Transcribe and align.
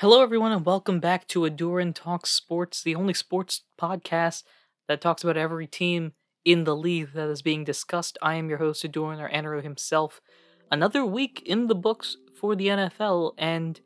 Hello, 0.00 0.22
everyone, 0.22 0.50
and 0.50 0.64
welcome 0.64 0.98
back 0.98 1.28
to 1.28 1.40
Aduran 1.40 1.94
Talks 1.94 2.30
Sports, 2.30 2.82
the 2.82 2.94
only 2.94 3.12
sports 3.12 3.64
podcast 3.78 4.44
that 4.88 5.02
talks 5.02 5.22
about 5.22 5.36
every 5.36 5.66
team 5.66 6.12
in 6.42 6.64
the 6.64 6.74
league 6.74 7.12
that 7.12 7.28
is 7.28 7.42
being 7.42 7.64
discussed. 7.64 8.16
I 8.22 8.36
am 8.36 8.48
your 8.48 8.56
host, 8.56 8.82
Aduran, 8.82 9.20
or 9.20 9.28
Andrew 9.28 9.60
himself. 9.60 10.22
Another 10.70 11.04
week 11.04 11.42
in 11.44 11.66
the 11.66 11.74
books 11.74 12.16
for 12.34 12.56
the 12.56 12.68
NFL, 12.68 13.34
and 13.36 13.78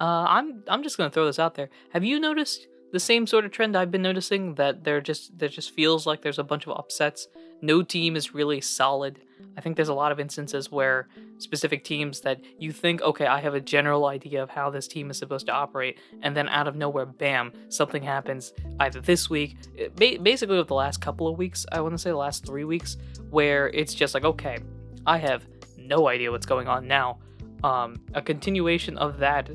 uh, 0.00 0.24
I'm 0.26 0.64
I'm 0.66 0.82
just 0.82 0.96
gonna 0.96 1.08
throw 1.08 1.26
this 1.26 1.38
out 1.38 1.54
there. 1.54 1.70
Have 1.92 2.02
you 2.02 2.18
noticed 2.18 2.66
the 2.92 3.00
same 3.00 3.26
sort 3.26 3.44
of 3.44 3.50
trend 3.50 3.76
I've 3.76 3.90
been 3.90 4.02
noticing 4.02 4.54
that 4.54 4.84
there 4.84 5.00
just 5.00 5.38
there 5.38 5.48
just 5.48 5.72
feels 5.74 6.06
like 6.06 6.22
there's 6.22 6.38
a 6.38 6.44
bunch 6.44 6.66
of 6.66 6.76
upsets. 6.76 7.28
No 7.62 7.82
team 7.82 8.16
is 8.16 8.34
really 8.34 8.60
solid. 8.60 9.20
I 9.56 9.60
think 9.60 9.76
there's 9.76 9.88
a 9.88 9.94
lot 9.94 10.12
of 10.12 10.20
instances 10.20 10.70
where 10.70 11.08
specific 11.38 11.84
teams 11.84 12.20
that 12.20 12.40
you 12.58 12.72
think, 12.72 13.02
okay, 13.02 13.26
I 13.26 13.40
have 13.40 13.54
a 13.54 13.60
general 13.60 14.06
idea 14.06 14.42
of 14.42 14.50
how 14.50 14.70
this 14.70 14.86
team 14.86 15.10
is 15.10 15.18
supposed 15.18 15.46
to 15.46 15.52
operate, 15.52 15.98
and 16.22 16.36
then 16.36 16.48
out 16.48 16.68
of 16.68 16.76
nowhere, 16.76 17.06
bam, 17.06 17.52
something 17.68 18.02
happens 18.02 18.52
either 18.80 19.00
this 19.00 19.30
week, 19.30 19.56
eh, 19.78 20.16
basically 20.18 20.58
with 20.58 20.68
the 20.68 20.74
last 20.74 21.00
couple 21.00 21.28
of 21.28 21.38
weeks, 21.38 21.66
I 21.72 21.80
want 21.80 21.92
to 21.92 21.98
say 21.98 22.10
the 22.10 22.16
last 22.16 22.46
three 22.46 22.64
weeks, 22.64 22.96
where 23.30 23.68
it's 23.68 23.94
just 23.94 24.14
like, 24.14 24.24
okay, 24.24 24.58
I 25.06 25.18
have 25.18 25.46
no 25.78 26.08
idea 26.08 26.30
what's 26.30 26.46
going 26.46 26.68
on 26.68 26.86
now. 26.86 27.18
Um, 27.64 28.00
a 28.14 28.22
continuation 28.22 28.96
of 28.98 29.18
that 29.18 29.50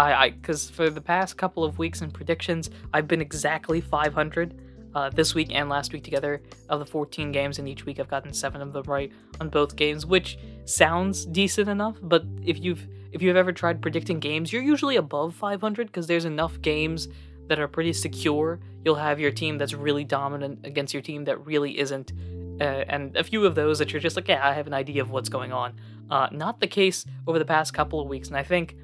I, 0.00 0.30
because 0.30 0.70
for 0.70 0.88
the 0.90 1.00
past 1.00 1.36
couple 1.36 1.64
of 1.64 1.78
weeks 1.78 2.00
in 2.00 2.10
predictions, 2.10 2.70
I've 2.92 3.08
been 3.08 3.20
exactly 3.20 3.80
500. 3.80 4.58
Uh, 4.92 5.08
this 5.08 5.36
week 5.36 5.54
and 5.54 5.68
last 5.68 5.92
week 5.92 6.02
together 6.02 6.42
of 6.68 6.80
the 6.80 6.84
14 6.84 7.30
games, 7.30 7.60
and 7.60 7.68
each 7.68 7.86
week 7.86 8.00
I've 8.00 8.08
gotten 8.08 8.32
seven 8.32 8.60
of 8.60 8.72
them 8.72 8.82
right 8.88 9.12
on 9.40 9.48
both 9.48 9.76
games, 9.76 10.04
which 10.04 10.36
sounds 10.64 11.26
decent 11.26 11.68
enough. 11.68 11.96
But 12.02 12.24
if 12.44 12.58
you've 12.58 12.88
if 13.12 13.22
you've 13.22 13.36
ever 13.36 13.52
tried 13.52 13.80
predicting 13.80 14.18
games, 14.18 14.52
you're 14.52 14.62
usually 14.62 14.96
above 14.96 15.32
500 15.36 15.86
because 15.86 16.08
there's 16.08 16.24
enough 16.24 16.60
games 16.60 17.06
that 17.46 17.60
are 17.60 17.68
pretty 17.68 17.92
secure. 17.92 18.58
You'll 18.84 18.96
have 18.96 19.20
your 19.20 19.30
team 19.30 19.58
that's 19.58 19.74
really 19.74 20.02
dominant 20.02 20.66
against 20.66 20.92
your 20.92 21.02
team 21.02 21.24
that 21.24 21.44
really 21.46 21.78
isn't, 21.78 22.12
uh, 22.60 22.84
and 22.88 23.16
a 23.16 23.22
few 23.22 23.46
of 23.46 23.54
those 23.54 23.78
that 23.78 23.92
you're 23.92 24.00
just 24.00 24.16
like, 24.16 24.26
yeah, 24.26 24.44
I 24.44 24.54
have 24.54 24.66
an 24.66 24.74
idea 24.74 25.02
of 25.02 25.10
what's 25.10 25.28
going 25.28 25.52
on. 25.52 25.74
Uh, 26.10 26.28
not 26.32 26.58
the 26.58 26.66
case 26.66 27.06
over 27.28 27.38
the 27.38 27.44
past 27.44 27.74
couple 27.74 28.00
of 28.00 28.08
weeks, 28.08 28.26
and 28.26 28.36
I 28.36 28.42
think 28.42 28.76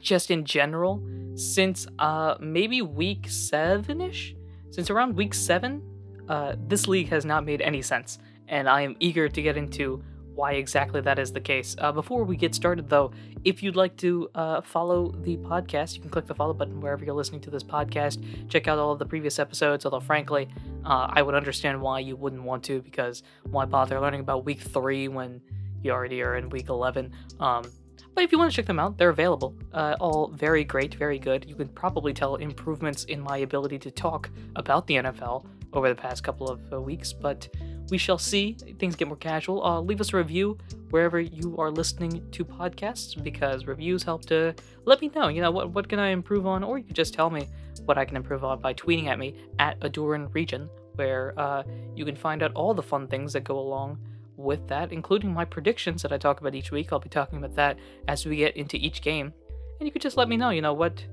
just 0.00 0.30
in 0.30 0.44
general, 0.44 1.02
since 1.34 1.86
uh, 1.98 2.36
maybe 2.40 2.82
week 2.82 3.28
seven 3.28 4.00
ish, 4.00 4.34
since 4.70 4.90
around 4.90 5.16
week 5.16 5.34
seven, 5.34 5.82
uh, 6.28 6.56
this 6.68 6.86
league 6.86 7.08
has 7.08 7.24
not 7.24 7.44
made 7.44 7.60
any 7.60 7.82
sense, 7.82 8.18
and 8.48 8.68
I 8.68 8.82
am 8.82 8.96
eager 9.00 9.28
to 9.28 9.42
get 9.42 9.56
into 9.56 10.02
why 10.34 10.52
exactly 10.52 11.00
that 11.02 11.18
is 11.18 11.32
the 11.32 11.40
case. 11.40 11.76
Uh, 11.78 11.92
before 11.92 12.24
we 12.24 12.36
get 12.36 12.54
started, 12.54 12.88
though, 12.88 13.12
if 13.44 13.62
you'd 13.62 13.76
like 13.76 13.96
to 13.98 14.30
uh, 14.34 14.60
follow 14.62 15.10
the 15.22 15.36
podcast, 15.36 15.94
you 15.94 16.00
can 16.00 16.10
click 16.10 16.26
the 16.26 16.34
follow 16.34 16.54
button 16.54 16.80
wherever 16.80 17.04
you're 17.04 17.14
listening 17.14 17.40
to 17.42 17.50
this 17.50 17.62
podcast. 17.62 18.48
Check 18.48 18.68
out 18.68 18.78
all 18.78 18.92
of 18.92 18.98
the 18.98 19.04
previous 19.04 19.38
episodes, 19.38 19.84
although, 19.84 20.00
frankly, 20.00 20.48
uh, 20.84 21.08
I 21.10 21.22
would 21.22 21.34
understand 21.34 21.80
why 21.82 21.98
you 21.98 22.16
wouldn't 22.16 22.42
want 22.42 22.62
to, 22.64 22.80
because 22.80 23.22
why 23.50 23.64
bother 23.64 24.00
learning 24.00 24.20
about 24.20 24.44
week 24.44 24.60
three 24.60 25.08
when 25.08 25.40
you 25.82 25.90
already 25.90 26.22
are 26.22 26.36
in 26.36 26.48
week 26.48 26.68
11? 26.68 27.12
Um, 27.38 27.70
but 28.20 28.24
if 28.24 28.32
you 28.32 28.38
want 28.38 28.52
to 28.52 28.54
check 28.54 28.66
them 28.66 28.78
out, 28.78 28.98
they're 28.98 29.08
available. 29.08 29.54
Uh, 29.72 29.96
all 29.98 30.28
very 30.28 30.62
great, 30.62 30.94
very 30.94 31.18
good. 31.18 31.46
You 31.48 31.54
can 31.54 31.68
probably 31.68 32.12
tell 32.12 32.34
improvements 32.34 33.04
in 33.04 33.18
my 33.18 33.38
ability 33.38 33.78
to 33.78 33.90
talk 33.90 34.28
about 34.56 34.86
the 34.86 34.96
NFL 34.96 35.46
over 35.72 35.88
the 35.88 35.94
past 35.94 36.22
couple 36.22 36.50
of 36.50 36.60
uh, 36.70 36.78
weeks, 36.78 37.14
but 37.14 37.48
we 37.88 37.96
shall 37.96 38.18
see. 38.18 38.58
Things 38.78 38.94
get 38.94 39.08
more 39.08 39.16
casual. 39.16 39.64
Uh, 39.64 39.80
leave 39.80 40.02
us 40.02 40.12
a 40.12 40.18
review 40.18 40.58
wherever 40.90 41.18
you 41.18 41.56
are 41.56 41.70
listening 41.70 42.22
to 42.32 42.44
podcasts 42.44 43.20
because 43.22 43.64
reviews 43.64 44.02
help 44.02 44.26
to 44.26 44.54
let 44.84 45.00
me 45.00 45.10
know, 45.14 45.28
you 45.28 45.40
know, 45.40 45.50
what, 45.50 45.70
what 45.70 45.88
can 45.88 45.98
I 45.98 46.08
improve 46.08 46.46
on, 46.46 46.62
or 46.62 46.76
you 46.76 46.84
can 46.84 46.94
just 46.94 47.14
tell 47.14 47.30
me 47.30 47.48
what 47.86 47.96
I 47.96 48.04
can 48.04 48.18
improve 48.18 48.44
on 48.44 48.60
by 48.60 48.74
tweeting 48.74 49.06
at 49.06 49.18
me 49.18 49.34
at 49.58 49.80
Aduran 49.80 50.28
Region, 50.34 50.68
where 50.96 51.32
uh, 51.38 51.62
you 51.96 52.04
can 52.04 52.16
find 52.16 52.42
out 52.42 52.52
all 52.52 52.74
the 52.74 52.82
fun 52.82 53.06
things 53.08 53.32
that 53.32 53.44
go 53.44 53.58
along 53.58 53.98
with 54.42 54.66
that, 54.68 54.92
including 54.92 55.32
my 55.32 55.44
predictions 55.44 56.02
that 56.02 56.12
I 56.12 56.18
talk 56.18 56.40
about 56.40 56.54
each 56.54 56.70
week. 56.70 56.92
I'll 56.92 56.98
be 56.98 57.08
talking 57.08 57.38
about 57.38 57.54
that 57.56 57.78
as 58.08 58.24
we 58.26 58.36
get 58.36 58.56
into 58.56 58.76
each 58.76 59.02
game. 59.02 59.32
And 59.78 59.86
you 59.86 59.92
could 59.92 60.02
just 60.02 60.16
let 60.16 60.28
me 60.28 60.36
know, 60.36 60.50
you 60.50 60.62
know, 60.62 60.74
what, 60.74 61.04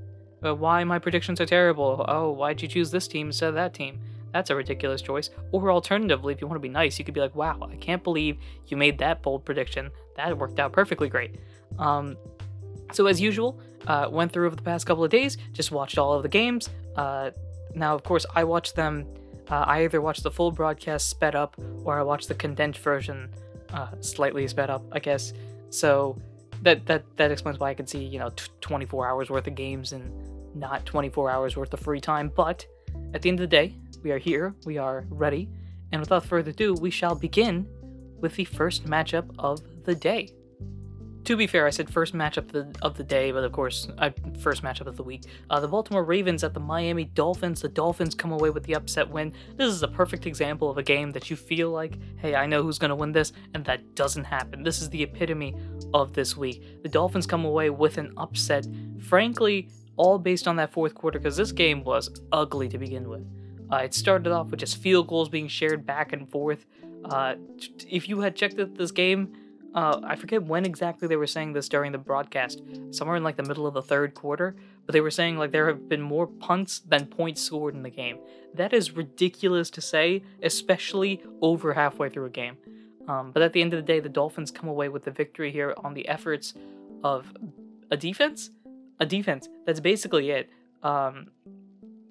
uh, 0.45 0.55
why 0.55 0.83
my 0.83 0.99
predictions 0.99 1.39
are 1.39 1.45
terrible. 1.45 2.05
Oh, 2.07 2.31
why'd 2.31 2.61
you 2.61 2.67
choose 2.67 2.91
this 2.91 3.07
team 3.07 3.27
instead 3.27 3.49
of 3.49 3.55
that 3.55 3.73
team? 3.73 3.99
That's 4.33 4.49
a 4.49 4.55
ridiculous 4.55 5.01
choice. 5.01 5.29
Or 5.51 5.71
alternatively, 5.71 6.33
if 6.33 6.41
you 6.41 6.47
want 6.47 6.57
to 6.57 6.61
be 6.61 6.69
nice, 6.69 6.99
you 6.99 7.05
could 7.05 7.13
be 7.13 7.21
like, 7.21 7.35
wow, 7.35 7.57
I 7.71 7.75
can't 7.75 8.03
believe 8.03 8.37
you 8.67 8.77
made 8.77 8.97
that 8.99 9.21
bold 9.21 9.45
prediction. 9.45 9.89
That 10.15 10.37
worked 10.37 10.59
out 10.59 10.73
perfectly 10.73 11.09
great. 11.09 11.35
Um, 11.79 12.17
so, 12.91 13.07
as 13.07 13.19
usual, 13.19 13.59
uh, 13.87 14.07
went 14.11 14.31
through 14.31 14.47
over 14.47 14.55
the 14.55 14.61
past 14.61 14.85
couple 14.85 15.03
of 15.03 15.09
days, 15.09 15.37
just 15.53 15.71
watched 15.71 15.97
all 15.97 16.13
of 16.13 16.23
the 16.23 16.29
games. 16.29 16.69
Uh, 16.95 17.31
now, 17.73 17.95
of 17.95 18.03
course, 18.03 18.25
I 18.35 18.43
watched 18.43 18.75
them 18.75 19.05
uh, 19.49 19.63
I 19.67 19.83
either 19.83 20.01
watch 20.01 20.21
the 20.21 20.31
full 20.31 20.51
broadcast 20.51 21.09
sped 21.09 21.35
up 21.35 21.55
or 21.83 21.99
I 21.99 22.03
watch 22.03 22.27
the 22.27 22.35
condensed 22.35 22.79
version 22.79 23.29
uh, 23.71 23.87
slightly 24.01 24.47
sped 24.47 24.69
up, 24.69 24.83
I 24.91 24.99
guess. 24.99 25.33
So 25.69 26.17
that 26.63 26.85
that 26.85 27.03
that 27.17 27.31
explains 27.31 27.59
why 27.59 27.69
I 27.69 27.73
can 27.73 27.85
see 27.85 28.03
you 28.03 28.19
know 28.19 28.29
t- 28.31 28.51
24 28.61 29.07
hours 29.07 29.29
worth 29.29 29.47
of 29.47 29.55
games 29.55 29.91
and 29.91 30.11
not 30.55 30.85
24 30.85 31.29
hours 31.29 31.55
worth 31.55 31.73
of 31.73 31.79
free 31.79 32.01
time. 32.01 32.31
But 32.35 32.65
at 33.13 33.21
the 33.21 33.29
end 33.29 33.39
of 33.39 33.43
the 33.49 33.55
day, 33.55 33.75
we 34.03 34.11
are 34.11 34.17
here, 34.17 34.55
we 34.65 34.77
are 34.77 35.05
ready, 35.09 35.49
and 35.91 36.01
without 36.01 36.25
further 36.25 36.51
ado, 36.51 36.73
we 36.73 36.89
shall 36.89 37.15
begin 37.15 37.67
with 38.19 38.35
the 38.35 38.45
first 38.45 38.85
matchup 38.85 39.29
of 39.37 39.59
the 39.83 39.95
day. 39.95 40.29
To 41.27 41.35
be 41.35 41.45
fair, 41.45 41.67
I 41.67 41.71
said 41.71 41.89
first 41.89 42.13
matchup 42.13 42.37
of 42.37 42.51
the, 42.53 42.75
of 42.81 42.95
the 42.95 43.03
day, 43.03 43.33
but 43.33 43.43
of 43.43 43.51
course, 43.51 43.89
I, 43.97 44.13
first 44.39 44.63
matchup 44.63 44.87
of 44.87 44.95
the 44.95 45.03
week. 45.03 45.23
Uh, 45.49 45.59
the 45.59 45.67
Baltimore 45.67 46.05
Ravens 46.05 46.41
at 46.41 46.53
the 46.53 46.61
Miami 46.61 47.03
Dolphins. 47.03 47.61
The 47.61 47.67
Dolphins 47.67 48.15
come 48.15 48.31
away 48.31 48.49
with 48.49 48.63
the 48.63 48.75
upset 48.75 49.09
win. 49.09 49.33
This 49.57 49.67
is 49.73 49.83
a 49.83 49.89
perfect 49.89 50.25
example 50.25 50.69
of 50.69 50.77
a 50.77 50.83
game 50.83 51.11
that 51.11 51.29
you 51.29 51.35
feel 51.35 51.69
like, 51.69 51.99
hey, 52.15 52.33
I 52.33 52.45
know 52.45 52.63
who's 52.63 52.79
going 52.79 52.91
to 52.91 52.95
win 52.95 53.11
this, 53.11 53.33
and 53.53 53.65
that 53.65 53.93
doesn't 53.93 54.23
happen. 54.23 54.63
This 54.63 54.81
is 54.81 54.89
the 54.89 55.03
epitome 55.03 55.53
of 55.93 56.13
this 56.13 56.37
week. 56.37 56.81
The 56.81 56.87
Dolphins 56.87 57.27
come 57.27 57.43
away 57.43 57.71
with 57.71 57.97
an 57.97 58.13
upset, 58.15 58.65
frankly, 58.97 59.67
all 59.97 60.19
based 60.19 60.47
on 60.47 60.55
that 60.55 60.71
fourth 60.71 60.95
quarter, 60.95 61.19
because 61.19 61.35
this 61.35 61.51
game 61.51 61.83
was 61.83 62.09
ugly 62.31 62.69
to 62.69 62.77
begin 62.77 63.09
with. 63.09 63.27
Uh, 63.69 63.79
it 63.79 63.93
started 63.93 64.31
off 64.31 64.47
with 64.47 64.61
just 64.61 64.77
field 64.77 65.07
goals 65.07 65.27
being 65.27 65.49
shared 65.49 65.85
back 65.85 66.13
and 66.13 66.31
forth. 66.31 66.65
Uh, 67.03 67.35
if 67.85 68.07
you 68.07 68.21
had 68.21 68.33
checked 68.33 68.55
this 68.77 68.91
game, 68.91 69.33
uh, 69.73 69.99
I 70.03 70.15
forget 70.15 70.43
when 70.43 70.65
exactly 70.65 71.07
they 71.07 71.15
were 71.15 71.27
saying 71.27 71.53
this 71.53 71.69
during 71.69 71.91
the 71.91 71.97
broadcast, 71.97 72.61
somewhere 72.91 73.17
in 73.17 73.23
like 73.23 73.35
the 73.35 73.43
middle 73.43 73.67
of 73.67 73.73
the 73.73 73.81
third 73.81 74.13
quarter, 74.13 74.55
but 74.85 74.93
they 74.93 75.01
were 75.01 75.11
saying 75.11 75.37
like 75.37 75.51
there 75.51 75.67
have 75.67 75.87
been 75.87 76.01
more 76.01 76.27
punts 76.27 76.79
than 76.79 77.05
points 77.05 77.41
scored 77.41 77.75
in 77.75 77.83
the 77.83 77.89
game. 77.89 78.17
That 78.53 78.73
is 78.73 78.91
ridiculous 78.91 79.69
to 79.71 79.81
say, 79.81 80.23
especially 80.41 81.21
over 81.41 81.73
halfway 81.73 82.09
through 82.09 82.25
a 82.25 82.29
game. 82.29 82.57
Um, 83.07 83.31
but 83.31 83.41
at 83.41 83.53
the 83.53 83.61
end 83.61 83.73
of 83.73 83.77
the 83.77 83.85
day, 83.85 83.99
the 83.99 84.09
Dolphins 84.09 84.51
come 84.51 84.67
away 84.67 84.89
with 84.89 85.03
the 85.03 85.11
victory 85.11 85.51
here 85.51 85.73
on 85.77 85.93
the 85.93 86.07
efforts 86.07 86.53
of 87.03 87.31
a 87.89 87.97
defense, 87.97 88.49
a 88.99 89.05
defense. 89.05 89.47
That's 89.65 89.79
basically 89.79 90.31
it. 90.31 90.49
Um, 90.83 91.27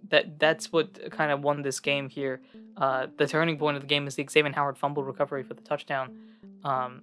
that 0.08 0.38
that's 0.38 0.72
what 0.72 1.10
kind 1.10 1.32
of 1.32 1.42
won 1.42 1.62
this 1.62 1.80
game 1.80 2.08
here. 2.08 2.40
Uh, 2.76 3.06
the 3.16 3.26
turning 3.26 3.58
point 3.58 3.76
of 3.76 3.82
the 3.82 3.88
game 3.88 4.06
is 4.06 4.14
the 4.14 4.26
Xavier 4.28 4.52
Howard 4.52 4.78
fumble 4.78 5.02
recovery 5.02 5.42
for 5.42 5.54
the 5.54 5.62
touchdown. 5.62 6.16
Um, 6.64 7.02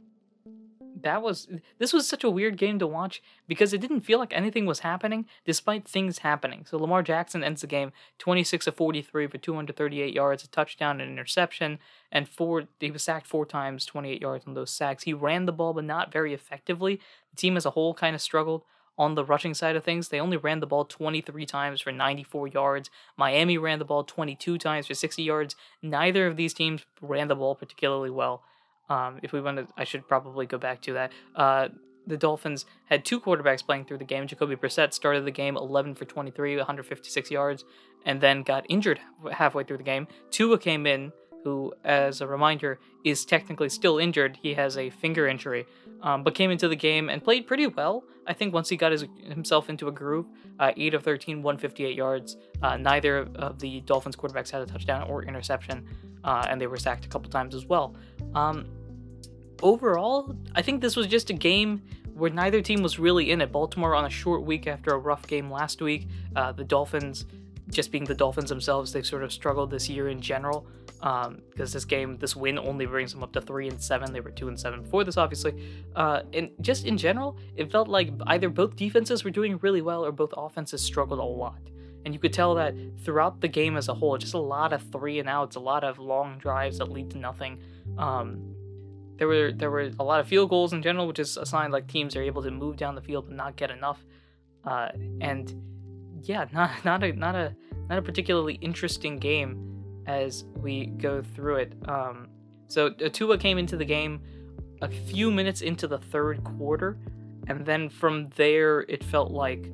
that 1.04 1.22
was 1.22 1.48
this 1.78 1.94
was 1.94 2.08
such 2.08 2.24
a 2.24 2.30
weird 2.30 2.58
game 2.58 2.80
to 2.80 2.88
watch 2.88 3.22
because 3.48 3.74
it 3.74 3.82
didn't 3.82 4.02
feel 4.02 4.20
like 4.20 4.34
anything 4.34 4.66
was 4.66 4.80
happening 4.80 5.26
despite 5.46 5.88
things 5.88 6.20
happening. 6.20 6.66
So 6.68 6.78
Lamar 6.78 7.04
Jackson 7.04 7.44
ends 7.44 7.62
the 7.62 7.68
game 7.68 7.92
26 8.20 8.68
of 8.68 8.76
43 8.76 9.28
for 9.28 9.38
238 9.38 10.14
yards, 10.14 10.44
a 10.44 10.48
touchdown, 10.48 11.02
an 11.02 11.10
interception, 11.10 11.80
and 12.12 12.28
four 12.28 12.64
he 12.80 12.92
was 12.92 13.04
sacked 13.04 13.28
four 13.28 13.46
times, 13.46 13.86
28 13.86 14.22
yards 14.22 14.48
on 14.48 14.54
those 14.54 14.72
sacks. 14.72 15.04
He 15.04 15.14
ran 15.14 15.46
the 15.46 15.52
ball 15.52 15.74
but 15.74 15.84
not 15.84 16.12
very 16.12 16.34
effectively. 16.34 17.00
The 17.32 17.38
team 17.38 17.58
as 17.58 17.66
a 17.66 17.72
whole 17.72 17.94
kind 17.94 18.16
of 18.16 18.22
struggled 18.22 18.64
on 18.98 19.16
the 19.16 19.26
rushing 19.26 19.54
side 19.54 19.76
of 19.76 19.84
things. 19.84 20.10
They 20.10 20.20
only 20.20 20.38
ran 20.38 20.60
the 20.60 20.68
ball 20.68 20.86
23 20.86 21.46
times 21.46 21.82
for 21.82 21.92
94 21.92 22.48
yards. 22.50 22.90
Miami 23.18 23.58
ran 23.58 23.80
the 23.80 23.86
ball 23.86 24.04
22 24.04 24.58
times 24.58 24.88
for 24.88 24.94
60 24.94 25.24
yards. 25.24 25.56
Neither 25.82 26.28
of 26.28 26.38
these 26.38 26.54
teams 26.54 26.86
ran 27.02 27.28
the 27.28 27.36
ball 27.36 27.56
particularly 27.56 28.12
well. 28.12 28.44
Um, 28.90 29.20
if 29.24 29.32
we 29.32 29.42
want 29.42 29.58
to, 29.58 29.68
I 29.78 29.84
should 29.84 30.08
probably 30.08 30.46
go 30.46 30.58
back 30.58 30.82
to 30.84 30.94
that. 30.94 31.12
Uh, 31.36 31.70
the 32.06 32.18
Dolphins 32.18 32.66
had 32.86 33.06
two 33.06 33.20
quarterbacks 33.20 33.66
playing 33.66 33.86
through 33.86 34.00
the 34.00 34.06
game. 34.06 34.28
Jacoby 34.28 34.56
Brissett 34.56 34.94
started 34.94 35.26
the 35.26 35.32
game 35.32 35.56
11 35.56 35.96
for 35.96 36.06
23, 36.06 36.58
156 36.58 37.32
yards, 37.32 37.64
and 38.06 38.20
then 38.20 38.44
got 38.44 38.66
injured 38.70 39.00
halfway 39.32 39.64
through 39.64 39.78
the 39.78 39.84
game. 39.84 40.08
Tua 40.30 40.58
came 40.58 40.86
in, 40.86 41.14
who, 41.44 41.74
as 41.84 42.22
a 42.22 42.28
reminder, 42.28 42.80
is 43.04 43.26
technically 43.26 43.70
still 43.70 43.98
injured. 43.98 44.38
He 44.42 44.54
has 44.54 44.78
a 44.78 44.90
finger 44.90 45.28
injury, 45.28 45.66
um, 46.02 46.24
but 46.24 46.36
came 46.36 46.52
into 46.52 46.68
the 46.68 46.76
game 46.76 47.10
and 47.10 47.24
played 47.24 47.48
pretty 47.48 47.68
well. 47.68 48.04
I 48.26 48.34
think 48.34 48.54
once 48.54 48.70
he 48.70 48.78
got 48.78 48.92
his, 48.92 49.06
himself 49.24 49.70
into 49.70 49.88
a 49.88 49.92
groove, 49.92 50.28
uh, 50.60 50.72
8 50.78 50.94
of 50.94 51.04
13, 51.04 51.42
158 51.44 51.96
yards. 51.96 52.38
Uh, 52.62 52.78
neither 52.78 53.28
of 53.36 53.60
the 53.60 53.82
Dolphins 53.82 54.16
quarterbacks 54.16 54.50
had 54.50 54.62
a 54.62 54.66
touchdown 54.66 55.10
or 55.10 55.24
interception, 55.24 55.86
uh, 56.24 56.46
and 56.50 56.60
they 56.60 56.68
were 56.68 56.78
sacked 56.78 57.06
a 57.06 57.10
couple 57.10 57.30
times 57.30 57.54
as 57.56 57.66
well. 57.66 57.96
Um, 58.34 58.66
overall, 59.62 60.36
I 60.56 60.62
think 60.62 60.82
this 60.82 60.96
was 60.96 61.08
just 61.08 61.30
a 61.30 61.34
game 61.34 61.82
where 62.14 62.30
neither 62.30 62.62
team 62.62 62.84
was 62.84 63.00
really 63.00 63.32
in 63.32 63.42
it. 63.42 63.52
Baltimore 63.52 63.96
on 63.96 64.06
a 64.06 64.10
short 64.10 64.44
week 64.44 64.68
after 64.68 64.92
a 64.92 64.98
rough 64.98 65.26
game 65.28 65.52
last 65.52 65.82
week. 65.82 66.08
Uh, 66.36 66.52
the 66.52 66.64
Dolphins, 66.64 67.26
just 67.70 67.92
being 67.92 68.04
the 68.04 68.16
Dolphins 68.16 68.50
themselves, 68.50 68.92
they've 68.92 69.06
sort 69.06 69.24
of 69.24 69.32
struggled 69.32 69.72
this 69.72 69.90
year 69.90 70.10
in 70.10 70.22
general 70.22 70.68
because 71.00 71.28
um, 71.28 71.42
this 71.56 71.86
game, 71.86 72.18
this 72.18 72.36
win 72.36 72.58
only 72.58 72.86
brings 72.86 73.14
them 73.14 73.24
up 73.24 73.32
to 73.34 73.42
three 73.42 73.68
and 73.68 73.82
seven. 73.82 74.14
They 74.14 74.22
were 74.22 74.32
two 74.32 74.48
and 74.48 74.60
seven 74.60 74.84
before 74.84 75.04
this, 75.04 75.18
obviously. 75.18 75.62
Uh, 75.96 76.22
and 76.34 76.52
just 76.62 76.86
in 76.86 76.98
general, 76.98 77.38
it 77.56 77.72
felt 77.72 77.88
like 77.88 78.12
either 78.28 78.50
both 78.50 78.76
defenses 78.76 79.24
were 79.24 79.32
doing 79.32 79.58
really 79.62 79.82
well 79.82 80.06
or 80.06 80.12
both 80.12 80.34
offenses 80.36 80.82
struggled 80.82 81.20
a 81.20 81.24
lot. 81.24 81.60
And 82.06 82.14
you 82.14 82.20
could 82.20 82.34
tell 82.34 82.56
that 82.56 82.76
throughout 83.04 83.40
the 83.40 83.48
game 83.48 83.78
as 83.78 83.88
a 83.88 83.94
whole, 83.94 84.18
just 84.18 84.34
a 84.34 84.40
lot 84.40 84.74
of 84.74 84.82
three 84.92 85.20
and 85.20 85.30
outs, 85.30 85.56
a 85.56 85.60
lot 85.60 85.84
of 85.84 86.00
long 86.00 86.38
drives 86.38 86.80
that 86.80 86.92
lead 86.92 87.12
to 87.12 87.18
nothing. 87.18 87.60
Um, 87.98 88.56
there 89.18 89.28
were 89.28 89.52
there 89.54 89.72
were 89.72 89.92
a 90.00 90.04
lot 90.04 90.20
of 90.20 90.28
field 90.28 90.50
goals 90.50 90.74
in 90.74 90.82
general, 90.82 91.08
which 91.08 91.20
is 91.20 91.38
a 91.38 91.46
sign 91.46 91.72
like 91.72 91.88
teams 91.88 92.16
are 92.16 92.22
able 92.22 92.44
to 92.44 92.52
move 92.52 92.78
down 92.78 92.96
the 92.96 93.02
field 93.02 93.28
but 93.28 93.36
not 93.36 93.56
get 93.56 93.72
enough. 93.72 94.04
Uh, 94.66 94.90
and 95.22 95.54
yeah, 96.24 96.46
not 96.54 96.86
not 96.86 97.04
a 97.04 97.14
not 97.14 97.36
a 97.36 97.56
not 97.90 97.98
a 97.98 98.02
particularly 98.02 98.56
interesting 98.56 99.18
game 99.18 99.70
as 100.08 100.46
we 100.56 100.88
go 100.88 101.22
through 101.22 101.58
it. 101.58 101.74
Um, 101.88 102.30
so 102.68 102.90
Tua 102.90 103.38
came 103.38 103.58
into 103.58 103.78
the 103.78 103.86
game 103.86 104.22
a 104.82 104.90
few 104.90 105.32
minutes 105.32 105.62
into 105.62 105.88
the 105.88 105.98
third 105.98 106.44
quarter, 106.44 106.98
and 107.48 107.66
then 107.66 107.90
from 107.90 108.30
there 108.36 108.82
it 108.82 109.04
felt 109.04 109.32
like 109.32 109.72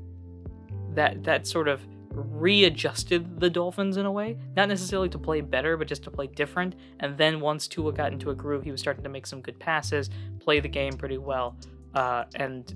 that 0.93 1.23
that 1.23 1.47
sort 1.47 1.67
of 1.67 1.81
readjusted 2.11 3.39
the 3.39 3.49
Dolphins 3.49 3.97
in 3.97 4.05
a 4.05 4.11
way, 4.11 4.37
not 4.55 4.67
necessarily 4.67 5.09
to 5.09 5.17
play 5.19 5.41
better, 5.41 5.77
but 5.77 5.87
just 5.87 6.03
to 6.03 6.11
play 6.11 6.27
different. 6.27 6.75
And 6.99 7.17
then 7.17 7.39
once 7.39 7.67
Tua 7.67 7.93
got 7.93 8.11
into 8.11 8.31
a 8.31 8.35
groove, 8.35 8.63
he 8.63 8.71
was 8.71 8.81
starting 8.81 9.03
to 9.03 9.09
make 9.09 9.27
some 9.27 9.41
good 9.41 9.59
passes, 9.59 10.09
play 10.39 10.59
the 10.59 10.67
game 10.67 10.93
pretty 10.93 11.17
well, 11.17 11.55
uh, 11.93 12.25
and 12.35 12.75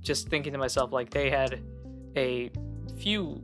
just 0.00 0.28
thinking 0.28 0.52
to 0.52 0.58
myself 0.58 0.92
like 0.92 1.10
they 1.10 1.30
had 1.30 1.62
a 2.16 2.50
few 3.02 3.42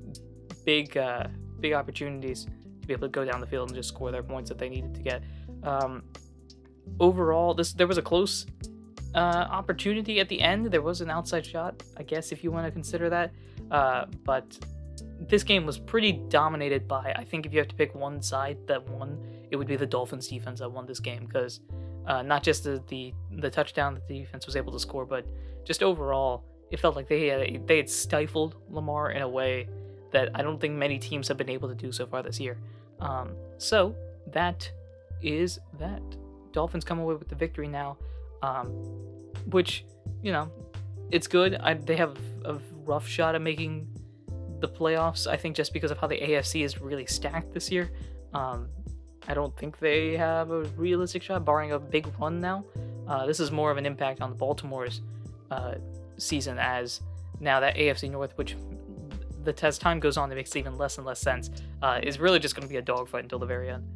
big 0.64 0.96
uh, 0.96 1.26
big 1.60 1.72
opportunities 1.72 2.46
to 2.80 2.86
be 2.86 2.92
able 2.92 3.08
to 3.08 3.12
go 3.12 3.24
down 3.24 3.40
the 3.40 3.46
field 3.46 3.68
and 3.68 3.76
just 3.76 3.88
score 3.88 4.10
their 4.10 4.22
points 4.22 4.48
that 4.50 4.58
they 4.58 4.68
needed 4.68 4.94
to 4.94 5.02
get. 5.02 5.22
Um, 5.62 6.04
overall, 7.00 7.54
this 7.54 7.72
there 7.72 7.86
was 7.86 7.98
a 7.98 8.02
close 8.02 8.46
uh, 9.14 9.46
opportunity 9.50 10.20
at 10.20 10.28
the 10.28 10.40
end. 10.40 10.66
There 10.66 10.82
was 10.82 11.00
an 11.00 11.10
outside 11.10 11.44
shot, 11.44 11.82
I 11.96 12.02
guess, 12.02 12.32
if 12.32 12.44
you 12.44 12.50
want 12.50 12.66
to 12.66 12.70
consider 12.70 13.08
that. 13.10 13.32
Uh, 13.70 14.06
but 14.24 14.58
this 15.20 15.42
game 15.42 15.66
was 15.66 15.78
pretty 15.78 16.12
dominated 16.28 16.86
by. 16.86 17.12
I 17.16 17.24
think 17.24 17.46
if 17.46 17.52
you 17.52 17.58
have 17.58 17.68
to 17.68 17.74
pick 17.74 17.94
one 17.94 18.22
side 18.22 18.58
that 18.66 18.88
won, 18.88 19.18
it 19.50 19.56
would 19.56 19.66
be 19.66 19.76
the 19.76 19.86
Dolphins 19.86 20.28
defense 20.28 20.60
that 20.60 20.70
won 20.70 20.86
this 20.86 21.00
game 21.00 21.26
because 21.26 21.60
uh, 22.06 22.22
not 22.22 22.42
just 22.42 22.64
the, 22.64 22.82
the 22.88 23.12
the 23.32 23.50
touchdown 23.50 23.94
that 23.94 24.06
the 24.08 24.20
defense 24.20 24.46
was 24.46 24.56
able 24.56 24.72
to 24.72 24.78
score, 24.78 25.04
but 25.04 25.26
just 25.64 25.82
overall, 25.82 26.44
it 26.70 26.80
felt 26.80 26.96
like 26.96 27.08
they 27.08 27.26
had 27.28 27.66
they 27.66 27.76
had 27.76 27.88
stifled 27.88 28.56
Lamar 28.70 29.10
in 29.10 29.22
a 29.22 29.28
way 29.28 29.68
that 30.12 30.30
I 30.34 30.42
don't 30.42 30.60
think 30.60 30.74
many 30.74 30.98
teams 30.98 31.28
have 31.28 31.36
been 31.36 31.50
able 31.50 31.68
to 31.68 31.74
do 31.74 31.92
so 31.92 32.06
far 32.06 32.22
this 32.22 32.40
year. 32.40 32.58
Um, 33.00 33.30
so 33.58 33.94
that 34.32 34.70
is 35.22 35.58
that. 35.78 36.02
Dolphins 36.52 36.84
come 36.84 36.98
away 36.98 37.14
with 37.14 37.28
the 37.28 37.34
victory 37.34 37.68
now, 37.68 37.98
um, 38.42 38.68
which 39.50 39.84
you 40.22 40.32
know 40.32 40.50
it's 41.10 41.26
good. 41.26 41.54
I, 41.54 41.74
they 41.74 41.96
have 41.96 42.16
a 42.44 42.58
rough 42.84 43.06
shot 43.06 43.34
at 43.34 43.42
making 43.42 43.86
the 44.60 44.68
playoffs. 44.68 45.26
I 45.26 45.36
think 45.36 45.56
just 45.56 45.72
because 45.72 45.90
of 45.90 45.98
how 45.98 46.06
the 46.06 46.18
AFC 46.18 46.64
is 46.64 46.80
really 46.80 47.06
stacked 47.06 47.52
this 47.52 47.70
year. 47.70 47.90
Um, 48.34 48.68
I 49.26 49.34
don't 49.34 49.54
think 49.58 49.78
they 49.78 50.16
have 50.16 50.50
a 50.50 50.62
realistic 50.76 51.22
shot, 51.22 51.44
barring 51.44 51.72
a 51.72 51.78
big 51.78 52.08
run 52.18 52.40
now. 52.40 52.64
Uh, 53.06 53.26
this 53.26 53.40
is 53.40 53.50
more 53.50 53.70
of 53.70 53.76
an 53.76 53.84
impact 53.84 54.22
on 54.22 54.30
the 54.30 54.36
Baltimore's 54.36 55.02
uh, 55.50 55.74
season 56.18 56.58
as 56.58 57.00
now 57.40 57.60
that 57.60 57.76
AFC 57.76 58.10
North, 58.10 58.36
which 58.36 58.56
the 59.44 59.66
as 59.66 59.78
time 59.78 60.00
goes 60.00 60.16
on, 60.16 60.30
it 60.30 60.34
makes 60.34 60.54
even 60.56 60.76
less 60.76 60.98
and 60.98 61.06
less 61.06 61.20
sense, 61.20 61.50
uh, 61.82 62.00
is 62.02 62.18
really 62.18 62.38
just 62.38 62.54
going 62.54 62.66
to 62.66 62.68
be 62.68 62.76
a 62.76 62.82
dogfight 62.82 63.24
until 63.24 63.38
the 63.38 63.46
very 63.46 63.70
end. 63.70 63.86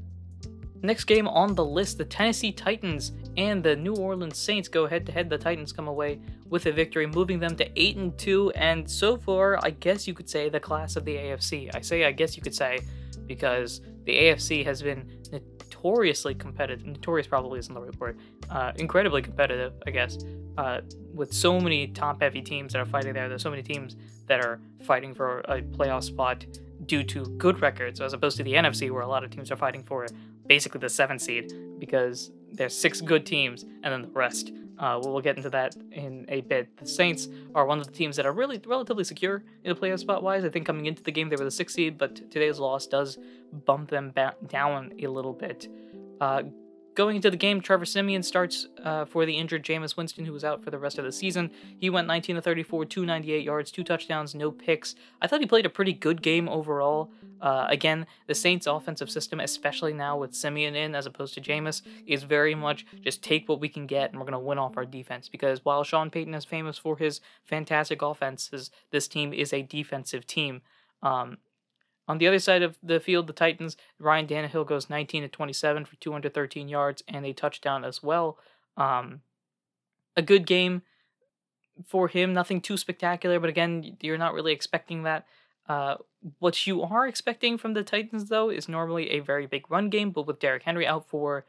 Next 0.84 1.04
game 1.04 1.28
on 1.28 1.54
the 1.54 1.64
list, 1.64 1.98
the 1.98 2.04
Tennessee 2.04 2.50
Titans 2.50 3.12
and 3.36 3.62
the 3.62 3.76
New 3.76 3.94
Orleans 3.94 4.36
Saints 4.36 4.68
go 4.68 4.88
head 4.88 5.06
to 5.06 5.12
head. 5.12 5.30
The 5.30 5.38
Titans 5.38 5.72
come 5.72 5.86
away 5.86 6.18
with 6.48 6.66
a 6.66 6.72
victory, 6.72 7.06
moving 7.06 7.38
them 7.38 7.54
to 7.56 7.80
8 7.80 7.96
and 7.96 8.18
2, 8.18 8.50
and 8.56 8.90
so 8.90 9.16
far, 9.16 9.58
I 9.62 9.70
guess 9.70 10.08
you 10.08 10.14
could 10.14 10.28
say 10.28 10.48
the 10.48 10.58
class 10.58 10.96
of 10.96 11.04
the 11.04 11.14
AFC. 11.14 11.70
I 11.74 11.80
say 11.80 12.04
I 12.04 12.10
guess 12.10 12.36
you 12.36 12.42
could 12.42 12.54
say 12.54 12.80
because 13.26 13.80
the 14.04 14.14
AFC 14.14 14.64
has 14.64 14.82
been 14.82 15.08
notoriously 15.32 16.34
competitive. 16.34 16.86
Notorious 16.86 17.26
probably 17.26 17.58
isn't 17.58 17.74
the 17.74 17.80
right 17.80 18.00
word. 18.00 18.18
Uh, 18.50 18.72
incredibly 18.76 19.22
competitive, 19.22 19.72
I 19.86 19.90
guess. 19.90 20.18
Uh, 20.56 20.80
with 21.14 21.32
so 21.32 21.60
many 21.60 21.88
top-heavy 21.88 22.42
teams 22.42 22.72
that 22.72 22.80
are 22.80 22.86
fighting 22.86 23.14
there, 23.14 23.28
there's 23.28 23.42
so 23.42 23.50
many 23.50 23.62
teams 23.62 23.96
that 24.26 24.40
are 24.40 24.60
fighting 24.82 25.14
for 25.14 25.40
a 25.40 25.62
playoff 25.62 26.04
spot 26.04 26.44
due 26.86 27.02
to 27.04 27.24
good 27.38 27.60
records, 27.60 28.00
as 28.00 28.12
opposed 28.12 28.36
to 28.36 28.42
the 28.42 28.54
NFC, 28.54 28.90
where 28.90 29.02
a 29.02 29.08
lot 29.08 29.24
of 29.24 29.30
teams 29.30 29.50
are 29.50 29.56
fighting 29.56 29.82
for 29.82 30.06
basically 30.46 30.80
the 30.80 30.88
seventh 30.88 31.22
seed 31.22 31.52
because 31.78 32.30
there's 32.52 32.76
six 32.76 33.00
good 33.00 33.26
teams 33.26 33.64
and 33.82 33.92
then 33.92 34.02
the 34.02 34.08
rest. 34.08 34.52
Uh, 34.78 34.98
we'll, 35.00 35.20
get 35.20 35.36
into 35.36 35.50
that 35.50 35.76
in 35.92 36.24
a 36.28 36.40
bit. 36.40 36.76
The 36.76 36.86
Saints 36.86 37.28
are 37.54 37.66
one 37.66 37.78
of 37.78 37.86
the 37.86 37.92
teams 37.92 38.16
that 38.16 38.26
are 38.26 38.32
really 38.32 38.60
relatively 38.66 39.04
secure 39.04 39.44
in 39.62 39.72
the 39.72 39.80
playoff 39.80 40.00
spot 40.00 40.24
wise. 40.24 40.44
I 40.44 40.48
think 40.48 40.66
coming 40.66 40.86
into 40.86 41.02
the 41.02 41.12
game 41.12 41.28
they 41.28 41.36
were 41.36 41.44
the 41.44 41.52
sixth 41.52 41.76
seed, 41.76 41.98
but 41.98 42.16
today's 42.32 42.58
loss 42.58 42.86
does 42.88 43.18
bump 43.64 43.90
them 43.90 44.10
back 44.10 44.34
down 44.48 44.92
a 44.98 45.06
little 45.06 45.34
bit. 45.34 45.68
Uh, 46.20 46.42
Going 46.94 47.16
into 47.16 47.30
the 47.30 47.38
game, 47.38 47.62
Trevor 47.62 47.86
Siemian 47.86 48.22
starts 48.22 48.66
uh, 48.84 49.06
for 49.06 49.24
the 49.24 49.38
injured 49.38 49.64
Jameis 49.64 49.96
Winston, 49.96 50.26
who 50.26 50.32
was 50.32 50.44
out 50.44 50.62
for 50.62 50.70
the 50.70 50.78
rest 50.78 50.98
of 50.98 51.06
the 51.06 51.12
season. 51.12 51.50
He 51.78 51.88
went 51.88 52.06
19 52.06 52.36
to 52.36 52.42
34, 52.42 52.84
298 52.84 53.42
yards, 53.42 53.70
two 53.70 53.82
touchdowns, 53.82 54.34
no 54.34 54.50
picks. 54.50 54.94
I 55.22 55.26
thought 55.26 55.40
he 55.40 55.46
played 55.46 55.64
a 55.64 55.70
pretty 55.70 55.94
good 55.94 56.20
game 56.20 56.50
overall. 56.50 57.10
Uh, 57.40 57.66
again, 57.70 58.06
the 58.26 58.34
Saints' 58.34 58.66
offensive 58.66 59.10
system, 59.10 59.40
especially 59.40 59.94
now 59.94 60.18
with 60.18 60.34
Siemian 60.34 60.74
in 60.74 60.94
as 60.94 61.06
opposed 61.06 61.32
to 61.34 61.40
Jameis, 61.40 61.80
is 62.06 62.24
very 62.24 62.54
much 62.54 62.84
just 63.00 63.22
take 63.22 63.48
what 63.48 63.58
we 63.58 63.70
can 63.70 63.86
get 63.86 64.10
and 64.10 64.20
we're 64.20 64.26
going 64.26 64.32
to 64.32 64.38
win 64.38 64.58
off 64.58 64.76
our 64.76 64.84
defense. 64.84 65.30
Because 65.30 65.64
while 65.64 65.84
Sean 65.84 66.10
Payton 66.10 66.34
is 66.34 66.44
famous 66.44 66.76
for 66.76 66.98
his 66.98 67.22
fantastic 67.42 68.02
offenses, 68.02 68.70
this 68.90 69.08
team 69.08 69.32
is 69.32 69.54
a 69.54 69.62
defensive 69.62 70.26
team. 70.26 70.60
Um, 71.02 71.38
on 72.08 72.18
the 72.18 72.26
other 72.26 72.38
side 72.38 72.62
of 72.62 72.76
the 72.82 73.00
field, 73.00 73.26
the 73.26 73.32
Titans, 73.32 73.76
Ryan 73.98 74.26
Tannehill 74.26 74.66
goes 74.66 74.90
19 74.90 75.22
to 75.22 75.28
27 75.28 75.84
for 75.84 75.96
213 75.96 76.68
yards 76.68 77.02
and 77.06 77.24
a 77.24 77.32
touchdown 77.32 77.84
as 77.84 78.02
well. 78.02 78.38
Um, 78.76 79.20
a 80.16 80.22
good 80.22 80.46
game 80.46 80.82
for 81.86 82.08
him, 82.08 82.32
nothing 82.32 82.60
too 82.60 82.76
spectacular, 82.76 83.40
but 83.40 83.48
again, 83.48 83.96
you're 84.00 84.18
not 84.18 84.34
really 84.34 84.52
expecting 84.52 85.04
that. 85.04 85.26
Uh, 85.68 85.96
what 86.38 86.66
you 86.66 86.82
are 86.82 87.06
expecting 87.06 87.56
from 87.56 87.74
the 87.74 87.82
Titans, 87.82 88.28
though, 88.28 88.50
is 88.50 88.68
normally 88.68 89.10
a 89.10 89.20
very 89.20 89.46
big 89.46 89.70
run 89.70 89.88
game, 89.88 90.10
but 90.10 90.26
with 90.26 90.40
Derrick 90.40 90.64
Henry 90.64 90.86
out 90.86 91.08
for, 91.08 91.46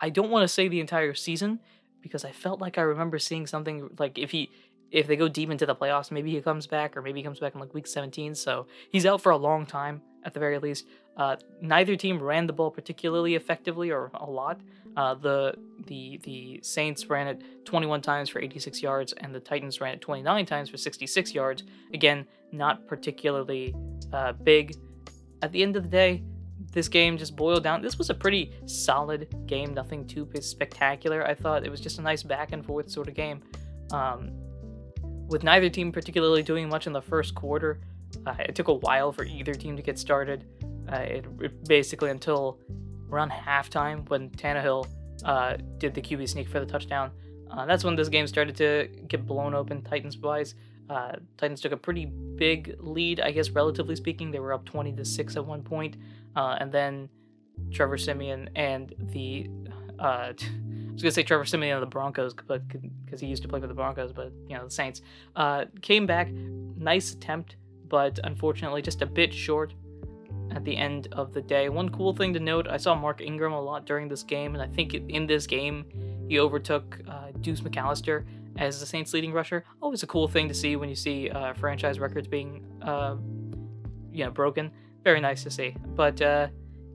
I 0.00 0.10
don't 0.10 0.30
want 0.30 0.42
to 0.42 0.48
say 0.48 0.68
the 0.68 0.80
entire 0.80 1.14
season, 1.14 1.60
because 2.02 2.24
I 2.24 2.32
felt 2.32 2.60
like 2.60 2.78
I 2.78 2.82
remember 2.82 3.18
seeing 3.18 3.46
something 3.46 3.90
like 3.98 4.18
if 4.18 4.32
he 4.32 4.50
if 4.92 5.06
they 5.06 5.16
go 5.16 5.28
deep 5.28 5.50
into 5.50 5.66
the 5.66 5.74
playoffs, 5.74 6.10
maybe 6.10 6.30
he 6.30 6.40
comes 6.40 6.66
back, 6.66 6.96
or 6.96 7.02
maybe 7.02 7.20
he 7.20 7.24
comes 7.24 7.40
back 7.40 7.54
in 7.54 7.60
like 7.60 7.74
week 7.74 7.86
17. 7.86 8.34
So 8.34 8.66
he's 8.90 9.06
out 9.06 9.20
for 9.20 9.32
a 9.32 9.36
long 9.36 9.66
time 9.66 10.02
at 10.24 10.34
the 10.34 10.40
very 10.40 10.58
least. 10.58 10.86
Uh, 11.16 11.36
neither 11.60 11.96
team 11.96 12.22
ran 12.22 12.46
the 12.46 12.52
ball 12.52 12.70
particularly 12.70 13.34
effectively 13.34 13.90
or 13.90 14.10
a 14.14 14.30
lot. 14.30 14.60
Uh, 14.96 15.14
the 15.14 15.54
the 15.86 16.20
the 16.22 16.60
Saints 16.62 17.06
ran 17.06 17.26
it 17.26 17.64
21 17.64 18.02
times 18.02 18.28
for 18.28 18.40
86 18.40 18.82
yards, 18.82 19.12
and 19.14 19.34
the 19.34 19.40
Titans 19.40 19.80
ran 19.80 19.94
it 19.94 20.00
29 20.00 20.46
times 20.46 20.68
for 20.68 20.76
66 20.76 21.34
yards. 21.34 21.64
Again, 21.94 22.26
not 22.52 22.86
particularly 22.86 23.74
uh, 24.12 24.32
big. 24.32 24.76
At 25.40 25.50
the 25.50 25.62
end 25.62 25.76
of 25.76 25.82
the 25.82 25.88
day, 25.88 26.22
this 26.72 26.88
game 26.88 27.16
just 27.16 27.34
boiled 27.34 27.62
down. 27.62 27.82
This 27.82 27.98
was 27.98 28.10
a 28.10 28.14
pretty 28.14 28.52
solid 28.66 29.34
game, 29.46 29.74
nothing 29.74 30.06
too 30.06 30.28
spectacular. 30.40 31.26
I 31.26 31.34
thought 31.34 31.64
it 31.64 31.70
was 31.70 31.80
just 31.80 31.98
a 31.98 32.02
nice 32.02 32.22
back 32.22 32.52
and 32.52 32.64
forth 32.64 32.90
sort 32.90 33.08
of 33.08 33.14
game. 33.14 33.42
Um, 33.92 34.30
with 35.28 35.42
neither 35.42 35.68
team 35.68 35.92
particularly 35.92 36.42
doing 36.42 36.68
much 36.68 36.86
in 36.86 36.92
the 36.92 37.02
first 37.02 37.34
quarter. 37.34 37.80
Uh, 38.26 38.34
it 38.40 38.54
took 38.54 38.68
a 38.68 38.74
while 38.74 39.12
for 39.12 39.24
either 39.24 39.54
team 39.54 39.76
to 39.76 39.82
get 39.82 39.98
started. 39.98 40.44
Uh, 40.90 40.96
it, 40.96 41.26
it, 41.40 41.64
basically 41.64 42.10
until 42.10 42.58
around 43.10 43.30
halftime 43.30 44.08
when 44.08 44.30
Tannehill 44.30 44.86
uh, 45.24 45.56
did 45.78 45.94
the 45.94 46.02
QB 46.02 46.28
sneak 46.28 46.48
for 46.48 46.60
the 46.60 46.66
touchdown. 46.66 47.10
Uh, 47.50 47.66
that's 47.66 47.84
when 47.84 47.94
this 47.94 48.08
game 48.08 48.26
started 48.26 48.56
to 48.56 48.88
get 49.08 49.26
blown 49.26 49.54
open 49.54 49.82
Titans 49.82 50.16
wise. 50.18 50.54
Uh, 50.88 51.12
Titans 51.36 51.60
took 51.60 51.72
a 51.72 51.76
pretty 51.76 52.06
big 52.06 52.76
lead, 52.78 53.20
I 53.20 53.30
guess, 53.30 53.50
relatively 53.50 53.96
speaking. 53.96 54.30
They 54.30 54.40
were 54.40 54.52
up 54.52 54.64
20 54.64 54.92
to 54.92 55.04
6 55.04 55.36
at 55.36 55.44
one 55.44 55.62
point. 55.62 55.96
Uh, 56.34 56.56
and 56.60 56.72
then 56.72 57.08
Trevor 57.70 57.98
Siemian 57.98 58.50
and 58.56 58.94
the 58.98 59.48
was 60.92 61.02
gonna 61.02 61.12
say 61.12 61.22
Trevor 61.22 61.44
Siemian 61.44 61.76
of 61.76 61.80
the 61.80 61.86
Broncos, 61.86 62.34
but 62.34 62.66
because 63.04 63.20
he 63.20 63.26
used 63.26 63.42
to 63.42 63.48
play 63.48 63.60
for 63.60 63.66
the 63.66 63.74
Broncos, 63.74 64.12
but 64.12 64.32
you 64.48 64.56
know 64.56 64.64
the 64.64 64.70
Saints 64.70 65.02
uh, 65.36 65.64
came 65.80 66.06
back. 66.06 66.30
Nice 66.30 67.12
attempt, 67.12 67.56
but 67.88 68.18
unfortunately 68.24 68.82
just 68.82 69.02
a 69.02 69.06
bit 69.06 69.32
short 69.32 69.74
at 70.50 70.64
the 70.64 70.76
end 70.76 71.08
of 71.12 71.32
the 71.32 71.40
day. 71.40 71.68
One 71.68 71.88
cool 71.88 72.14
thing 72.14 72.32
to 72.34 72.40
note: 72.40 72.68
I 72.68 72.76
saw 72.76 72.94
Mark 72.94 73.20
Ingram 73.20 73.52
a 73.52 73.60
lot 73.60 73.86
during 73.86 74.08
this 74.08 74.22
game, 74.22 74.54
and 74.54 74.62
I 74.62 74.66
think 74.66 74.94
in 74.94 75.26
this 75.26 75.46
game 75.46 75.84
he 76.28 76.38
overtook 76.38 77.00
uh, 77.08 77.30
Deuce 77.40 77.60
McAllister 77.60 78.24
as 78.58 78.80
the 78.80 78.86
Saints' 78.86 79.12
leading 79.12 79.32
rusher. 79.32 79.64
Always 79.80 80.02
a 80.02 80.06
cool 80.06 80.28
thing 80.28 80.48
to 80.48 80.54
see 80.54 80.76
when 80.76 80.88
you 80.88 80.94
see 80.94 81.30
uh, 81.30 81.54
franchise 81.54 81.98
records 81.98 82.28
being, 82.28 82.64
uh, 82.82 83.16
you 84.12 84.24
know, 84.24 84.30
broken. 84.30 84.70
Very 85.04 85.20
nice 85.20 85.42
to 85.42 85.50
see. 85.50 85.74
But 85.96 86.20
uh, 86.20 86.48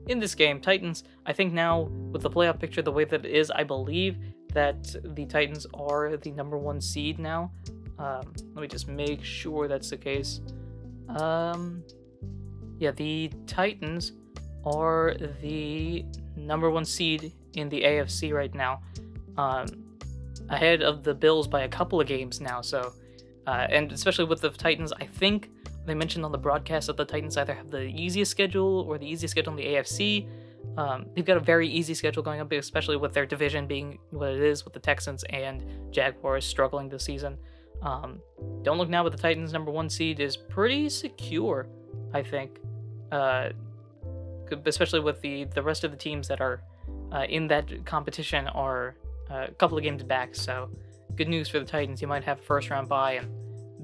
in 0.08 0.18
this 0.18 0.34
game, 0.34 0.60
Titans, 0.60 1.04
I 1.26 1.32
think 1.32 1.52
now 1.52 1.82
with 2.10 2.22
the 2.22 2.30
playoff 2.30 2.58
picture 2.58 2.82
the 2.82 2.92
way 2.92 3.04
that 3.04 3.24
it 3.24 3.30
is, 3.30 3.50
I 3.50 3.62
believe 3.62 4.16
that 4.54 4.94
the 5.14 5.26
Titans 5.26 5.66
are 5.74 6.16
the 6.16 6.30
number 6.32 6.56
one 6.56 6.80
seed 6.80 7.18
now. 7.18 7.52
Um, 7.98 8.32
let 8.54 8.62
me 8.62 8.68
just 8.68 8.88
make 8.88 9.22
sure 9.22 9.68
that's 9.68 9.90
the 9.90 9.96
case. 9.96 10.40
Um, 11.08 11.82
yeah, 12.78 12.92
the 12.92 13.30
Titans 13.46 14.12
are 14.64 15.14
the 15.42 16.04
number 16.36 16.70
one 16.70 16.84
seed 16.84 17.32
in 17.54 17.68
the 17.68 17.82
AFC 17.82 18.32
right 18.32 18.54
now, 18.54 18.80
um, 19.36 19.66
ahead 20.48 20.82
of 20.82 21.02
the 21.02 21.14
Bills 21.14 21.46
by 21.46 21.62
a 21.62 21.68
couple 21.68 22.00
of 22.00 22.06
games 22.06 22.40
now. 22.40 22.60
So, 22.60 22.92
uh, 23.46 23.66
and 23.68 23.92
especially 23.92 24.24
with 24.24 24.40
the 24.40 24.50
Titans, 24.50 24.92
I 24.92 25.04
think 25.04 25.50
they 25.86 25.94
mentioned 25.94 26.24
on 26.24 26.32
the 26.32 26.38
broadcast 26.38 26.88
that 26.88 26.96
the 26.96 27.04
Titans 27.04 27.36
either 27.36 27.54
have 27.54 27.70
the 27.70 27.82
easiest 27.82 28.30
schedule 28.30 28.84
or 28.88 28.98
the 28.98 29.06
easiest 29.06 29.32
schedule 29.32 29.52
in 29.52 29.56
the 29.56 29.66
AFC. 29.66 30.28
Um, 30.76 31.06
they've 31.14 31.24
got 31.24 31.36
a 31.36 31.40
very 31.40 31.68
easy 31.68 31.94
schedule 31.94 32.22
going 32.22 32.40
up, 32.40 32.52
especially 32.52 32.96
with 32.96 33.12
their 33.12 33.26
division 33.26 33.66
being 33.66 33.98
what 34.10 34.30
it 34.30 34.40
is, 34.40 34.64
with 34.64 34.74
the 34.74 34.80
Texans 34.80 35.24
and 35.30 35.64
Jaguars 35.92 36.44
struggling 36.44 36.88
this 36.88 37.04
season. 37.04 37.38
Um, 37.82 38.20
don't 38.62 38.78
look 38.78 38.88
now, 38.88 39.02
but 39.02 39.12
the 39.12 39.18
Titans' 39.18 39.52
number 39.52 39.70
one 39.70 39.88
seed 39.88 40.20
is 40.20 40.36
pretty 40.36 40.88
secure, 40.88 41.66
I 42.12 42.22
think. 42.22 42.58
Uh, 43.10 43.50
especially 44.66 45.00
with 45.00 45.20
the 45.20 45.44
the 45.44 45.62
rest 45.62 45.84
of 45.84 45.90
the 45.90 45.96
teams 45.96 46.28
that 46.28 46.40
are 46.40 46.62
uh, 47.12 47.24
in 47.28 47.46
that 47.48 47.84
competition 47.84 48.46
are 48.48 48.96
uh, 49.30 49.46
a 49.48 49.52
couple 49.52 49.76
of 49.76 49.84
games 49.84 50.02
back. 50.02 50.34
So, 50.34 50.70
good 51.16 51.28
news 51.28 51.48
for 51.48 51.58
the 51.58 51.64
Titans. 51.64 52.00
You 52.02 52.08
might 52.08 52.24
have 52.24 52.40
first 52.40 52.70
round 52.70 52.88
bye 52.88 53.12
and 53.12 53.28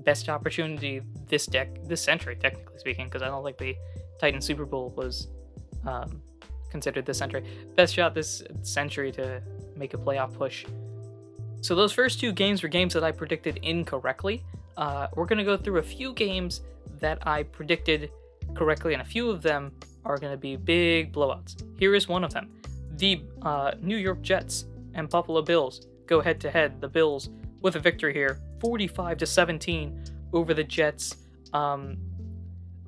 best 0.05 0.29
opportunity 0.29 1.01
this 1.29 1.47
deck 1.47 1.69
this 1.85 2.03
century, 2.03 2.37
technically 2.37 2.79
speaking, 2.79 3.07
because 3.07 3.23
I 3.23 3.29
don't 3.29 3.45
think 3.45 3.59
the 3.59 3.77
Titan 4.21 4.41
Super 4.41 4.65
Bowl 4.65 4.93
was 4.97 5.29
um, 5.87 6.23
considered 6.71 7.07
this 7.07 7.19
century. 7.19 7.45
Best 7.77 7.95
shot 7.95 8.15
this 8.15 8.43
century 8.63 9.13
to 9.13 9.43
make 9.77 9.95
a 9.95 9.97
playoff 9.97 10.33
push. 10.35 10.65
So 11.61 11.75
those 11.75 11.93
first 11.93 12.21
two 12.21 12.33
games 12.33 12.63
were 12.63 12.69
games 12.69 12.93
that 12.95 13.05
I 13.05 13.13
predicted 13.13 13.59
incorrectly. 13.63 14.45
Uh, 14.77 15.07
we're 15.15 15.27
gonna 15.27 15.45
go 15.45 15.57
through 15.57 15.79
a 15.79 15.83
few 15.83 16.13
games 16.13 16.63
that 17.01 17.27
I 17.27 17.45
predicted 17.45 18.11
correctly, 18.55 18.93
and 18.93 19.03
a 19.03 19.05
few 19.05 19.31
of 19.31 19.41
them 19.41 19.73
are 20.05 20.19
gonna 20.19 20.37
be 20.37 20.57
big 20.57 21.13
blowouts. 21.13 21.63
Here 21.79 21.95
is 21.95 22.09
one 22.09 22.25
of 22.25 22.33
them: 22.33 22.51
the 22.97 23.23
uh, 23.43 23.73
New 23.81 23.97
York 23.97 24.21
Jets 24.23 24.67
and 24.95 25.09
Buffalo 25.09 25.43
Bills 25.43 25.87
go 26.07 26.21
head 26.21 26.41
to 26.41 26.51
head. 26.51 26.81
The 26.81 26.89
Bills 26.89 27.31
with 27.63 27.77
a 27.77 27.81
victory 27.81 28.13
here, 28.13 28.41
45 28.65 29.19
to 29.19 29.27
17 29.27 30.05
over 30.33 30.55
the 30.55 30.65
Jets. 30.65 31.17
Um, 31.53 31.99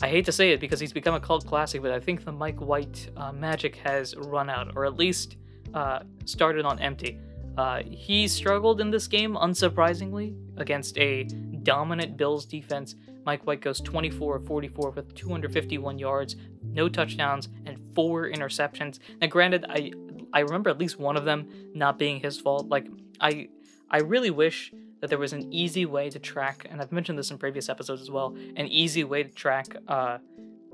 I 0.03 0.09
hate 0.09 0.25
to 0.25 0.33
say 0.33 0.53
it 0.53 0.61
because 0.61 0.81
he's 0.81 0.93
become 0.93 1.15
a 1.15 1.21
cult 1.21 1.47
classic, 1.47 1.83
but 1.83 1.91
I 1.91 2.01
think 2.01 2.25
the 2.25 2.33
Mike 2.33 2.61
White 2.61 3.11
uh, 3.17 3.33
magic 3.33 3.77
has 3.77 4.15
run 4.17 4.49
out, 4.49 4.73
or 4.75 4.87
at 4.87 4.97
least 4.97 5.37
uh, 5.75 6.01
started 6.25 6.65
on 6.65 6.79
empty. 6.81 7.19
Uh, 7.57 7.83
he 7.83 8.29
struggled 8.29 8.81
in 8.81 8.91
this 8.91 9.07
game, 9.07 9.35
unsurprisingly, 9.35 10.37
against 10.57 10.97
a 10.99 11.25
dominant 11.63 12.17
Bills 12.17 12.45
defense. 12.47 12.95
Mike 13.25 13.47
White 13.47 13.61
goes 13.61 13.81
24 13.81 14.37
of 14.37 14.47
44 14.47 14.91
with 14.91 15.15
251 15.15 15.99
yards, 15.99 16.37
no 16.63 16.89
touchdowns, 16.89 17.49
and 17.67 17.79
four 17.95 18.31
interceptions. 18.31 18.99
Now, 19.21 19.27
granted, 19.27 19.67
I 19.69 19.93
I 20.33 20.41
remember 20.41 20.71
at 20.71 20.79
least 20.79 20.99
one 20.99 21.17
of 21.17 21.25
them 21.25 21.49
not 21.75 21.99
being 21.99 22.21
his 22.21 22.39
fault. 22.39 22.69
Like 22.69 22.87
I 23.21 23.49
I 23.91 23.99
really 23.99 24.31
wish 24.31 24.73
that 25.01 25.09
there 25.09 25.19
was 25.19 25.33
an 25.33 25.53
easy 25.53 25.87
way 25.87 26.11
to 26.11 26.19
track, 26.19 26.67
and 26.71 26.81
I've 26.81 26.93
mentioned 26.93 27.19
this 27.19 27.31
in 27.31 27.39
previous 27.39 27.69
episodes 27.69 28.03
as 28.03 28.11
well, 28.11 28.37
an 28.57 28.67
easy 28.67 29.05
way 29.05 29.23
to 29.23 29.29
track 29.29 29.77
uh, 29.89 30.19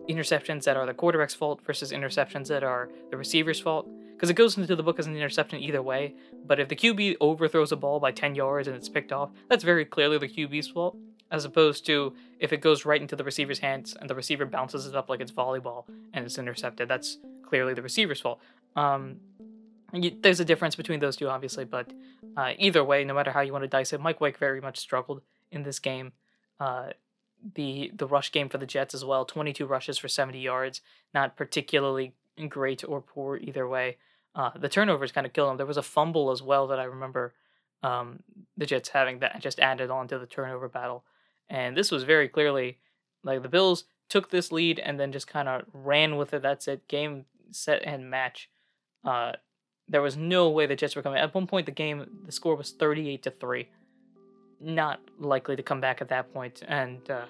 interceptions 0.09 0.65
that 0.65 0.77
are 0.77 0.87
the 0.87 0.95
quarterback's 0.95 1.35
fault 1.35 1.61
versus 1.65 1.93
interceptions 1.93 2.49
that 2.49 2.63
are 2.63 2.91
the 3.11 3.17
receiver's 3.17 3.61
fault. 3.61 3.89
Because 4.13 4.31
it 4.31 4.35
goes 4.35 4.57
into 4.57 4.77
the 4.77 4.85
book 4.85 5.01
as 5.01 5.07
an 5.07 5.17
interception 5.17 5.61
either 5.61 5.83
way, 5.83 6.15
but 6.47 6.61
if 6.61 6.69
the 6.69 6.77
QB 6.77 7.17
overthrows 7.21 7.73
a 7.73 7.77
ball 7.77 7.99
by 7.99 8.13
10 8.13 8.37
yards 8.37 8.69
and 8.69 8.77
it's 8.77 8.89
picked 8.89 9.11
off, 9.11 9.31
that's 9.49 9.65
very 9.65 9.85
clearly 9.85 10.17
the 10.19 10.29
QB's 10.29 10.69
fault, 10.69 10.97
as 11.33 11.45
opposed 11.45 11.85
to 11.87 12.15
if 12.39 12.53
it 12.53 12.61
goes 12.61 12.85
right 12.85 13.01
into 13.01 13.17
the 13.17 13.25
receiver's 13.25 13.59
hands 13.59 13.97
and 13.99 14.09
the 14.09 14.15
receiver 14.15 14.47
bounces 14.47 14.87
it 14.87 14.95
up 14.95 15.11
like 15.11 15.21
it's 15.21 15.33
volleyball 15.33 15.87
and 16.13 16.25
it's 16.25 16.39
intercepted, 16.39 16.89
that's 16.89 17.19
clearly 17.45 17.75
the 17.75 17.83
receiver's 17.83 18.21
fault. 18.21 18.39
Um, 18.77 19.17
there's 19.93 20.41
a 20.41 20.45
difference 20.45 20.75
between 20.75 21.01
those 21.01 21.17
two, 21.17 21.29
obviously, 21.29 21.65
but 21.65 21.93
uh, 22.37 22.53
either 22.59 22.83
way, 22.83 23.05
no 23.05 23.15
matter 23.15 23.31
how 23.31 23.41
you 23.41 23.53
want 23.53 23.63
to 23.63 23.69
dice 23.69 23.93
it, 23.93 24.01
Mike 24.01 24.21
White 24.21 24.39
very 24.39 24.61
much 24.61 24.79
struggled 24.79 25.21
in 25.51 25.63
this 25.63 25.79
game. 25.79 26.13
Uh, 26.59 26.91
the 27.55 27.91
the 27.95 28.07
rush 28.07 28.31
game 28.31 28.49
for 28.49 28.59
the 28.59 28.67
Jets 28.67 28.95
as 28.95 29.05
well, 29.05 29.25
22 29.25 29.67
rushes 29.67 29.99
for 29.99 30.09
70 30.09 30.39
yards, 30.39 30.81
not 31.13 31.37
particularly 31.37 32.15
great 32.49 32.85
or 32.87 33.01
poor 33.01 33.37
either 33.37 33.69
way. 33.69 33.97
Uh, 34.35 34.51
the 34.59 34.69
turnovers 34.69 35.13
kind 35.13 35.27
of 35.27 35.33
killed 35.33 35.51
them. 35.51 35.57
There 35.59 35.67
was 35.67 35.77
a 35.77 35.83
fumble 35.83 36.31
as 36.31 36.41
well 36.41 36.67
that 36.69 36.79
I 36.79 36.85
remember 36.85 37.35
um, 37.83 38.23
the 38.57 38.65
Jets 38.65 38.91
having 38.91 39.19
that 39.19 39.41
just 39.41 39.61
added 39.61 39.91
on 39.91 40.09
to 40.09 40.19
the 40.19 40.27
turnover 40.27 40.69
battle, 40.69 41.05
and 41.51 41.77
this 41.77 41.91
was 41.91 42.05
very 42.05 42.29
clearly 42.29 42.79
like 43.25 43.43
the 43.43 43.49
Bills 43.49 43.85
took 44.09 44.31
this 44.31 44.53
lead 44.53 44.79
and 44.79 44.99
then 44.99 45.13
just 45.13 45.27
kind 45.27 45.49
of 45.49 45.63
ran 45.73 46.17
with 46.17 46.33
it. 46.33 46.43
That's 46.43 46.69
it, 46.69 46.89
game 46.89 47.27
set 47.51 47.83
and 47.85 48.09
match. 48.09 48.49
Uh, 49.05 49.33
there 49.93 50.03
was 50.03 50.17
no 50.17 50.49
way 50.49 50.67
the 50.67 50.75
Jets 50.75 50.97
were 50.97 51.03
coming. 51.03 51.19
At 51.19 51.35
one 51.35 51.47
point, 51.47 51.67
the 51.67 51.73
game, 51.73 52.07
the 52.25 52.33
score 52.33 52.57
was 52.57 52.71
38 52.71 53.23
to 53.25 53.31
3. 53.31 53.69
Not 54.61 55.01
likely 55.19 55.55
to 55.55 55.63
come 55.63 55.81
back 55.81 56.01
at 56.01 56.09
that 56.09 56.33
point. 56.33 56.63
And 56.67 57.09
uh, 57.11 57.27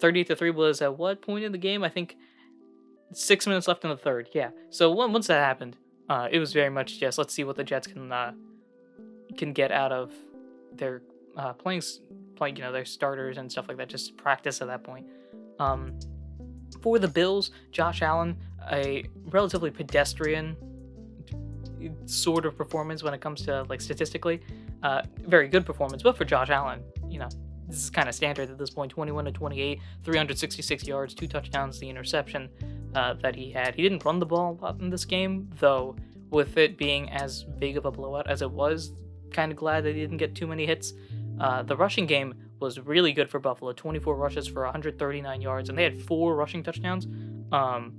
38 0.00 0.28
to 0.28 0.36
3 0.36 0.50
was 0.50 0.80
at 0.80 0.96
what 0.96 1.20
point 1.20 1.44
in 1.44 1.50
the 1.50 1.58
game? 1.58 1.82
I 1.82 1.88
think 1.88 2.16
six 3.12 3.46
minutes 3.48 3.66
left 3.66 3.82
in 3.82 3.90
the 3.90 3.96
third. 3.96 4.28
Yeah. 4.32 4.50
So 4.70 4.92
once 4.92 5.26
that 5.26 5.40
happened, 5.40 5.76
uh, 6.08 6.28
it 6.30 6.38
was 6.38 6.52
very 6.52 6.70
much 6.70 7.00
just 7.00 7.18
let's 7.18 7.34
see 7.34 7.44
what 7.44 7.56
the 7.56 7.64
Jets 7.64 7.86
can 7.86 8.12
uh, 8.12 8.32
can 9.36 9.52
get 9.52 9.72
out 9.72 9.92
of 9.92 10.12
their 10.72 11.02
uh, 11.36 11.52
playing, 11.52 11.82
playing, 12.36 12.56
you 12.56 12.62
know, 12.62 12.72
their 12.72 12.84
starters 12.84 13.38
and 13.38 13.50
stuff 13.50 13.66
like 13.68 13.76
that. 13.78 13.88
Just 13.88 14.16
practice 14.16 14.62
at 14.62 14.68
that 14.68 14.84
point. 14.84 15.06
Um, 15.58 15.98
for 16.82 16.98
the 16.98 17.08
Bills, 17.08 17.50
Josh 17.72 18.02
Allen, 18.02 18.36
a 18.70 19.04
relatively 19.26 19.70
pedestrian 19.70 20.56
sort 22.06 22.46
of 22.46 22.56
performance 22.56 23.02
when 23.02 23.14
it 23.14 23.20
comes 23.20 23.42
to 23.42 23.64
like 23.68 23.80
statistically. 23.80 24.40
Uh, 24.82 25.02
very 25.26 25.48
good 25.48 25.66
performance, 25.66 26.02
but 26.02 26.16
for 26.16 26.24
Josh 26.24 26.50
Allen, 26.50 26.80
you 27.08 27.18
know, 27.18 27.28
this 27.68 27.82
is 27.82 27.90
kind 27.90 28.08
of 28.08 28.14
standard 28.14 28.50
at 28.50 28.58
this 28.58 28.70
point 28.70 28.90
21 28.90 29.26
to 29.26 29.32
28, 29.32 29.80
366 30.04 30.86
yards, 30.86 31.14
two 31.14 31.26
touchdowns, 31.26 31.78
the 31.78 31.88
interception 31.88 32.48
uh, 32.94 33.14
that 33.14 33.34
he 33.36 33.50
had. 33.50 33.74
He 33.74 33.82
didn't 33.82 34.04
run 34.04 34.18
the 34.18 34.26
ball 34.26 34.58
a 34.60 34.64
lot 34.64 34.80
in 34.80 34.88
this 34.88 35.04
game, 35.04 35.50
though, 35.58 35.94
with 36.30 36.56
it 36.56 36.78
being 36.78 37.10
as 37.10 37.44
big 37.44 37.76
of 37.76 37.84
a 37.84 37.90
blowout 37.90 38.28
as 38.28 38.42
it 38.42 38.50
was, 38.50 38.92
kind 39.30 39.52
of 39.52 39.58
glad 39.58 39.84
that 39.84 39.94
he 39.94 40.00
didn't 40.00 40.16
get 40.16 40.34
too 40.34 40.46
many 40.46 40.64
hits. 40.64 40.94
Uh, 41.40 41.62
the 41.62 41.76
rushing 41.76 42.06
game 42.06 42.34
was 42.58 42.80
really 42.80 43.12
good 43.12 43.30
for 43.30 43.38
Buffalo 43.38 43.72
24 43.72 44.16
rushes 44.16 44.46
for 44.46 44.64
139 44.64 45.40
yards, 45.40 45.68
and 45.68 45.78
they 45.78 45.84
had 45.84 46.00
four 46.02 46.34
rushing 46.34 46.62
touchdowns. 46.62 47.06
Um, 47.52 47.94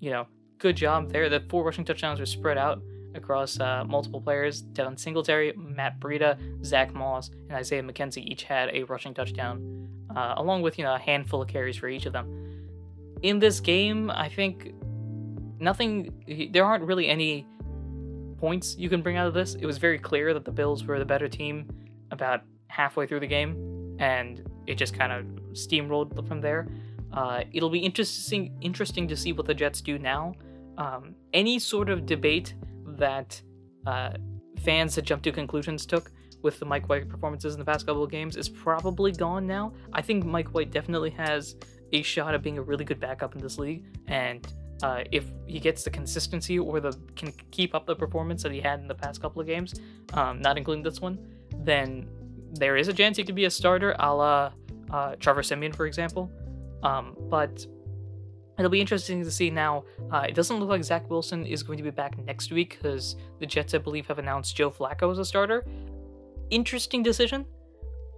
you 0.00 0.10
know, 0.10 0.26
good 0.62 0.76
job 0.76 1.10
there. 1.10 1.28
The 1.28 1.42
four 1.50 1.64
rushing 1.64 1.84
touchdowns 1.84 2.20
were 2.20 2.26
spread 2.26 2.56
out 2.56 2.80
across 3.14 3.58
uh, 3.58 3.84
multiple 3.84 4.20
players. 4.20 4.62
Devin 4.62 4.96
Singletary, 4.96 5.52
Matt 5.56 5.98
Breida, 5.98 6.38
Zach 6.64 6.94
Moss, 6.94 7.30
and 7.48 7.52
Isaiah 7.52 7.82
McKenzie 7.82 8.24
each 8.24 8.44
had 8.44 8.70
a 8.72 8.84
rushing 8.84 9.12
touchdown, 9.12 9.88
uh, 10.16 10.34
along 10.36 10.62
with 10.62 10.78
you 10.78 10.84
know 10.84 10.94
a 10.94 10.98
handful 10.98 11.42
of 11.42 11.48
carries 11.48 11.76
for 11.76 11.88
each 11.88 12.06
of 12.06 12.12
them. 12.12 12.26
In 13.22 13.40
this 13.40 13.58
game, 13.58 14.08
I 14.10 14.28
think 14.28 14.72
nothing. 15.58 16.48
There 16.52 16.64
aren't 16.64 16.84
really 16.84 17.08
any 17.08 17.46
points 18.38 18.76
you 18.78 18.88
can 18.88 19.02
bring 19.02 19.16
out 19.16 19.26
of 19.26 19.34
this. 19.34 19.54
It 19.56 19.66
was 19.66 19.78
very 19.78 19.98
clear 19.98 20.32
that 20.32 20.44
the 20.44 20.52
Bills 20.52 20.84
were 20.84 20.98
the 21.00 21.04
better 21.04 21.28
team 21.28 21.68
about 22.12 22.42
halfway 22.68 23.08
through 23.08 23.20
the 23.20 23.26
game, 23.26 23.96
and 23.98 24.48
it 24.68 24.76
just 24.76 24.94
kind 24.94 25.12
of 25.12 25.24
steamrolled 25.54 26.26
from 26.28 26.40
there. 26.40 26.68
Uh, 27.12 27.42
it'll 27.52 27.68
be 27.68 27.80
interesting 27.80 28.56
interesting 28.60 29.08
to 29.08 29.16
see 29.16 29.32
what 29.32 29.46
the 29.46 29.54
Jets 29.54 29.80
do 29.80 29.98
now 29.98 30.34
um, 30.78 31.14
any 31.32 31.58
sort 31.58 31.90
of 31.90 32.06
debate 32.06 32.54
that 32.98 33.40
uh, 33.86 34.10
fans 34.62 34.94
had 34.94 35.04
jumped 35.04 35.24
to 35.24 35.32
conclusions 35.32 35.86
took 35.86 36.10
with 36.42 36.58
the 36.58 36.64
Mike 36.64 36.88
White 36.88 37.08
performances 37.08 37.54
in 37.54 37.60
the 37.60 37.64
past 37.64 37.86
couple 37.86 38.02
of 38.02 38.10
games 38.10 38.36
is 38.36 38.48
probably 38.48 39.12
gone 39.12 39.46
now. 39.46 39.72
I 39.92 40.02
think 40.02 40.24
Mike 40.24 40.48
White 40.54 40.70
definitely 40.70 41.10
has 41.10 41.56
a 41.92 42.02
shot 42.02 42.34
at 42.34 42.42
being 42.42 42.58
a 42.58 42.62
really 42.62 42.84
good 42.84 42.98
backup 42.98 43.34
in 43.34 43.40
this 43.40 43.58
league, 43.58 43.84
and 44.06 44.46
uh, 44.82 45.04
if 45.12 45.24
he 45.46 45.60
gets 45.60 45.84
the 45.84 45.90
consistency 45.90 46.58
or 46.58 46.80
the 46.80 46.98
can 47.14 47.32
keep 47.50 47.74
up 47.74 47.86
the 47.86 47.94
performance 47.94 48.42
that 48.42 48.50
he 48.50 48.60
had 48.60 48.80
in 48.80 48.88
the 48.88 48.94
past 48.94 49.22
couple 49.22 49.40
of 49.40 49.46
games, 49.46 49.74
um, 50.14 50.40
not 50.40 50.58
including 50.58 50.82
this 50.82 51.00
one, 51.00 51.18
then 51.58 52.08
there 52.54 52.76
is 52.76 52.88
a 52.88 52.92
chance 52.92 53.16
he 53.16 53.24
could 53.24 53.34
be 53.34 53.44
a 53.44 53.50
starter, 53.50 53.94
a 54.00 54.14
la 54.14 54.52
uh, 54.90 55.14
Trevor 55.16 55.42
Siemian, 55.42 55.72
for 55.72 55.86
example. 55.86 56.30
Um, 56.82 57.16
but 57.30 57.64
It'll 58.58 58.70
be 58.70 58.80
interesting 58.80 59.24
to 59.24 59.30
see 59.30 59.50
now. 59.50 59.84
Uh, 60.10 60.26
it 60.28 60.34
doesn't 60.34 60.58
look 60.58 60.68
like 60.68 60.84
Zach 60.84 61.08
Wilson 61.08 61.46
is 61.46 61.62
going 61.62 61.78
to 61.78 61.82
be 61.82 61.90
back 61.90 62.18
next 62.24 62.52
week 62.52 62.78
because 62.80 63.16
the 63.40 63.46
Jets, 63.46 63.72
I 63.74 63.78
believe, 63.78 64.06
have 64.06 64.18
announced 64.18 64.54
Joe 64.56 64.70
Flacco 64.70 65.10
as 65.10 65.18
a 65.18 65.24
starter. 65.24 65.64
interesting 66.50 67.02
decision. 67.02 67.44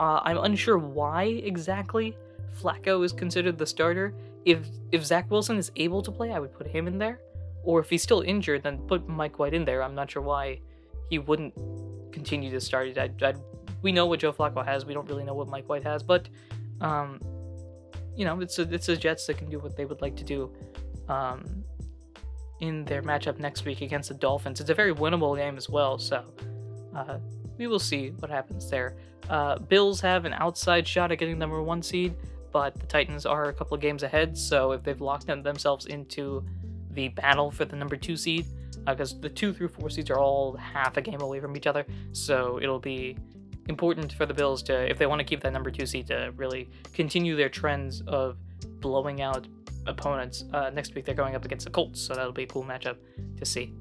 Uh, 0.00 0.20
I'm 0.24 0.38
unsure 0.38 0.76
why 0.78 1.24
exactly 1.24 2.16
Flacco 2.60 3.04
is 3.04 3.12
considered 3.12 3.56
the 3.58 3.66
starter. 3.66 4.12
If 4.44 4.66
if 4.92 5.04
Zach 5.04 5.30
Wilson 5.30 5.56
is 5.56 5.70
able 5.76 6.02
to 6.02 6.10
play, 6.10 6.32
I 6.32 6.38
would 6.38 6.52
put 6.52 6.66
him 6.66 6.86
in 6.86 6.98
there. 6.98 7.20
Or 7.62 7.80
if 7.80 7.88
he's 7.88 8.02
still 8.02 8.20
injured, 8.20 8.62
then 8.62 8.78
put 8.78 9.08
Mike 9.08 9.38
White 9.38 9.54
in 9.54 9.64
there. 9.64 9.82
I'm 9.82 9.94
not 9.94 10.10
sure 10.10 10.22
why 10.22 10.60
he 11.08 11.18
wouldn't 11.18 11.54
continue 12.12 12.50
to 12.50 12.60
start. 12.60 12.98
I, 12.98 13.10
I, 13.22 13.34
we 13.82 13.92
know 13.92 14.06
what 14.06 14.20
Joe 14.20 14.32
Flacco 14.32 14.64
has. 14.64 14.84
We 14.84 14.94
don't 14.94 15.08
really 15.08 15.24
know 15.24 15.34
what 15.34 15.48
Mike 15.48 15.68
White 15.68 15.84
has, 15.84 16.02
but 16.02 16.28
um, 16.80 17.20
you 18.16 18.24
know, 18.24 18.40
it's 18.40 18.58
a, 18.58 18.62
it's 18.62 18.86
the 18.86 18.96
Jets 18.96 19.26
that 19.26 19.38
can 19.38 19.48
do 19.48 19.58
what 19.58 19.76
they 19.76 19.84
would 19.84 20.00
like 20.00 20.16
to 20.16 20.24
do. 20.24 20.52
Um, 21.08 21.64
in 22.60 22.84
their 22.84 23.02
matchup 23.02 23.38
next 23.38 23.64
week 23.64 23.80
against 23.80 24.08
the 24.08 24.14
Dolphins. 24.14 24.60
It's 24.60 24.70
a 24.70 24.74
very 24.74 24.94
winnable 24.94 25.36
game 25.36 25.56
as 25.56 25.68
well, 25.68 25.98
so 25.98 26.24
uh, 26.96 27.18
we 27.58 27.66
will 27.66 27.78
see 27.78 28.10
what 28.18 28.30
happens 28.30 28.70
there. 28.70 28.96
Uh, 29.28 29.58
Bills 29.58 30.00
have 30.00 30.24
an 30.24 30.34
outside 30.34 30.86
shot 30.86 31.10
at 31.12 31.18
getting 31.18 31.38
number 31.38 31.62
one 31.62 31.82
seed, 31.82 32.14
but 32.52 32.74
the 32.78 32.86
Titans 32.86 33.26
are 33.26 33.48
a 33.48 33.52
couple 33.52 33.74
of 33.74 33.80
games 33.80 34.02
ahead, 34.02 34.36
so 34.36 34.72
if 34.72 34.82
they've 34.82 35.00
locked 35.00 35.26
themselves 35.26 35.86
into 35.86 36.44
the 36.92 37.08
battle 37.08 37.50
for 37.50 37.64
the 37.64 37.76
number 37.76 37.96
two 37.96 38.16
seed, 38.16 38.46
because 38.86 39.14
uh, 39.14 39.18
the 39.20 39.28
two 39.28 39.52
through 39.52 39.68
four 39.68 39.90
seeds 39.90 40.10
are 40.10 40.18
all 40.18 40.56
half 40.56 40.96
a 40.96 41.02
game 41.02 41.20
away 41.20 41.40
from 41.40 41.56
each 41.56 41.66
other, 41.66 41.84
so 42.12 42.58
it'll 42.62 42.78
be 42.78 43.16
important 43.68 44.12
for 44.12 44.26
the 44.26 44.34
Bills 44.34 44.62
to, 44.64 44.90
if 44.90 44.98
they 44.98 45.06
want 45.06 45.20
to 45.20 45.24
keep 45.24 45.40
that 45.42 45.52
number 45.52 45.70
two 45.70 45.86
seed, 45.86 46.06
to 46.08 46.32
really 46.36 46.68
continue 46.92 47.36
their 47.36 47.48
trends 47.48 48.02
of 48.06 48.36
blowing 48.80 49.22
out 49.22 49.46
opponents. 49.86 50.44
Uh, 50.52 50.70
next 50.70 50.94
week 50.94 51.04
they're 51.04 51.14
going 51.14 51.34
up 51.34 51.44
against 51.44 51.64
the 51.64 51.70
Colts, 51.70 52.00
so 52.00 52.14
that'll 52.14 52.32
be 52.32 52.44
a 52.44 52.46
cool 52.46 52.64
matchup 52.64 52.96
to 53.36 53.44
see. 53.44 53.72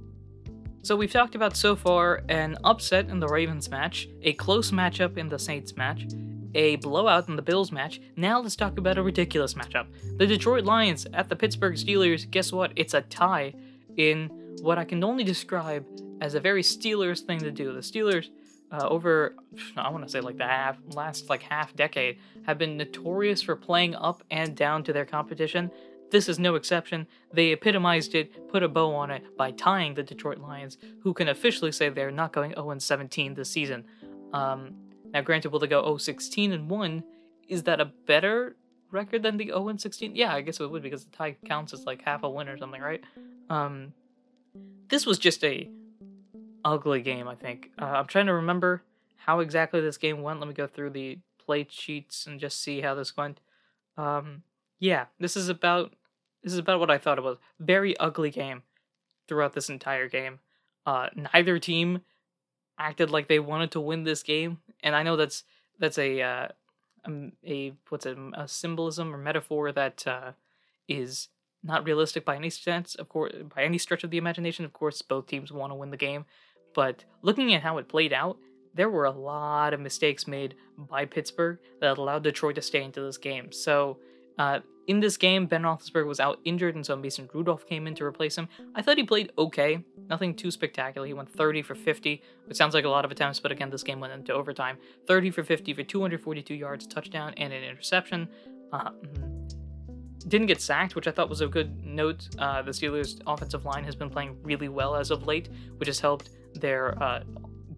So 0.82 0.98
we've 0.98 1.12
talked 1.12 1.36
about 1.36 1.56
so 1.56 1.76
far 1.76 2.24
an 2.28 2.58
upset 2.66 3.10
in 3.10 3.20
the 3.20 3.28
Ravens 3.28 3.70
match, 3.70 4.10
a 4.22 4.34
close 4.34 4.72
matchup 4.72 5.18
in 5.18 5.30
the 5.30 5.40
Saints 5.40 5.78
match, 5.78 6.08
a 6.56 6.76
blowout 6.78 7.30
in 7.30 7.36
the 7.36 7.42
Bills 7.42 7.72
match. 7.72 8.02
Now 8.18 8.42
let's 8.42 8.56
talk 8.56 8.78
about 8.78 8.98
a 8.98 9.04
ridiculous 9.04 9.54
matchup. 9.54 9.88
The 10.18 10.28
Detroit 10.28 10.66
Lions 10.66 11.08
at 11.14 11.30
the 11.30 11.36
Pittsburgh 11.36 11.76
Steelers. 11.76 12.30
Guess 12.30 12.52
what? 12.52 12.74
It's 12.76 12.94
a 12.94 13.02
tie 13.02 13.54
in 13.96 14.28
what 14.62 14.78
I 14.78 14.84
can 14.84 15.04
only 15.04 15.24
describe 15.24 15.86
as 16.22 16.36
a 16.36 16.40
very 16.40 16.64
Steelers 16.64 17.22
thing 17.22 17.40
to 17.40 17.52
do. 17.52 17.74
The 17.74 17.80
Steelers 17.80 18.30
uh, 18.74 18.88
over 18.90 19.36
I 19.78 19.90
want 19.90 20.04
to 20.04 20.10
say 20.10 20.20
like 20.20 20.38
the 20.38 20.48
half 20.48 20.78
last 20.88 21.30
like 21.30 21.44
half 21.44 21.74
decade 21.76 22.18
have 22.46 22.58
been 22.58 22.76
notorious 22.76 23.42
for 23.42 23.56
playing 23.56 23.96
up 23.96 24.24
and 24.30 24.56
down 24.56 24.84
to 24.84 24.94
their 24.94 25.06
competition 25.06 25.72
this 26.14 26.30
is 26.30 26.38
no 26.38 26.54
exception. 26.54 27.08
They 27.34 27.54
epitomized 27.54 28.14
it, 28.14 28.48
put 28.48 28.62
a 28.62 28.68
bow 28.70 28.94
on 28.94 29.10
it 29.10 29.36
by 29.36 29.50
tying 29.50 29.96
the 29.96 30.04
Detroit 30.04 30.38
Lions, 30.38 30.78
who 31.02 31.12
can 31.12 31.28
officially 31.28 31.72
say 31.72 31.90
they're 31.90 32.12
not 32.12 32.32
going 32.32 32.54
0 32.54 32.78
17 32.78 33.34
this 33.34 33.50
season. 33.50 33.84
Um, 34.32 34.76
now, 35.12 35.22
granted, 35.22 35.50
will 35.50 35.58
they 35.58 35.66
go 35.66 35.84
0 35.84 35.98
16 35.98 36.52
and 36.52 36.70
1? 36.70 37.04
Is 37.48 37.64
that 37.64 37.82
a 37.82 37.86
better 37.86 38.56
record 38.92 39.24
than 39.24 39.38
the 39.38 39.48
0 39.48 39.76
16? 39.76 40.16
Yeah, 40.16 40.36
I 40.36 40.42
guess 40.42 40.60
it 40.60 40.70
would 40.70 40.84
because 40.84 41.04
the 41.04 41.10
tie 41.10 41.36
counts 41.46 41.74
as 41.74 41.86
like 41.86 42.04
half 42.04 42.22
a 42.22 42.30
win 42.30 42.48
or 42.48 42.60
something, 42.60 42.80
right? 42.80 43.02
Um, 43.50 43.94
this 44.90 45.08
was 45.08 45.18
just 45.18 45.44
a 45.44 45.68
ugly 46.66 47.02
game, 47.02 47.28
I 47.28 47.36
think. 47.36 47.72
Uh, 47.80 47.86
I'm 47.86 48.08
trying 48.08 48.28
to 48.28 48.34
remember 48.34 48.84
how 49.18 49.40
exactly 49.40 49.82
this 49.82 49.98
game 49.98 50.22
went. 50.22 50.40
Let 50.40 50.48
me 50.48 50.54
go 50.54 50.68
through 50.68 50.92
the 50.92 51.20
play 51.38 51.68
sheets 51.70 52.26
and 52.26 52.40
just 52.40 52.62
see 52.62 52.82
how 52.82 52.96
this 52.96 53.16
went. 53.16 53.40
Um, 53.98 54.44
yeah, 54.80 55.06
this 55.20 55.36
is 55.38 55.50
about 55.50 55.94
this 56.44 56.54
is 56.54 56.60
about 56.60 56.80
what 56.80 56.92
I 56.92 56.98
thought 56.98 57.18
it 57.18 57.24
was. 57.24 57.38
Very 57.60 57.98
ugly 57.98 58.30
game 58.30 58.64
throughout 59.28 59.54
this 59.54 59.70
entire 59.70 60.10
game. 60.10 60.40
Uh, 60.86 61.08
neither 61.34 61.60
team 61.60 62.02
acted 62.78 63.10
like 63.10 63.28
they 63.28 63.40
wanted 63.40 63.72
to 63.72 63.80
win 63.80 64.04
this 64.04 64.24
game, 64.24 64.60
and 64.82 64.96
I 64.96 65.04
know 65.04 65.16
that's 65.16 65.44
that's 65.80 65.98
a 65.98 66.22
uh, 66.22 66.48
a, 67.06 67.08
um, 67.08 67.32
a 67.46 67.74
what's 67.90 68.06
it 68.06 68.18
a 68.34 68.48
symbolism 68.48 69.14
or 69.14 69.18
metaphor 69.18 69.72
that 69.72 70.06
uh, 70.06 70.32
is 70.88 71.30
not 71.64 71.86
realistic 71.86 72.26
by 72.26 72.36
any 72.36 72.50
sense. 72.50 72.96
Of 72.96 73.08
course, 73.08 73.34
by 73.56 73.64
any 73.64 73.78
stretch 73.78 74.04
of 74.04 74.12
the 74.12 74.18
imagination. 74.18 74.66
Of 74.66 74.74
course, 74.74 75.02
both 75.02 75.28
teams 75.28 75.52
want 75.52 75.72
to 75.72 75.76
win 75.76 75.92
the 75.92 75.98
game, 75.98 76.26
but 76.74 77.04
looking 77.22 77.54
at 77.54 77.62
how 77.62 77.78
it 77.78 77.88
played 77.88 78.14
out, 78.14 78.38
there 78.74 78.90
were 78.90 79.06
a 79.06 79.12
lot 79.12 79.74
of 79.74 79.80
mistakes 79.80 80.28
made 80.28 80.56
by 80.78 81.06
Pittsburgh 81.06 81.60
that 81.80 81.98
allowed 81.98 82.24
Detroit 82.24 82.56
to 82.56 82.62
stay 82.62 82.84
into 82.84 83.02
this 83.02 83.18
game. 83.18 83.52
So 83.52 84.00
uh, 84.40 84.60
in 84.88 85.00
this 85.00 85.16
game, 85.16 85.46
Ben 85.46 85.62
Roethlisberger 85.62 86.06
was 86.06 86.20
out 86.20 86.40
injured, 86.44 86.76
and 86.76 86.86
so 86.86 86.96
Mason 86.96 87.30
Rudolph 87.34 87.68
came 87.68 87.88
in 87.88 87.96
to 87.96 88.04
replace 88.04 88.38
him. 88.38 88.50
I 88.76 88.82
thought 88.82 88.98
he 88.98 89.04
played 89.04 89.32
okay, 89.38 89.84
nothing 90.10 90.36
too 90.36 90.52
spectacular. 90.52 91.08
He 91.08 91.14
went 91.14 91.30
30 91.32 91.62
for 91.62 91.76
50, 91.76 92.22
which 92.46 92.58
sounds 92.58 92.74
like 92.74 92.86
a 92.86 92.90
lot 92.90 93.06
of 93.06 93.12
attempts, 93.12 93.40
but 93.40 93.52
again, 93.52 93.70
this 93.70 93.84
game 93.84 94.00
went 94.00 94.14
into 94.14 94.34
overtime. 94.34 94.78
30 95.08 95.32
for 95.32 95.44
50 95.44 95.74
for 95.74 95.84
242 95.84 96.54
yards, 96.54 96.86
touchdown, 96.88 97.34
and 97.38 97.54
an 97.54 97.64
interception. 97.64 98.28
Uh, 98.72 98.90
didn't 100.28 100.48
get 100.48 100.62
sacked, 100.62 100.96
which 100.96 101.08
I 101.08 101.12
thought 101.12 101.30
was 101.30 101.42
a 101.42 101.48
good 101.48 101.86
note. 101.86 102.28
Uh, 102.38 102.62
the 102.62 102.72
Steelers' 102.72 103.22
offensive 103.28 103.66
line 103.66 103.84
has 103.84 103.96
been 103.96 104.10
playing 104.10 104.38
really 104.42 104.70
well 104.70 104.96
as 104.96 105.12
of 105.12 105.28
late, 105.28 105.50
which 105.78 105.88
has 105.88 106.00
helped 106.00 106.30
their 106.56 107.02
uh, 107.02 107.24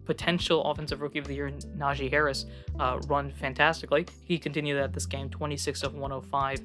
potential 0.06 0.64
offensive 0.64 1.00
rookie 1.00 1.18
of 1.18 1.26
the 1.26 1.34
year, 1.34 1.50
Najee 1.76 2.10
Harris, 2.10 2.46
uh, 2.78 3.00
run 3.06 3.30
fantastically. 3.32 4.06
He 4.24 4.38
continued 4.38 4.78
that 4.78 4.92
this 4.92 5.06
game, 5.06 5.28
26 5.28 5.82
of 5.82 5.94
105. 5.94 6.60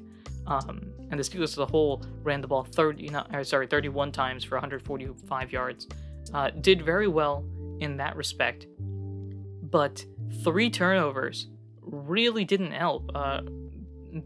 Um, 0.46 0.92
and 1.10 1.20
the 1.20 1.24
Steelers 1.24 1.44
as 1.44 1.58
a 1.58 1.66
whole 1.66 2.02
ran 2.22 2.40
the 2.40 2.48
ball 2.48 2.64
30, 2.64 3.08
not, 3.08 3.34
uh, 3.34 3.44
sorry, 3.44 3.66
31 3.66 4.12
times 4.12 4.44
for 4.44 4.56
145 4.56 5.52
yards. 5.52 5.88
Uh, 6.32 6.50
did 6.60 6.82
very 6.82 7.08
well 7.08 7.44
in 7.80 7.96
that 7.96 8.16
respect, 8.16 8.66
but 9.70 10.04
three 10.42 10.70
turnovers 10.70 11.48
really 11.80 12.44
didn't 12.44 12.72
help. 12.72 13.10
Uh, 13.14 13.42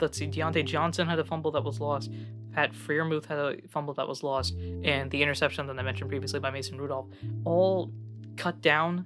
let's 0.01 0.19
see, 0.19 0.27
Diontae 0.27 0.65
Johnson 0.65 1.07
had 1.09 1.19
a 1.19 1.25
fumble 1.25 1.51
that 1.53 1.65
was 1.65 1.81
lost. 1.81 2.13
Pat 2.57 2.73
Freiermuth 2.73 3.27
had 3.27 3.39
a 3.39 3.57
fumble 3.69 3.93
that 3.93 4.09
was 4.09 4.23
lost, 4.23 4.55
and 4.83 5.11
the 5.11 5.23
interception 5.23 5.67
that 5.67 5.79
I 5.79 5.83
mentioned 5.83 6.09
previously 6.09 6.41
by 6.41 6.51
Mason 6.51 6.79
Rudolph 6.79 7.07
all 7.45 7.93
cut 8.37 8.63
down 8.63 9.05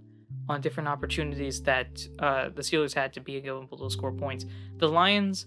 on 0.48 0.60
different 0.60 0.88
opportunities 0.88 1.60
that 1.64 2.00
uh, 2.20 2.50
the 2.50 2.62
Steelers 2.62 2.94
had 2.94 3.12
to 3.14 3.20
be 3.20 3.36
able 3.38 3.66
to 3.66 3.90
score 3.90 4.12
points. 4.12 4.46
The 4.76 4.88
Lions 4.88 5.46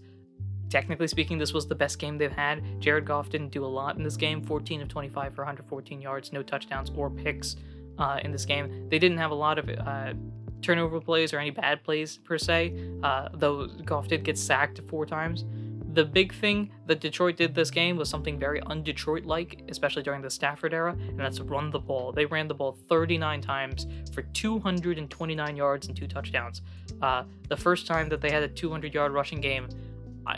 technically 0.70 1.08
speaking, 1.08 1.38
this 1.38 1.54
was 1.54 1.66
the 1.66 1.76
best 1.76 1.98
game 1.98 2.18
they've 2.18 2.32
had. 2.32 2.82
Jared 2.82 3.06
Goff 3.06 3.30
didn't 3.30 3.52
do 3.52 3.64
a 3.64 3.68
lot 3.68 3.96
in 3.96 4.04
this 4.04 4.18
game 4.18 4.42
14 4.44 4.82
of 4.82 4.90
25 4.90 5.34
for 5.34 5.42
114 5.44 6.02
yards, 6.02 6.34
no 6.34 6.44
touchdowns 6.44 6.92
or 6.98 7.10
picks 7.10 7.56
uh, 8.00 8.20
in 8.24 8.32
this 8.32 8.44
game. 8.44 8.90
They 8.90 9.00
didn't 9.00 9.20
have 9.20 9.32
a 9.32 9.36
lot 9.36 9.60
of 9.60 9.70
uh, 9.70 10.14
turnover 10.62 11.00
plays 11.00 11.32
or 11.32 11.40
any 11.40 11.52
bad 11.52 11.84
plays 11.84 12.18
per 12.18 12.38
se, 12.38 12.74
uh, 13.04 13.30
though 13.34 13.68
Goff 13.68 14.08
did 14.10 14.24
get 14.24 14.38
sacked 14.38 14.82
four 14.90 15.06
times. 15.06 15.46
The 15.94 16.04
big 16.04 16.34
thing 16.34 16.72
that 16.88 17.00
Detroit 17.00 17.38
did 17.38 17.54
this 17.54 17.70
game 17.70 17.98
was 17.98 18.10
something 18.10 18.40
very 18.40 18.62
un-Detroit 18.62 19.26
like, 19.26 19.64
especially 19.70 20.02
during 20.02 20.24
the 20.24 20.30
Stafford 20.30 20.74
era, 20.74 20.98
and 21.00 21.20
that's 21.20 21.40
run 21.40 21.70
the 21.70 21.80
ball. 21.80 22.12
They 22.12 22.26
ran 22.26 22.48
the 22.48 22.56
ball 22.56 22.76
39 22.90 23.42
times 23.42 23.86
for 24.12 24.24
229 24.24 25.56
yards 25.56 25.88
and 25.88 25.96
two 25.96 26.08
touchdowns. 26.08 26.64
Uh, 27.02 27.26
the 27.48 27.58
first 27.58 27.86
time 27.86 28.10
that 28.10 28.22
they 28.22 28.32
had 28.32 28.42
a 28.42 28.48
200 28.48 28.92
yard 28.94 29.12
rushing 29.12 29.40
game 29.40 29.70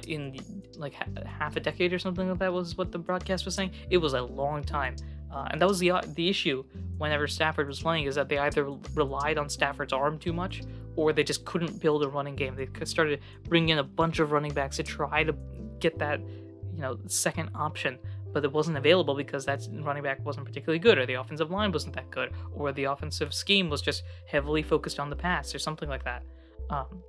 in 0.08 0.38
like 0.78 0.94
half 1.26 1.56
a 1.56 1.60
decade 1.60 1.94
or 1.94 2.00
something 2.00 2.30
like 2.30 2.40
that 2.40 2.52
was 2.52 2.78
what 2.78 2.92
the 2.92 3.00
broadcast 3.00 3.46
was 3.46 3.56
saying. 3.56 3.72
It 3.90 3.98
was 3.98 4.14
a 4.14 4.22
long 4.22 4.64
time, 4.64 4.98
uh, 5.32 5.48
and 5.52 5.62
that 5.62 5.68
was 5.68 5.80
the 5.80 5.92
uh, 5.92 6.02
the 6.16 6.30
issue 6.30 6.64
whenever 6.98 7.28
Stafford 7.28 7.68
was 7.68 7.82
playing 7.82 8.06
is 8.06 8.16
that 8.16 8.30
they 8.30 8.38
either 8.38 8.70
relied 8.94 9.38
on 9.38 9.50
Stafford's 9.50 9.94
arm 9.94 10.18
too 10.18 10.34
much 10.34 10.64
or 10.96 11.12
they 11.12 11.24
just 11.24 11.44
couldn't 11.46 11.80
build 11.82 12.04
a 12.04 12.08
running 12.08 12.36
game. 12.36 12.56
They 12.56 12.86
started 12.86 13.20
bringing 13.48 13.70
in 13.70 13.80
a 13.80 13.84
bunch 13.84 14.20
of 14.20 14.32
running 14.32 14.54
backs 14.54 14.78
to 14.78 14.84
try 14.84 15.24
to 15.24 15.36
get 15.80 16.00
that 16.00 16.20
you 16.74 16.82
know 16.82 16.98
second 17.08 17.50
option. 17.56 17.98
But 18.32 18.44
it 18.44 18.52
wasn't 18.52 18.76
available 18.76 19.16
because 19.16 19.46
that 19.46 19.66
running 19.80 20.04
back 20.04 20.24
wasn't 20.26 20.46
particularly 20.46 20.80
good, 20.80 20.98
or 20.98 21.06
the 21.06 21.14
offensive 21.14 21.52
line 21.52 21.72
wasn't 21.72 21.96
that 21.96 22.12
good, 22.12 22.34
or 22.54 22.74
the 22.74 22.84
offensive 22.84 23.34
scheme 23.34 23.70
was 23.70 23.82
just 23.82 24.04
heavily 24.28 24.62
focused 24.62 25.00
on 25.00 25.10
the 25.10 25.16
pass, 25.16 25.56
or 25.56 25.60
something 25.60 25.88
like 25.88 26.04
that. 26.04 26.22
Um, 26.70 27.02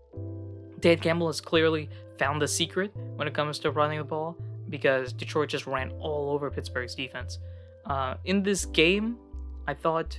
Dan 0.79 0.99
Campbell 0.99 1.27
has 1.27 1.41
clearly 1.41 1.89
found 2.17 2.41
the 2.41 2.47
secret 2.47 2.93
when 3.17 3.27
it 3.27 3.35
comes 3.35 3.59
to 3.61 3.73
running 3.73 3.99
the 3.99 4.05
ball 4.05 4.37
because 4.69 5.13
Detroit 5.13 5.49
just 5.49 5.67
ran 5.67 5.91
all 5.99 6.31
over 6.31 6.49
Pittsburgh's 6.49 6.95
defense. 6.95 7.39
Uh, 7.87 8.17
in 8.25 8.43
this 8.43 8.65
game, 8.65 9.17
I 9.67 9.75
thought, 9.75 10.19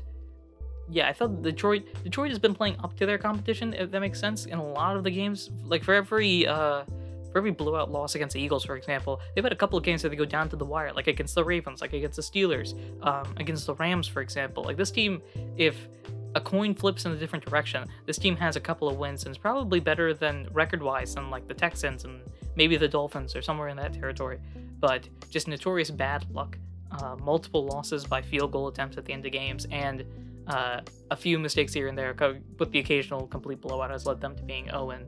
yeah, 0.90 1.08
I 1.08 1.14
thought 1.14 1.42
Detroit 1.42 1.84
Detroit 2.04 2.30
has 2.30 2.40
been 2.40 2.56
playing 2.56 2.78
up 2.84 2.96
to 2.98 3.06
their 3.06 3.18
competition. 3.18 3.74
If 3.74 3.92
that 3.92 4.00
makes 4.00 4.20
sense, 4.20 4.46
in 4.46 4.58
a 4.58 4.64
lot 4.64 4.96
of 4.96 5.04
the 5.04 5.12
games, 5.12 5.50
like 5.66 5.84
for 5.84 5.94
every 5.94 6.48
uh, 6.48 6.84
for 7.32 7.38
every 7.38 7.52
blowout 7.52 7.92
loss 7.92 8.16
against 8.16 8.34
the 8.34 8.42
Eagles, 8.42 8.64
for 8.64 8.78
example, 8.78 9.20
they've 9.36 9.44
had 9.44 9.54
a 9.54 9.58
couple 9.58 9.78
of 9.78 9.84
games 9.84 10.02
that 10.02 10.10
they 10.10 10.16
go 10.16 10.26
down 10.26 10.50
to 10.50 10.56
the 10.56 10.66
wire, 10.66 10.94
like 10.94 11.08
against 11.08 11.36
the 11.36 11.44
Ravens, 11.44 11.82
like 11.82 11.94
against 11.94 12.16
the 12.16 12.22
Steelers, 12.22 12.74
um, 13.06 13.34
against 13.38 13.66
the 13.68 13.76
Rams, 13.76 14.08
for 14.08 14.22
example. 14.22 14.64
Like 14.64 14.78
this 14.78 14.92
team, 14.92 15.22
if 15.58 15.88
a 16.36 16.42
coin 16.42 16.76
flips 16.76 17.06
in 17.06 17.12
a 17.12 17.16
different 17.16 17.44
direction. 17.44 17.88
This 18.06 18.18
team 18.18 18.36
has 18.36 18.56
a 18.56 18.60
couple 18.60 18.88
of 18.88 18.98
wins 18.98 19.26
and 19.26 19.32
is 19.32 19.40
probably 19.40 19.80
better 19.80 20.14
than 20.14 20.48
record 20.52 20.84
wise 20.84 21.16
than 21.16 21.32
like 21.32 21.48
the 21.48 21.54
Texans 21.54 22.06
and 22.06 22.22
maybe 22.56 22.78
the 22.78 22.88
Dolphins 22.88 23.36
or 23.36 23.42
somewhere 23.42 23.70
in 23.70 23.78
that 23.78 23.94
territory. 23.94 24.40
But 24.80 25.10
just 25.32 25.48
notorious 25.48 25.90
bad 25.90 26.30
luck. 26.32 26.58
Uh, 26.92 27.16
multiple 27.22 27.66
losses 27.66 28.06
by 28.06 28.22
field 28.22 28.52
goal 28.52 28.68
attempts 28.68 28.98
at 28.98 29.06
the 29.06 29.12
end 29.12 29.26
of 29.26 29.32
games 29.32 29.68
and 29.72 30.06
uh, 30.48 30.80
a 31.12 31.16
few 31.16 31.38
mistakes 31.38 31.74
here 31.74 31.88
and 31.88 31.98
there, 31.98 32.16
with 32.58 32.72
the 32.72 32.80
occasional 32.80 33.28
complete 33.28 33.60
blowout, 33.60 33.92
has 33.92 34.06
led 34.06 34.22
them 34.22 34.36
to 34.36 34.44
being 34.44 34.66
0 34.66 34.92
and 34.92 35.08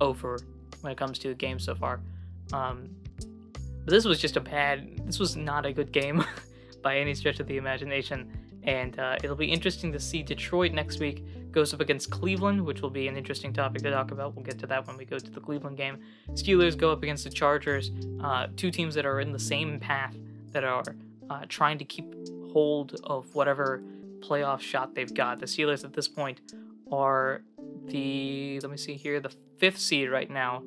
over 0.00 0.38
when 0.82 0.92
it 0.92 0.98
comes 0.98 1.18
to 1.18 1.28
the 1.28 1.34
game 1.34 1.58
so 1.58 1.74
far. 1.74 2.00
Um, 2.52 2.88
but 3.84 3.92
this 3.92 4.04
was 4.04 4.20
just 4.20 4.36
a 4.36 4.40
bad. 4.40 5.06
This 5.06 5.18
was 5.18 5.36
not 5.36 5.64
a 5.64 5.72
good 5.72 5.92
game 5.92 6.22
by 6.82 6.98
any 6.98 7.14
stretch 7.14 7.40
of 7.40 7.46
the 7.46 7.56
imagination. 7.56 8.30
And 8.64 8.98
uh, 8.98 9.16
it'll 9.22 9.36
be 9.36 9.46
interesting 9.46 9.92
to 9.92 10.00
see 10.00 10.22
Detroit 10.22 10.72
next 10.72 11.00
week 11.00 11.24
goes 11.50 11.72
up 11.72 11.80
against 11.80 12.10
Cleveland, 12.10 12.60
which 12.60 12.82
will 12.82 12.90
be 12.90 13.08
an 13.08 13.16
interesting 13.16 13.54
topic 13.54 13.82
to 13.82 13.90
talk 13.90 14.10
about. 14.10 14.36
We'll 14.36 14.44
get 14.44 14.58
to 14.58 14.66
that 14.66 14.86
when 14.86 14.98
we 14.98 15.06
go 15.06 15.18
to 15.18 15.30
the 15.30 15.40
Cleveland 15.40 15.78
game. 15.78 16.00
Steelers 16.32 16.76
go 16.76 16.92
up 16.92 17.02
against 17.02 17.24
the 17.24 17.30
Chargers, 17.30 17.90
uh, 18.22 18.48
two 18.56 18.70
teams 18.70 18.94
that 18.94 19.06
are 19.06 19.20
in 19.20 19.32
the 19.32 19.38
same 19.38 19.80
path 19.80 20.14
that 20.52 20.64
are 20.64 20.82
uh, 21.30 21.42
trying 21.48 21.78
to 21.78 21.84
keep 21.84 22.14
hold 22.52 22.96
of 23.04 23.34
whatever 23.34 23.82
playoff 24.20 24.60
shot 24.60 24.94
they've 24.94 25.12
got. 25.14 25.38
The 25.38 25.46
Steelers 25.46 25.84
at 25.84 25.92
this 25.92 26.08
point 26.08 26.40
are 26.90 27.42
the 27.86 28.60
let 28.60 28.70
me 28.70 28.76
see 28.76 28.94
here 28.94 29.20
the 29.20 29.34
fifth 29.58 29.78
seed 29.78 30.10
right 30.10 30.30
now, 30.30 30.62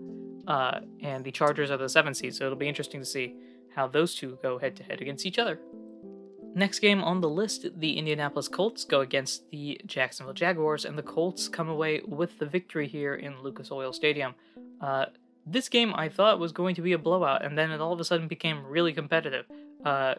uh, 0.47 0.79
and 1.01 1.23
the 1.23 1.31
Chargers 1.31 1.71
are 1.71 1.77
the 1.77 1.89
seventh 1.89 2.17
seed. 2.17 2.35
So 2.35 2.45
it'll 2.45 2.57
be 2.57 2.69
interesting 2.69 3.01
to 3.01 3.05
see 3.05 3.35
how 3.75 3.87
those 3.87 4.15
two 4.15 4.37
go 4.41 4.57
head 4.57 4.75
to 4.77 4.83
head 4.83 5.01
against 5.01 5.25
each 5.25 5.39
other. 5.39 5.59
Next 6.53 6.79
game 6.79 7.01
on 7.01 7.21
the 7.21 7.29
list, 7.29 7.65
the 7.77 7.97
Indianapolis 7.97 8.49
Colts 8.49 8.83
go 8.83 8.99
against 8.99 9.49
the 9.51 9.79
Jacksonville 9.85 10.33
Jaguars, 10.33 10.83
and 10.83 10.97
the 10.97 11.03
Colts 11.03 11.47
come 11.47 11.69
away 11.69 12.01
with 12.05 12.39
the 12.39 12.45
victory 12.45 12.87
here 12.87 13.15
in 13.15 13.41
Lucas 13.41 13.71
Oil 13.71 13.93
Stadium. 13.93 14.35
Uh, 14.81 15.05
this 15.45 15.69
game 15.69 15.93
I 15.95 16.09
thought 16.09 16.39
was 16.39 16.51
going 16.51 16.75
to 16.75 16.81
be 16.81 16.91
a 16.91 16.97
blowout, 16.97 17.45
and 17.45 17.57
then 17.57 17.71
it 17.71 17.79
all 17.79 17.93
of 17.93 18.01
a 18.01 18.03
sudden 18.03 18.27
became 18.27 18.65
really 18.65 18.91
competitive 18.91 19.45
uh, 19.85 20.15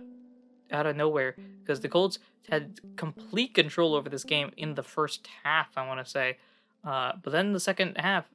out 0.70 0.86
of 0.86 0.96
nowhere 0.96 1.36
because 1.60 1.80
the 1.80 1.88
Colts 1.88 2.18
had 2.48 2.80
complete 2.96 3.54
control 3.54 3.94
over 3.94 4.08
this 4.08 4.24
game 4.24 4.50
in 4.56 4.74
the 4.74 4.82
first 4.82 5.28
half, 5.44 5.68
I 5.76 5.86
want 5.86 6.04
to 6.04 6.10
say. 6.10 6.38
Uh, 6.84 7.12
but 7.22 7.30
then 7.30 7.52
the 7.52 7.60
second 7.60 7.96
half, 7.98 8.26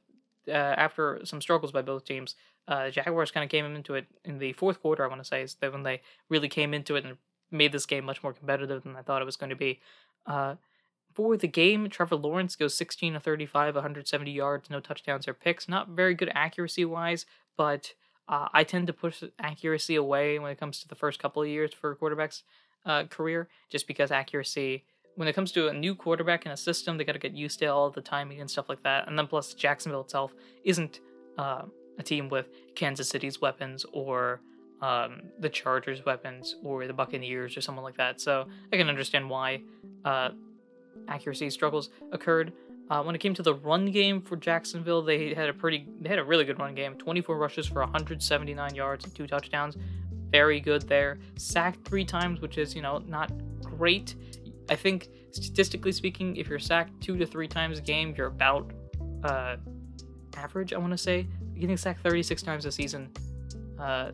uh, 0.48 0.52
after 0.52 1.20
some 1.24 1.40
struggles 1.40 1.72
by 1.72 1.82
both 1.82 2.04
teams, 2.04 2.34
uh, 2.66 2.90
Jaguars 2.90 3.30
kind 3.30 3.44
of 3.44 3.50
came 3.50 3.64
into 3.64 3.94
it 3.94 4.06
in 4.24 4.38
the 4.38 4.52
fourth 4.54 4.80
quarter, 4.80 5.04
I 5.04 5.08
want 5.08 5.20
to 5.20 5.28
say, 5.28 5.42
is 5.42 5.54
that 5.60 5.72
when 5.72 5.82
they 5.82 6.00
really 6.28 6.48
came 6.48 6.72
into 6.72 6.96
it 6.96 7.04
and 7.04 7.16
made 7.50 7.72
this 7.72 7.86
game 7.86 8.04
much 8.04 8.22
more 8.22 8.32
competitive 8.32 8.82
than 8.82 8.96
I 8.96 9.02
thought 9.02 9.22
it 9.22 9.26
was 9.26 9.36
going 9.36 9.50
to 9.50 9.56
be. 9.56 9.80
Uh, 10.26 10.56
for 11.14 11.36
the 11.36 11.48
game, 11.48 11.88
Trevor 11.88 12.16
Lawrence 12.16 12.56
goes 12.56 12.74
16 12.74 13.14
to 13.14 13.20
35, 13.20 13.74
170 13.74 14.30
yards, 14.30 14.70
no 14.70 14.80
touchdowns 14.80 15.26
or 15.26 15.34
picks. 15.34 15.68
Not 15.68 15.88
very 15.88 16.14
good 16.14 16.30
accuracy 16.34 16.84
wise, 16.84 17.26
but 17.56 17.94
uh, 18.28 18.48
I 18.52 18.64
tend 18.64 18.86
to 18.88 18.92
push 18.92 19.22
accuracy 19.38 19.96
away 19.96 20.38
when 20.38 20.50
it 20.50 20.60
comes 20.60 20.80
to 20.80 20.88
the 20.88 20.94
first 20.94 21.18
couple 21.18 21.42
of 21.42 21.48
years 21.48 21.72
for 21.72 21.92
a 21.92 21.96
quarterback's 21.96 22.42
uh, 22.84 23.04
career, 23.04 23.48
just 23.70 23.86
because 23.86 24.10
accuracy, 24.10 24.84
when 25.16 25.28
it 25.28 25.32
comes 25.34 25.50
to 25.52 25.68
a 25.68 25.72
new 25.72 25.94
quarterback 25.94 26.46
in 26.46 26.52
a 26.52 26.56
system, 26.56 26.96
they 26.96 27.04
got 27.04 27.12
to 27.12 27.18
get 27.18 27.32
used 27.32 27.58
to 27.58 27.66
all 27.66 27.90
the 27.90 28.00
timing 28.00 28.40
and 28.40 28.50
stuff 28.50 28.68
like 28.68 28.82
that. 28.82 29.08
And 29.08 29.18
then 29.18 29.26
plus, 29.26 29.54
Jacksonville 29.54 30.02
itself 30.02 30.32
isn't 30.64 31.00
uh, 31.38 31.62
a 31.98 32.02
team 32.02 32.28
with 32.28 32.46
Kansas 32.74 33.08
City's 33.08 33.40
weapons 33.40 33.84
or 33.92 34.40
um, 34.80 35.22
the 35.40 35.48
Chargers' 35.48 36.04
weapons 36.04 36.56
or 36.62 36.86
the 36.86 36.92
Buccaneers 36.92 37.56
or 37.56 37.60
someone 37.60 37.84
like 37.84 37.96
that. 37.96 38.20
So 38.20 38.46
I 38.72 38.76
can 38.76 38.88
understand 38.88 39.28
why 39.28 39.62
uh, 40.04 40.30
accuracy 41.08 41.50
struggles 41.50 41.90
occurred. 42.12 42.52
Uh, 42.90 43.02
when 43.02 43.14
it 43.14 43.18
came 43.18 43.34
to 43.34 43.42
the 43.42 43.54
run 43.54 43.90
game 43.90 44.22
for 44.22 44.36
Jacksonville, 44.36 45.02
they 45.02 45.34
had 45.34 45.48
a 45.48 45.52
pretty, 45.52 45.86
they 46.00 46.08
had 46.08 46.18
a 46.18 46.24
really 46.24 46.44
good 46.44 46.58
run 46.58 46.74
game. 46.74 46.94
24 46.94 47.36
rushes 47.36 47.66
for 47.66 47.80
179 47.80 48.74
yards 48.74 49.04
and 49.04 49.14
two 49.14 49.26
touchdowns, 49.26 49.76
very 50.30 50.60
good 50.60 50.82
there. 50.88 51.18
Sacked 51.36 51.86
three 51.86 52.04
times, 52.04 52.40
which 52.40 52.58
is 52.58 52.74
you 52.74 52.82
know 52.82 52.98
not 53.06 53.30
great. 53.62 54.14
I 54.70 54.76
think 54.76 55.08
statistically 55.32 55.92
speaking, 55.92 56.36
if 56.36 56.48
you're 56.48 56.58
sacked 56.58 57.00
two 57.00 57.16
to 57.16 57.26
three 57.26 57.48
times 57.48 57.78
a 57.78 57.82
game, 57.82 58.14
you're 58.16 58.28
about 58.28 58.72
uh, 59.24 59.56
average. 60.36 60.72
I 60.72 60.78
want 60.78 60.92
to 60.92 60.98
say 60.98 61.26
getting 61.58 61.76
sacked 61.76 62.02
36 62.02 62.42
times 62.42 62.64
a 62.64 62.72
season. 62.72 63.10
Uh, 63.78 64.12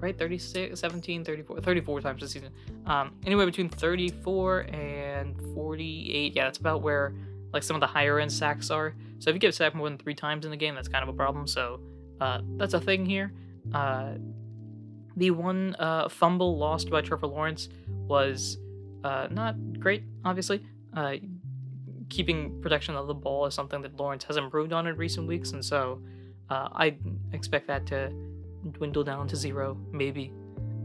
right 0.00 0.18
36 0.18 0.80
17 0.80 1.24
34 1.24 1.60
34 1.60 2.00
times 2.00 2.22
a 2.22 2.28
season 2.28 2.50
um 2.86 3.12
anywhere 3.26 3.44
between 3.44 3.68
34 3.68 4.60
and 4.72 5.36
48 5.54 6.34
yeah 6.34 6.44
that's 6.44 6.56
about 6.56 6.80
where 6.80 7.12
like 7.52 7.62
some 7.62 7.76
of 7.76 7.80
the 7.80 7.86
higher 7.86 8.18
end 8.18 8.32
sacks 8.32 8.70
are 8.70 8.94
so 9.18 9.30
if 9.30 9.34
you 9.34 9.40
get 9.40 9.54
sacked 9.54 9.74
more 9.74 9.88
than 9.88 9.98
three 9.98 10.14
times 10.14 10.44
in 10.44 10.50
the 10.50 10.56
game 10.56 10.74
that's 10.74 10.88
kind 10.88 11.02
of 11.02 11.08
a 11.08 11.12
problem 11.12 11.46
so 11.46 11.80
uh 12.20 12.40
that's 12.56 12.74
a 12.74 12.80
thing 12.80 13.04
here 13.04 13.32
uh 13.74 14.12
the 15.16 15.30
one 15.30 15.74
uh 15.78 16.08
fumble 16.08 16.56
lost 16.56 16.90
by 16.90 17.00
trevor 17.00 17.26
lawrence 17.26 17.68
was 18.06 18.58
uh 19.04 19.26
not 19.30 19.54
great 19.78 20.04
obviously 20.24 20.64
uh 20.96 21.14
keeping 22.08 22.60
protection 22.60 22.96
of 22.96 23.06
the 23.06 23.14
ball 23.14 23.46
is 23.46 23.54
something 23.54 23.82
that 23.82 23.96
lawrence 23.96 24.24
has 24.24 24.36
improved 24.36 24.72
on 24.72 24.86
in 24.86 24.96
recent 24.96 25.26
weeks 25.26 25.52
and 25.52 25.64
so 25.64 26.00
uh, 26.50 26.68
I 26.72 26.96
expect 27.32 27.68
that 27.68 27.86
to 27.86 28.12
dwindle 28.72 29.04
down 29.04 29.28
to 29.28 29.36
zero, 29.36 29.78
maybe. 29.92 30.32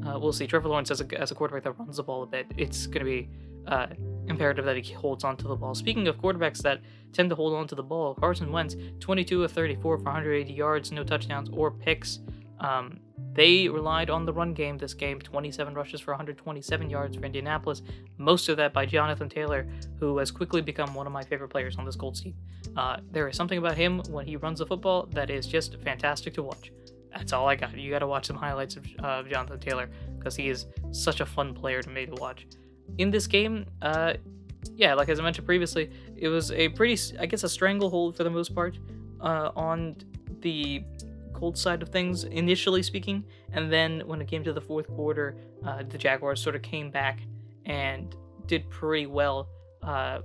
Uh, 0.06 0.20
we'll 0.20 0.32
see. 0.32 0.46
Trevor 0.46 0.70
Lawrence 0.70 0.92
as 0.92 1.02
a, 1.02 1.20
as 1.20 1.32
a 1.32 1.36
quarterback 1.36 1.64
that 1.64 1.72
runs 1.80 1.98
the 1.98 2.04
ball 2.04 2.24
a 2.24 2.28
bit, 2.28 2.46
it's 2.56 2.86
going 2.86 3.00
to 3.00 3.06
be 3.06 3.30
uh, 3.68 3.88
imperative 4.28 4.66
that 4.66 4.78
he 4.78 4.94
holds 4.94 5.24
onto 5.24 5.48
the 5.48 5.56
ball. 5.56 5.76
Speaking 5.76 6.08
of 6.08 6.18
quarterbacks 6.18 6.62
that 6.64 6.82
tend 7.14 7.30
to 7.30 7.36
hold 7.36 7.54
onto 7.54 7.76
the 7.76 7.84
ball, 7.84 8.16
Carson 8.16 8.52
Wentz, 8.52 8.76
22 9.00 9.44
of 9.44 9.52
34 9.52 9.98
for 9.98 10.04
180 10.04 10.54
yards, 10.54 10.92
no 10.92 11.04
touchdowns 11.04 11.50
or 11.52 11.72
picks. 11.72 12.20
Um, 12.60 13.00
they 13.34 13.68
relied 13.68 14.10
on 14.10 14.26
the 14.26 14.32
run 14.32 14.54
game 14.54 14.78
this 14.78 14.94
game, 14.94 15.20
27 15.20 15.74
rushes 15.74 16.00
for 16.00 16.12
127 16.12 16.90
yards 16.90 17.18
for 17.18 17.26
Indianapolis, 17.26 17.82
most 18.18 18.48
of 18.48 18.58
that 18.58 18.74
by 18.74 18.86
Jonathan 18.86 19.28
Taylor, 19.28 19.68
who 20.00 20.18
has 20.18 20.32
quickly 20.32 20.62
become 20.62 20.94
one 20.94 21.06
of 21.06 21.12
my 21.12 21.24
favorite 21.24 21.50
players 21.50 21.76
on 21.78 21.86
this 21.86 21.96
Colts 21.96 22.22
team. 22.22 22.34
Uh, 22.78 22.98
there 23.12 23.28
is 23.28 23.36
something 23.36 23.58
about 23.58 23.76
him 23.76 24.00
when 24.10 24.26
he 24.26 24.38
runs 24.38 24.60
the 24.60 24.66
football 24.66 25.08
that 25.12 25.30
is 25.30 25.48
just 25.48 25.78
fantastic 25.82 26.34
to 26.36 26.44
watch 26.44 26.72
that's 27.16 27.32
all 27.32 27.48
I 27.48 27.56
got. 27.56 27.78
You 27.78 27.90
got 27.90 28.00
to 28.00 28.08
watch 28.08 28.26
some 28.26 28.36
highlights 28.36 28.76
of 28.76 28.86
uh, 29.02 29.24
Jonathan 29.24 29.60
Taylor 29.60 29.90
because 30.18 30.36
he 30.36 30.50
is 30.50 30.66
such 30.92 31.22
a 31.22 31.26
fun 31.26 31.54
player 31.54 31.82
to 31.82 31.90
me 31.90 32.06
to 32.06 32.14
watch. 32.16 32.46
In 32.98 33.12
this 33.12 33.28
game, 33.28 33.66
uh, 33.82 34.14
yeah, 34.76 34.94
like 34.94 35.10
as 35.10 35.20
I 35.20 35.24
mentioned 35.24 35.46
previously, 35.46 35.92
it 36.16 36.28
was 36.28 36.52
a 36.52 36.70
pretty, 36.70 37.00
I 37.20 37.26
guess, 37.26 37.44
a 37.44 37.50
stranglehold 37.50 38.16
for 38.16 38.24
the 38.24 38.30
most 38.30 38.56
part 38.56 38.78
uh, 39.22 39.52
on 39.56 39.96
the 40.42 40.84
cold 41.34 41.58
side 41.58 41.82
of 41.82 41.90
things, 41.90 42.24
initially 42.24 42.82
speaking. 42.82 43.24
And 43.52 43.72
then 43.72 44.02
when 44.06 44.22
it 44.22 44.28
came 44.28 44.44
to 44.44 44.54
the 44.54 44.62
fourth 44.62 44.88
quarter, 44.88 45.36
uh, 45.66 45.84
the 45.88 45.98
Jaguars 45.98 46.42
sort 46.42 46.56
of 46.56 46.62
came 46.62 46.90
back 46.90 47.20
and 47.66 48.16
did 48.48 48.70
pretty 48.70 49.08
well. 49.08 49.50
Uh, 49.84 50.20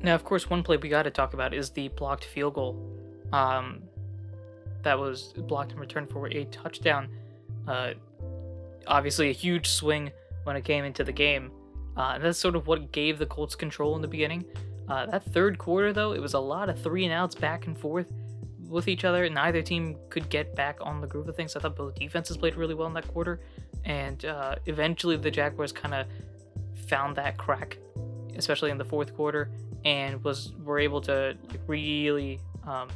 now, 0.00 0.14
of 0.14 0.24
course, 0.24 0.48
one 0.48 0.62
play 0.62 0.76
we 0.76 0.88
got 0.88 1.02
to 1.02 1.10
talk 1.10 1.34
about 1.34 1.54
is 1.54 1.70
the 1.70 1.88
blocked 1.88 2.24
field 2.24 2.54
goal. 2.54 2.90
Um, 3.32 3.82
that 4.82 4.98
was 4.98 5.32
blocked 5.36 5.72
and 5.72 5.80
returned 5.80 6.10
for 6.10 6.28
a 6.28 6.44
touchdown. 6.44 7.08
Uh, 7.66 7.94
obviously, 8.86 9.30
a 9.30 9.32
huge 9.32 9.68
swing 9.68 10.12
when 10.44 10.56
it 10.56 10.64
came 10.64 10.84
into 10.84 11.04
the 11.04 11.12
game. 11.12 11.50
Uh, 11.96 12.18
that's 12.18 12.38
sort 12.38 12.56
of 12.56 12.66
what 12.66 12.92
gave 12.92 13.18
the 13.18 13.26
Colts 13.26 13.54
control 13.54 13.94
in 13.96 14.02
the 14.02 14.08
beginning. 14.08 14.44
Uh, 14.88 15.06
that 15.06 15.24
third 15.32 15.58
quarter, 15.58 15.92
though, 15.92 16.12
it 16.12 16.20
was 16.20 16.34
a 16.34 16.38
lot 16.38 16.68
of 16.68 16.80
three 16.80 17.04
and 17.04 17.12
outs 17.12 17.34
back 17.34 17.66
and 17.66 17.78
forth 17.78 18.06
with 18.68 18.88
each 18.88 19.04
other. 19.04 19.28
Neither 19.28 19.62
team 19.62 19.96
could 20.10 20.28
get 20.28 20.54
back 20.54 20.78
on 20.80 21.00
the 21.00 21.06
groove 21.06 21.28
of 21.28 21.36
things. 21.36 21.56
I 21.56 21.60
thought 21.60 21.76
both 21.76 21.94
defenses 21.94 22.36
played 22.36 22.56
really 22.56 22.74
well 22.74 22.88
in 22.88 22.94
that 22.94 23.08
quarter. 23.08 23.40
And 23.84 24.24
uh, 24.24 24.56
eventually, 24.66 25.16
the 25.16 25.30
Jaguars 25.30 25.72
kind 25.72 25.94
of 25.94 26.06
found 26.88 27.16
that 27.16 27.38
crack, 27.38 27.78
especially 28.36 28.70
in 28.70 28.78
the 28.78 28.84
fourth 28.84 29.14
quarter, 29.14 29.50
and 29.84 30.22
was 30.24 30.52
were 30.64 30.78
able 30.78 31.00
to 31.02 31.36
like, 31.50 31.60
really 31.66 32.40
um, 32.66 32.88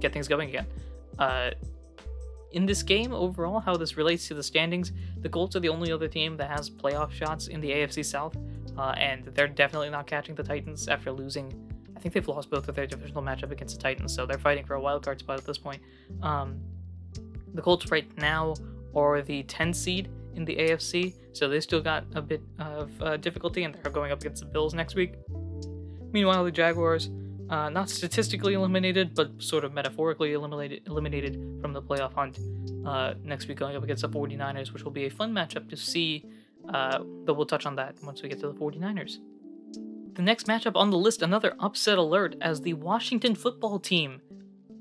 get 0.00 0.12
things 0.12 0.28
going 0.28 0.48
again. 0.48 0.66
Uh, 1.18 1.50
in 2.52 2.66
this 2.66 2.82
game, 2.82 3.12
overall, 3.12 3.60
how 3.60 3.76
this 3.76 3.96
relates 3.96 4.26
to 4.28 4.34
the 4.34 4.42
standings, 4.42 4.92
the 5.20 5.28
Colts 5.28 5.54
are 5.56 5.60
the 5.60 5.68
only 5.68 5.92
other 5.92 6.08
team 6.08 6.36
that 6.36 6.50
has 6.50 6.68
playoff 6.68 7.12
shots 7.12 7.46
in 7.46 7.60
the 7.60 7.70
AFC 7.70 8.04
South, 8.04 8.36
uh, 8.76 8.94
and 8.96 9.24
they're 9.26 9.48
definitely 9.48 9.90
not 9.90 10.06
catching 10.06 10.34
the 10.34 10.42
Titans 10.42 10.88
after 10.88 11.12
losing. 11.12 11.52
I 11.96 12.00
think 12.00 12.14
they've 12.14 12.26
lost 12.26 12.50
both 12.50 12.68
of 12.68 12.74
their 12.74 12.86
divisional 12.86 13.22
matchup 13.22 13.50
against 13.52 13.76
the 13.76 13.82
Titans, 13.82 14.14
so 14.14 14.26
they're 14.26 14.38
fighting 14.38 14.64
for 14.64 14.74
a 14.74 14.80
wild 14.80 15.04
card 15.04 15.20
spot 15.20 15.38
at 15.38 15.46
this 15.46 15.58
point. 15.58 15.80
Um, 16.22 16.60
the 17.54 17.62
Colts 17.62 17.90
right 17.90 18.06
now 18.18 18.54
are 18.96 19.22
the 19.22 19.42
10 19.44 19.72
seed 19.72 20.08
in 20.34 20.44
the 20.44 20.56
AFC, 20.56 21.14
so 21.32 21.48
they 21.48 21.60
still 21.60 21.80
got 21.80 22.04
a 22.14 22.22
bit 22.22 22.42
of 22.58 22.90
uh, 23.02 23.16
difficulty, 23.16 23.62
and 23.62 23.74
they're 23.74 23.92
going 23.92 24.12
up 24.12 24.20
against 24.20 24.42
the 24.42 24.48
Bills 24.48 24.74
next 24.74 24.94
week. 24.94 25.14
Meanwhile, 26.12 26.44
the 26.44 26.50
Jaguars 26.50 27.10
uh, 27.50 27.68
not 27.68 27.90
statistically 27.90 28.54
eliminated, 28.54 29.14
but 29.14 29.42
sort 29.42 29.64
of 29.64 29.74
metaphorically 29.74 30.32
eliminated 30.32 30.82
eliminated 30.86 31.34
from 31.60 31.72
the 31.72 31.82
playoff 31.82 32.12
hunt. 32.14 32.38
Uh, 32.86 33.14
next 33.24 33.48
week 33.48 33.58
going 33.58 33.76
up 33.76 33.82
against 33.82 34.02
the 34.02 34.08
49ers, 34.08 34.72
which 34.72 34.84
will 34.84 34.92
be 34.92 35.04
a 35.06 35.10
fun 35.10 35.32
matchup 35.32 35.68
to 35.68 35.76
see, 35.76 36.24
uh, 36.72 37.00
but 37.00 37.34
we'll 37.34 37.46
touch 37.46 37.66
on 37.66 37.74
that 37.76 37.94
once 38.02 38.22
we 38.22 38.28
get 38.28 38.40
to 38.40 38.46
the 38.46 38.54
49ers. 38.54 39.18
The 40.14 40.22
next 40.22 40.46
matchup 40.46 40.76
on 40.76 40.90
the 40.90 40.96
list, 40.96 41.22
another 41.22 41.54
upset 41.58 41.98
alert, 41.98 42.36
as 42.40 42.62
the 42.62 42.74
Washington 42.74 43.34
football 43.34 43.78
team 43.78 44.20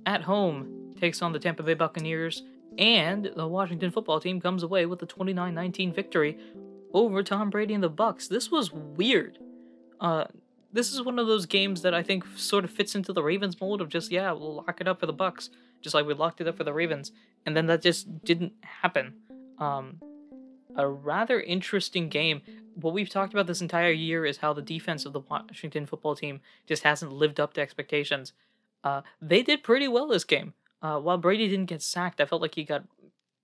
at 0.06 0.24
home 0.24 0.94
takes 1.00 1.22
on 1.22 1.34
the 1.34 1.40
Tampa 1.40 1.64
Bay 1.64 1.74
Buccaneers, 1.74 2.44
and 2.78 3.32
the 3.36 3.48
Washington 3.48 3.90
football 3.92 4.20
team 4.20 4.40
comes 4.40 4.64
away 4.64 4.86
with 4.86 5.02
a 5.02 5.06
29 5.08 5.54
19 5.54 5.94
victory 5.94 6.38
over 6.94 7.24
Tom 7.24 7.50
Brady 7.50 7.74
and 7.74 7.84
the 7.84 7.90
Bucks. 7.90 8.28
This 8.28 8.52
was 8.52 8.72
weird. 8.72 9.40
Uh, 10.00 10.26
this 10.72 10.94
is 10.94 11.02
one 11.02 11.20
of 11.20 11.28
those 11.28 11.46
games 11.46 11.82
that 11.82 11.94
I 11.94 12.04
think 12.04 12.26
sort 12.36 12.64
of 12.64 12.72
fits 12.72 12.96
into 12.96 13.14
the 13.14 13.24
Ravens 13.24 13.60
mold 13.60 13.82
of 13.82 13.90
just 13.90 14.12
yeah, 14.12 14.32
we'll 14.32 14.56
lock 14.56 14.80
it 14.80 14.88
up 14.88 15.00
for 15.00 15.06
the 15.06 15.14
Bucks, 15.14 15.50
just 15.82 15.94
like 15.94 16.06
we 16.06 16.14
locked 16.14 16.42
it 16.42 16.48
up 16.48 16.58
for 16.58 16.64
the 16.64 16.74
Ravens, 16.74 17.12
and 17.46 17.56
then 17.56 17.66
that 17.68 17.82
just 17.82 18.24
didn't 18.24 18.54
happen. 18.62 19.16
Um, 19.58 20.00
a 20.76 20.88
rather 20.88 21.40
interesting 21.40 22.10
game. 22.10 22.42
What 22.76 22.94
we've 22.94 23.10
talked 23.10 23.34
about 23.34 23.48
this 23.48 23.62
entire 23.62 23.92
year 23.92 24.26
is 24.26 24.38
how 24.38 24.54
the 24.54 24.62
defense 24.62 25.06
of 25.06 25.14
the 25.14 25.20
Washington 25.20 25.86
football 25.86 26.16
team 26.16 26.40
just 26.66 26.84
hasn't 26.84 27.12
lived 27.12 27.40
up 27.40 27.54
to 27.54 27.62
expectations. 27.62 28.34
Uh, 28.84 29.02
they 29.22 29.42
did 29.42 29.64
pretty 29.64 29.88
well 29.88 30.08
this 30.08 30.24
game. 30.24 30.54
Uh, 30.82 30.98
while 30.98 31.18
Brady 31.18 31.50
didn't 31.50 31.66
get 31.66 31.82
sacked, 31.82 32.22
I 32.22 32.26
felt 32.26 32.42
like 32.42 32.56
he 32.56 32.64
got 32.64 32.86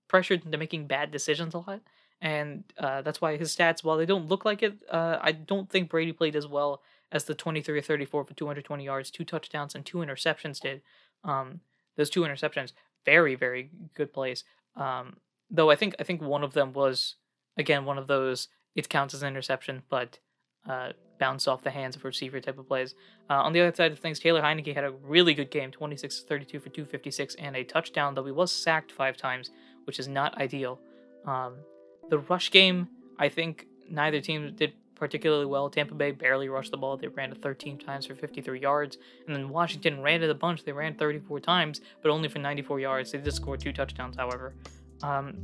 pressured 0.08 0.46
into 0.46 0.56
making 0.56 0.86
bad 0.86 1.10
decisions 1.10 1.52
a 1.52 1.58
lot, 1.58 1.80
and 2.22 2.64
uh, 2.78 3.02
that's 3.02 3.20
why 3.20 3.36
his 3.36 3.54
stats, 3.54 3.84
while 3.84 3.98
they 3.98 4.06
don't 4.06 4.28
look 4.28 4.44
like 4.44 4.62
it, 4.62 4.78
uh, 4.90 5.18
I 5.20 5.32
don't 5.32 5.68
think 5.68 5.90
Brady 5.90 6.12
played 6.12 6.36
as 6.36 6.46
well 6.46 6.80
as 7.12 7.24
the 7.24 7.34
23 7.34 7.78
or 7.78 7.82
34 7.82 8.24
for 8.24 8.34
220 8.34 8.84
yards, 8.84 9.10
two 9.10 9.24
touchdowns, 9.24 9.74
and 9.74 9.84
two 9.84 9.98
interceptions 9.98 10.60
did. 10.60 10.82
Um, 11.24 11.60
those 11.96 12.10
two 12.10 12.22
interceptions, 12.22 12.72
very 13.04 13.34
very 13.34 13.70
good 13.94 14.12
plays. 14.12 14.44
Um, 14.76 15.16
though 15.50 15.70
I 15.70 15.76
think 15.76 15.94
I 15.98 16.04
think 16.04 16.20
one 16.20 16.44
of 16.44 16.52
them 16.52 16.72
was 16.72 17.16
again 17.56 17.84
one 17.84 17.98
of 17.98 18.06
those 18.06 18.48
it 18.74 18.88
counts 18.88 19.14
as 19.14 19.22
an 19.22 19.28
interception, 19.28 19.82
but 19.88 20.18
uh, 20.68 20.92
bounce 21.18 21.48
off 21.48 21.62
the 21.62 21.70
hands 21.70 21.96
of 21.96 22.04
receiver 22.04 22.40
type 22.40 22.58
of 22.58 22.68
plays. 22.68 22.94
Uh, 23.30 23.34
on 23.34 23.52
the 23.52 23.60
other 23.60 23.74
side 23.74 23.92
of 23.92 23.98
things, 23.98 24.18
Taylor 24.18 24.42
Heinicke 24.42 24.74
had 24.74 24.84
a 24.84 24.90
really 24.90 25.32
good 25.32 25.50
game 25.50 25.70
26 25.70 26.24
32 26.28 26.60
for 26.60 26.68
256 26.68 27.34
and 27.36 27.56
a 27.56 27.64
touchdown, 27.64 28.14
though 28.14 28.24
he 28.24 28.32
was 28.32 28.52
sacked 28.52 28.92
five 28.92 29.16
times, 29.16 29.50
which 29.84 29.98
is 29.98 30.08
not 30.08 30.36
ideal. 30.38 30.78
Um, 31.26 31.54
the 32.10 32.18
rush 32.18 32.50
game, 32.50 32.88
I 33.18 33.28
think 33.28 33.66
neither 33.88 34.20
team 34.20 34.54
did 34.54 34.74
particularly 34.96 35.46
well. 35.46 35.70
Tampa 35.70 35.94
Bay 35.94 36.10
barely 36.10 36.48
rushed 36.48 36.72
the 36.72 36.76
ball. 36.76 36.96
They 36.96 37.08
ran 37.08 37.30
it 37.30 37.40
13 37.40 37.78
times 37.78 38.06
for 38.06 38.14
53 38.14 38.60
yards. 38.60 38.98
And 39.26 39.36
then 39.36 39.48
Washington 39.48 40.02
ran 40.02 40.22
it 40.22 40.30
a 40.30 40.34
bunch. 40.34 40.64
They 40.64 40.72
ran 40.72 40.94
34 40.94 41.40
times, 41.40 41.80
but 42.02 42.10
only 42.10 42.28
for 42.28 42.38
94 42.38 42.80
yards. 42.80 43.12
They 43.12 43.18
did 43.18 43.32
score 43.32 43.56
two 43.56 43.72
touchdowns, 43.72 44.16
however. 44.16 44.54
Um, 45.02 45.36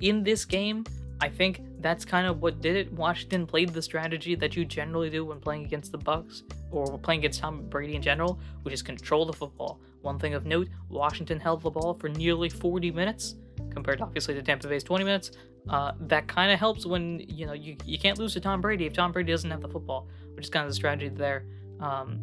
in 0.00 0.22
this 0.22 0.44
game, 0.44 0.84
I 1.20 1.28
think 1.28 1.62
that's 1.80 2.04
kind 2.04 2.26
of 2.26 2.42
what 2.42 2.60
did 2.60 2.76
it. 2.76 2.92
Washington 2.92 3.46
played 3.46 3.70
the 3.70 3.80
strategy 3.80 4.34
that 4.34 4.56
you 4.56 4.64
generally 4.64 5.10
do 5.10 5.24
when 5.24 5.40
playing 5.40 5.64
against 5.64 5.92
the 5.92 5.98
Bucks 5.98 6.42
or 6.70 6.98
playing 6.98 7.20
against 7.20 7.40
Tom 7.40 7.66
Brady 7.68 7.94
in 7.94 8.02
general, 8.02 8.38
which 8.62 8.74
is 8.74 8.82
control 8.82 9.24
the 9.24 9.32
football. 9.32 9.80
One 10.02 10.18
thing 10.18 10.34
of 10.34 10.44
note, 10.44 10.68
Washington 10.90 11.40
held 11.40 11.62
the 11.62 11.70
ball 11.70 11.94
for 11.94 12.08
nearly 12.08 12.50
40 12.50 12.90
minutes, 12.90 13.36
compared 13.74 14.00
obviously 14.00 14.34
to 14.34 14.42
Tampa 14.42 14.68
Bay's 14.68 14.84
20 14.84 15.04
minutes. 15.04 15.32
Uh, 15.68 15.92
that 16.00 16.26
kind 16.28 16.52
of 16.52 16.58
helps 16.58 16.86
when 16.86 17.22
you 17.26 17.46
know 17.46 17.52
you, 17.52 17.76
you 17.84 17.98
can't 17.98 18.18
lose 18.18 18.34
to 18.34 18.40
Tom 18.40 18.60
Brady 18.60 18.86
if 18.86 18.92
Tom 18.92 19.12
Brady 19.12 19.32
doesn't 19.32 19.50
have 19.50 19.60
the 19.60 19.68
football, 19.68 20.08
which 20.34 20.44
is 20.44 20.50
kind 20.50 20.64
of 20.64 20.70
the 20.70 20.74
strategy 20.74 21.08
there. 21.08 21.46
Um, 21.80 22.20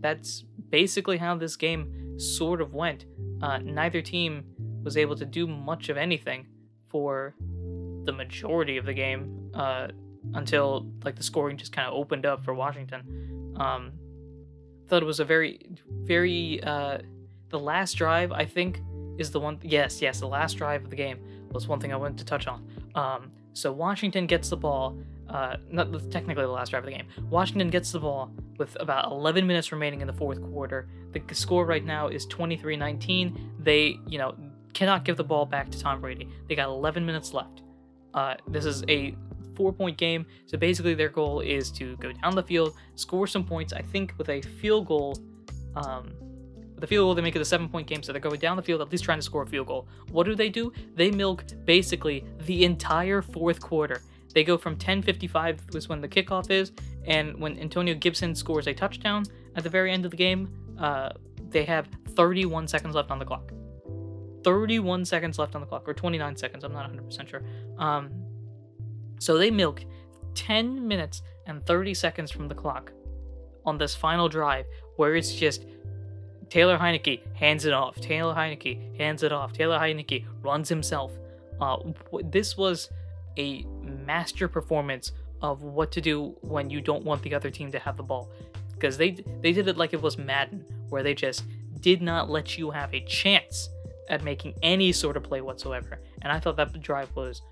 that's 0.00 0.44
basically 0.70 1.16
how 1.18 1.36
this 1.36 1.56
game 1.56 2.18
sort 2.18 2.60
of 2.60 2.74
went. 2.74 3.06
Uh, 3.42 3.58
neither 3.58 4.02
team 4.02 4.44
was 4.82 4.96
able 4.96 5.16
to 5.16 5.24
do 5.24 5.46
much 5.46 5.88
of 5.88 5.96
anything 5.96 6.46
for 6.88 7.34
the 8.04 8.12
majority 8.12 8.76
of 8.76 8.86
the 8.86 8.94
game 8.94 9.50
uh, 9.54 9.88
until 10.34 10.90
like 11.04 11.16
the 11.16 11.22
scoring 11.22 11.56
just 11.56 11.72
kind 11.72 11.86
of 11.86 11.94
opened 11.94 12.26
up 12.26 12.44
for 12.44 12.54
Washington. 12.54 13.54
Um, 13.56 13.92
thought 14.88 15.02
it 15.02 15.06
was 15.06 15.20
a 15.20 15.24
very, 15.24 15.60
very 16.02 16.62
uh, 16.62 16.98
the 17.50 17.58
last 17.58 17.94
drive 17.94 18.32
I 18.32 18.44
think 18.44 18.80
is 19.20 19.30
the 19.30 19.38
one. 19.38 19.58
Yes, 19.62 20.02
yes, 20.02 20.20
the 20.20 20.26
last 20.26 20.54
drive 20.54 20.82
of 20.84 20.90
the 20.90 20.96
game 20.96 21.18
was 21.52 21.68
one 21.68 21.78
thing 21.78 21.92
I 21.92 21.96
wanted 21.96 22.18
to 22.18 22.24
touch 22.24 22.46
on. 22.46 22.66
Um, 22.94 23.30
so 23.52 23.70
Washington 23.70 24.26
gets 24.26 24.48
the 24.48 24.56
ball. 24.56 24.98
Uh, 25.28 25.56
not 25.70 25.92
technically 26.10 26.42
the 26.42 26.50
last 26.50 26.70
drive 26.70 26.82
of 26.82 26.90
the 26.90 26.96
game. 26.96 27.06
Washington 27.28 27.70
gets 27.70 27.92
the 27.92 28.00
ball 28.00 28.32
with 28.58 28.76
about 28.80 29.12
11 29.12 29.46
minutes 29.46 29.70
remaining 29.70 30.00
in 30.00 30.08
the 30.08 30.12
fourth 30.12 30.42
quarter. 30.42 30.88
The 31.12 31.22
score 31.34 31.64
right 31.64 31.84
now 31.84 32.08
is 32.08 32.26
23-19. 32.26 33.38
They, 33.60 34.00
you 34.08 34.18
know, 34.18 34.34
cannot 34.72 35.04
give 35.04 35.16
the 35.16 35.24
ball 35.24 35.46
back 35.46 35.70
to 35.70 35.78
Tom 35.78 36.00
Brady. 36.00 36.28
They 36.48 36.56
got 36.56 36.68
11 36.68 37.06
minutes 37.06 37.32
left. 37.32 37.62
Uh, 38.12 38.34
this 38.48 38.64
is 38.64 38.82
a 38.88 39.14
four 39.54 39.72
point 39.72 39.96
game, 39.96 40.26
so 40.46 40.56
basically 40.56 40.94
their 40.94 41.08
goal 41.08 41.40
is 41.40 41.70
to 41.72 41.96
go 41.98 42.10
down 42.12 42.34
the 42.34 42.42
field, 42.42 42.74
score 42.96 43.26
some 43.26 43.44
points. 43.44 43.72
I 43.72 43.82
think 43.82 44.14
with 44.18 44.30
a 44.30 44.40
field 44.40 44.86
goal, 44.86 45.16
um, 45.76 46.12
a 46.82 46.86
field 46.86 47.04
goal, 47.04 47.14
they 47.14 47.22
make 47.22 47.36
it 47.36 47.42
a 47.42 47.44
seven 47.44 47.68
point 47.68 47.86
game, 47.86 48.02
so 48.02 48.12
they're 48.12 48.20
going 48.20 48.40
down 48.40 48.56
the 48.56 48.62
field 48.62 48.80
at 48.80 48.90
least 48.90 49.04
trying 49.04 49.18
to 49.18 49.22
score 49.22 49.42
a 49.42 49.46
field 49.46 49.66
goal. 49.66 49.88
What 50.10 50.24
do 50.24 50.34
they 50.34 50.48
do? 50.48 50.72
They 50.94 51.10
milk 51.10 51.44
basically 51.64 52.24
the 52.46 52.64
entire 52.64 53.22
fourth 53.22 53.60
quarter. 53.60 54.02
They 54.34 54.44
go 54.44 54.56
from 54.56 54.76
10:55 54.76 55.74
was 55.74 55.88
when 55.88 56.00
the 56.00 56.08
kickoff 56.08 56.50
is, 56.50 56.72
and 57.04 57.38
when 57.38 57.58
Antonio 57.58 57.94
Gibson 57.94 58.34
scores 58.34 58.66
a 58.66 58.74
touchdown 58.74 59.24
at 59.56 59.64
the 59.64 59.70
very 59.70 59.92
end 59.92 60.04
of 60.04 60.10
the 60.10 60.16
game, 60.16 60.48
uh, 60.78 61.10
they 61.48 61.64
have 61.64 61.88
31 62.10 62.68
seconds 62.68 62.94
left 62.94 63.10
on 63.10 63.18
the 63.18 63.24
clock. 63.24 63.52
31 64.44 65.04
seconds 65.04 65.38
left 65.38 65.54
on 65.54 65.60
the 65.60 65.66
clock, 65.66 65.88
or 65.88 65.94
29 65.94 66.36
seconds, 66.36 66.64
I'm 66.64 66.72
not 66.72 66.90
100% 66.90 67.28
sure. 67.28 67.42
Um, 67.78 68.10
so 69.18 69.36
they 69.36 69.50
milk 69.50 69.84
10 70.34 70.86
minutes 70.86 71.22
and 71.46 71.64
30 71.66 71.94
seconds 71.94 72.30
from 72.30 72.48
the 72.48 72.54
clock 72.54 72.92
on 73.66 73.76
this 73.76 73.94
final 73.94 74.28
drive 74.28 74.66
where 74.96 75.14
it's 75.14 75.34
just 75.34 75.66
Taylor 76.50 76.76
Heinicke 76.76 77.20
hands 77.34 77.64
it 77.64 77.72
off, 77.72 77.96
Taylor 77.96 78.34
Heinicke 78.34 78.96
hands 78.98 79.22
it 79.22 79.32
off, 79.32 79.52
Taylor 79.52 79.78
Heinicke 79.78 80.26
runs 80.42 80.68
himself. 80.68 81.12
Uh, 81.60 81.78
this 82.24 82.56
was 82.56 82.90
a 83.38 83.64
master 83.82 84.48
performance 84.48 85.12
of 85.40 85.62
what 85.62 85.90
to 85.92 86.00
do 86.00 86.36
when 86.42 86.68
you 86.68 86.80
don't 86.80 87.04
want 87.04 87.22
the 87.22 87.34
other 87.34 87.50
team 87.50 87.70
to 87.72 87.78
have 87.78 87.96
the 87.96 88.02
ball 88.02 88.30
because 88.72 88.96
they 88.96 89.10
they 89.40 89.52
did 89.52 89.68
it 89.68 89.76
like 89.76 89.92
it 89.92 90.02
was 90.02 90.18
Madden 90.18 90.64
where 90.88 91.02
they 91.02 91.14
just 91.14 91.44
did 91.80 92.02
not 92.02 92.28
let 92.28 92.58
you 92.58 92.70
have 92.70 92.92
a 92.92 93.00
chance 93.04 93.70
at 94.08 94.24
making 94.24 94.54
any 94.62 94.92
sort 94.92 95.16
of 95.16 95.22
play 95.22 95.40
whatsoever. 95.40 96.00
And 96.22 96.32
I 96.32 96.40
thought 96.40 96.56
that 96.56 96.78
drive 96.82 97.14
was 97.14 97.42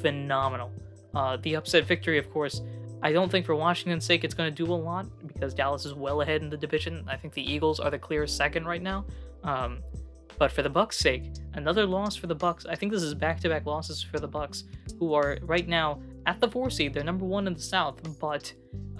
phenomenal. 0.00 0.72
Uh, 1.14 1.36
the 1.36 1.54
upset 1.54 1.84
victory, 1.84 2.18
of 2.18 2.30
course, 2.32 2.62
I 3.02 3.12
don't 3.12 3.30
think 3.30 3.46
for 3.46 3.54
Washington's 3.54 4.04
sake 4.04 4.24
it's 4.24 4.34
going 4.34 4.52
to 4.52 4.64
do 4.64 4.72
a 4.72 4.74
lot 4.74 5.06
because 5.26 5.54
Dallas 5.54 5.84
is 5.84 5.94
well 5.94 6.20
ahead 6.20 6.42
in 6.42 6.50
the 6.50 6.56
division. 6.56 7.04
I 7.08 7.16
think 7.16 7.34
the 7.34 7.52
Eagles 7.52 7.80
are 7.80 7.90
the 7.90 7.98
clear 7.98 8.26
second 8.26 8.66
right 8.66 8.82
now. 8.82 9.04
Um, 9.44 9.80
but 10.38 10.52
for 10.52 10.62
the 10.62 10.70
Bucks' 10.70 10.98
sake, 10.98 11.32
another 11.54 11.84
loss 11.84 12.14
for 12.14 12.28
the 12.28 12.34
Bucks. 12.34 12.64
I 12.66 12.76
think 12.76 12.92
this 12.92 13.02
is 13.02 13.14
back-to-back 13.14 13.66
losses 13.66 14.02
for 14.02 14.20
the 14.20 14.28
Bucks, 14.28 14.64
who 14.98 15.14
are 15.14 15.38
right 15.42 15.66
now 15.66 16.00
at 16.26 16.40
the 16.40 16.48
four 16.48 16.70
seed. 16.70 16.94
They're 16.94 17.02
number 17.02 17.24
one 17.24 17.46
in 17.48 17.54
the 17.54 17.60
South, 17.60 18.00
but 18.20 18.52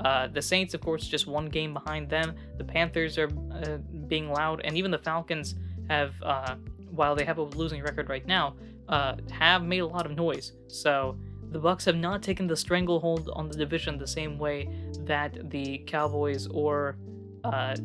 uh, 0.05 0.27
the 0.29 0.43
Saints, 0.43 0.75
of 0.75 0.81
course, 0.81 1.07
just 1.07 1.29
one 1.29 1.47
game 1.47 1.73
behind 1.73 2.09
them. 2.09 2.35
The 2.57 2.65
Panthers 2.65 3.19
are 3.19 3.31
uh, 3.53 3.79
being 4.09 4.33
loud, 4.33 4.63
and 4.65 4.77
even 4.77 4.91
the 4.91 4.99
Falcons 4.99 5.55
have 5.89 6.15
uh, 6.23 6.57
while 6.91 7.15
they 7.15 7.25
have 7.25 7.39
a 7.39 7.43
losing 7.43 7.83
record 7.83 8.09
right 8.09 8.27
now, 8.27 8.57
uh, 8.89 9.15
have 9.31 9.63
made 9.63 9.79
a 9.79 9.87
lot 9.87 10.07
of 10.07 10.17
noise. 10.17 10.53
So 10.67 11.17
the 11.51 11.59
Bucks 11.59 11.85
have 11.87 11.97
not 11.97 12.23
taken 12.23 12.47
the 12.47 12.57
stranglehold 12.57 13.31
on 13.33 13.49
the 13.49 13.57
division 13.57 13.99
the 13.99 14.07
same 14.07 14.39
way 14.39 14.69
that 15.01 15.51
the 15.51 15.79
Cowboys 15.87 16.47
or 16.49 16.97
uh, 17.45 17.77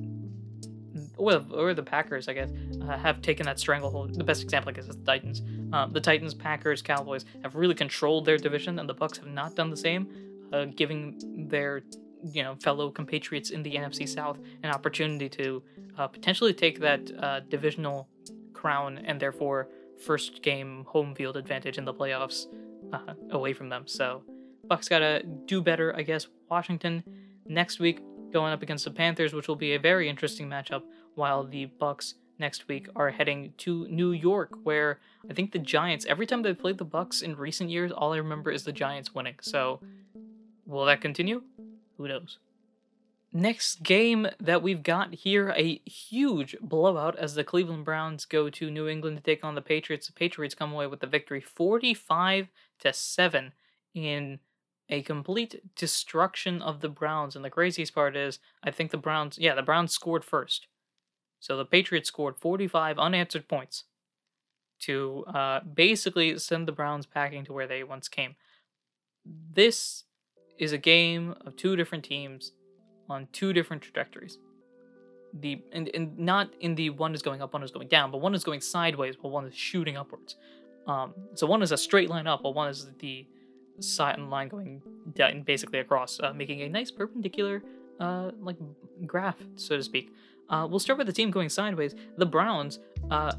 or, 1.17 1.43
or 1.51 1.73
the 1.73 1.83
Packers, 1.83 2.27
I 2.27 2.33
guess, 2.33 2.49
uh, 2.81 2.97
have 2.97 3.21
taken 3.21 3.45
that 3.45 3.59
stranglehold. 3.59 4.15
The 4.15 4.23
best 4.23 4.43
example, 4.43 4.69
I 4.69 4.73
guess, 4.73 4.87
is 4.87 4.97
the 4.97 5.03
Titans. 5.03 5.41
Um, 5.71 5.93
the 5.93 6.01
Titans, 6.01 6.33
Packers, 6.33 6.81
Cowboys 6.81 7.25
have 7.41 7.55
really 7.55 7.75
controlled 7.75 8.25
their 8.25 8.37
division, 8.37 8.79
and 8.79 8.89
the 8.89 8.93
Bucks 8.93 9.17
have 9.17 9.27
not 9.27 9.55
done 9.55 9.69
the 9.69 9.77
same, 9.77 10.07
uh, 10.51 10.65
giving 10.65 11.47
their 11.49 11.83
you 12.31 12.43
know 12.43 12.55
fellow 12.55 12.89
compatriots 12.89 13.49
in 13.49 13.63
the 13.63 13.75
NFC 13.75 14.07
South 14.07 14.39
an 14.63 14.71
opportunity 14.71 15.27
to 15.29 15.61
uh, 15.97 16.07
potentially 16.07 16.53
take 16.53 16.79
that 16.79 17.11
uh, 17.19 17.41
divisional 17.49 18.07
crown 18.53 18.99
and 18.99 19.19
therefore 19.19 19.67
first 20.05 20.41
game 20.41 20.85
home 20.87 21.13
field 21.15 21.35
advantage 21.35 21.77
in 21.77 21.85
the 21.85 21.93
playoffs 21.93 22.47
uh, 22.93 23.13
away 23.31 23.53
from 23.53 23.69
them. 23.69 23.87
So 23.87 24.23
Bucks 24.65 24.87
gotta 24.87 25.23
do 25.45 25.61
better, 25.61 25.93
I 25.95 26.03
guess. 26.03 26.27
Washington 26.49 27.03
next 27.45 27.79
week 27.79 27.99
going 28.31 28.53
up 28.53 28.61
against 28.61 28.85
the 28.85 28.91
Panthers, 28.91 29.33
which 29.33 29.47
will 29.47 29.55
be 29.55 29.73
a 29.73 29.79
very 29.79 30.07
interesting 30.07 30.47
matchup. 30.47 30.83
While 31.15 31.43
the 31.43 31.65
Bucks 31.65 32.15
next 32.39 32.67
week 32.67 32.87
are 32.95 33.09
heading 33.09 33.53
to 33.57 33.87
New 33.87 34.11
York, 34.11 34.51
where 34.63 34.99
I 35.29 35.33
think 35.33 35.51
the 35.51 35.59
Giants. 35.59 36.05
Every 36.05 36.25
time 36.25 36.41
they've 36.41 36.57
played 36.57 36.77
the 36.77 36.85
Bucks 36.85 37.21
in 37.21 37.35
recent 37.35 37.69
years, 37.69 37.91
all 37.91 38.13
I 38.13 38.17
remember 38.17 38.51
is 38.51 38.63
the 38.63 38.71
Giants 38.71 39.13
winning. 39.13 39.35
So 39.41 39.79
will 40.65 40.85
that 40.85 41.01
continue? 41.01 41.43
Who 41.97 42.07
knows? 42.07 42.39
Next 43.35 43.81
game 43.81 44.27
that 44.39 44.61
we've 44.61 44.83
got 44.83 45.15
here, 45.15 45.49
a 45.57 45.81
huge 45.85 46.55
blowout 46.61 47.17
as 47.17 47.33
the 47.33 47.43
Cleveland 47.43 47.83
Browns 47.83 48.25
go 48.25 48.47
to 48.51 48.69
New 48.69 48.87
England 48.87 49.17
to 49.17 49.23
take 49.23 49.43
on 49.43 49.55
the 49.55 49.61
Patriots. 49.61 50.05
The 50.05 50.13
Patriots 50.13 50.53
come 50.53 50.71
away 50.71 50.85
with 50.85 50.99
the 50.99 51.07
victory 51.07 51.41
45 51.41 52.49
to 52.81 52.93
7 52.93 53.53
in 53.95 54.37
a 54.87 55.01
complete 55.01 55.75
destruction 55.75 56.61
of 56.61 56.81
the 56.81 56.89
Browns. 56.89 57.35
And 57.35 57.43
the 57.43 57.49
craziest 57.49 57.95
part 57.95 58.15
is, 58.15 58.37
I 58.63 58.69
think 58.69 58.91
the 58.91 58.97
Browns, 58.97 59.39
yeah, 59.39 59.55
the 59.55 59.63
Browns 59.63 59.91
scored 59.91 60.23
first. 60.23 60.67
So 61.39 61.57
the 61.57 61.65
Patriots 61.65 62.09
scored 62.09 62.37
45 62.37 62.99
unanswered 62.99 63.47
points 63.47 63.85
to 64.81 65.25
uh, 65.33 65.61
basically 65.61 66.37
send 66.37 66.67
the 66.67 66.71
Browns 66.71 67.07
packing 67.07 67.45
to 67.45 67.53
where 67.53 67.67
they 67.67 67.83
once 67.83 68.07
came. 68.07 68.35
This 69.25 70.03
is 70.59 70.71
a 70.71 70.77
game 70.77 71.33
of 71.41 71.55
two 71.55 71.75
different 71.75 72.03
teams 72.03 72.51
on 73.09 73.27
two 73.31 73.53
different 73.53 73.81
trajectories. 73.81 74.39
The 75.39 75.61
and, 75.71 75.89
and 75.93 76.17
not 76.17 76.53
in 76.59 76.75
the 76.75 76.91
one 76.91 77.15
is 77.15 77.21
going 77.21 77.41
up, 77.41 77.53
one 77.53 77.63
is 77.63 77.71
going 77.71 77.87
down, 77.87 78.11
but 78.11 78.19
one 78.21 78.35
is 78.35 78.43
going 78.43 78.61
sideways 78.61 79.15
while 79.19 79.31
one 79.31 79.47
is 79.47 79.55
shooting 79.55 79.97
upwards. 79.97 80.35
Um, 80.85 81.13
so 81.33 81.47
one 81.47 81.61
is 81.61 81.71
a 81.71 81.77
straight 81.77 82.09
line 82.09 82.27
up, 82.27 82.43
while 82.43 82.53
one 82.53 82.69
is 82.69 82.89
the 82.99 83.25
side 83.79 84.17
and 84.17 84.29
line 84.29 84.49
going 84.49 84.81
down, 85.15 85.41
basically 85.41 85.79
across, 85.79 86.19
uh, 86.19 86.33
making 86.33 86.61
a 86.61 86.69
nice 86.69 86.91
perpendicular, 86.91 87.63
uh, 87.99 88.31
like 88.41 88.57
graph, 89.05 89.37
so 89.55 89.77
to 89.77 89.83
speak. 89.83 90.13
Uh, 90.49 90.67
we'll 90.69 90.79
start 90.79 90.97
with 90.97 91.07
the 91.07 91.13
team 91.13 91.31
going 91.31 91.49
sideways. 91.49 91.95
The 92.17 92.25
Browns, 92.25 92.79
uh, 93.09 93.31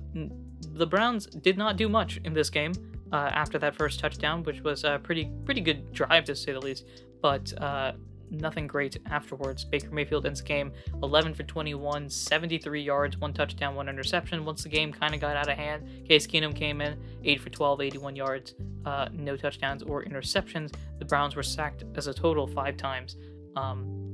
the 0.73 0.87
Browns 0.87 1.27
did 1.27 1.57
not 1.57 1.77
do 1.77 1.89
much 1.89 2.19
in 2.25 2.33
this 2.33 2.51
game 2.51 2.73
uh, 3.13 3.31
after 3.33 3.59
that 3.59 3.77
first 3.77 4.01
touchdown, 4.01 4.43
which 4.43 4.63
was 4.63 4.85
a 4.85 4.99
pretty 5.03 5.31
pretty 5.45 5.61
good 5.61 5.93
drive 5.93 6.25
to 6.25 6.35
say 6.35 6.53
the 6.53 6.61
least. 6.61 6.87
But 7.21 7.53
uh, 7.61 7.93
nothing 8.31 8.67
great 8.67 8.97
afterwards. 9.07 9.65
Baker 9.65 9.91
Mayfield 9.91 10.27
ends 10.27 10.41
the 10.41 10.47
game 10.47 10.73
11 11.03 11.35
for 11.35 11.43
21, 11.43 12.09
73 12.09 12.83
yards, 12.83 13.19
one 13.19 13.33
touchdown, 13.33 13.75
one 13.75 13.89
interception. 13.89 14.45
Once 14.45 14.63
the 14.63 14.69
game 14.69 14.93
kind 14.93 15.15
of 15.15 15.21
got 15.21 15.37
out 15.37 15.49
of 15.49 15.57
hand, 15.57 16.07
Case 16.07 16.27
Keenum 16.27 16.55
came 16.55 16.81
in 16.81 16.99
8 17.25 17.41
for 17.41 17.51
12, 17.51 17.81
81 17.81 18.17
yards, 18.17 18.55
uh, 18.85 19.09
no 19.13 19.37
touchdowns 19.37 19.83
or 19.83 20.05
interceptions. 20.05 20.75
The 20.99 21.05
Browns 21.05 21.37
were 21.37 21.43
sacked 21.43 21.85
as 21.97 22.07
a 22.07 22.15
total 22.15 22.47
five 22.47 22.77
times. 22.77 23.17
Um, 23.57 24.05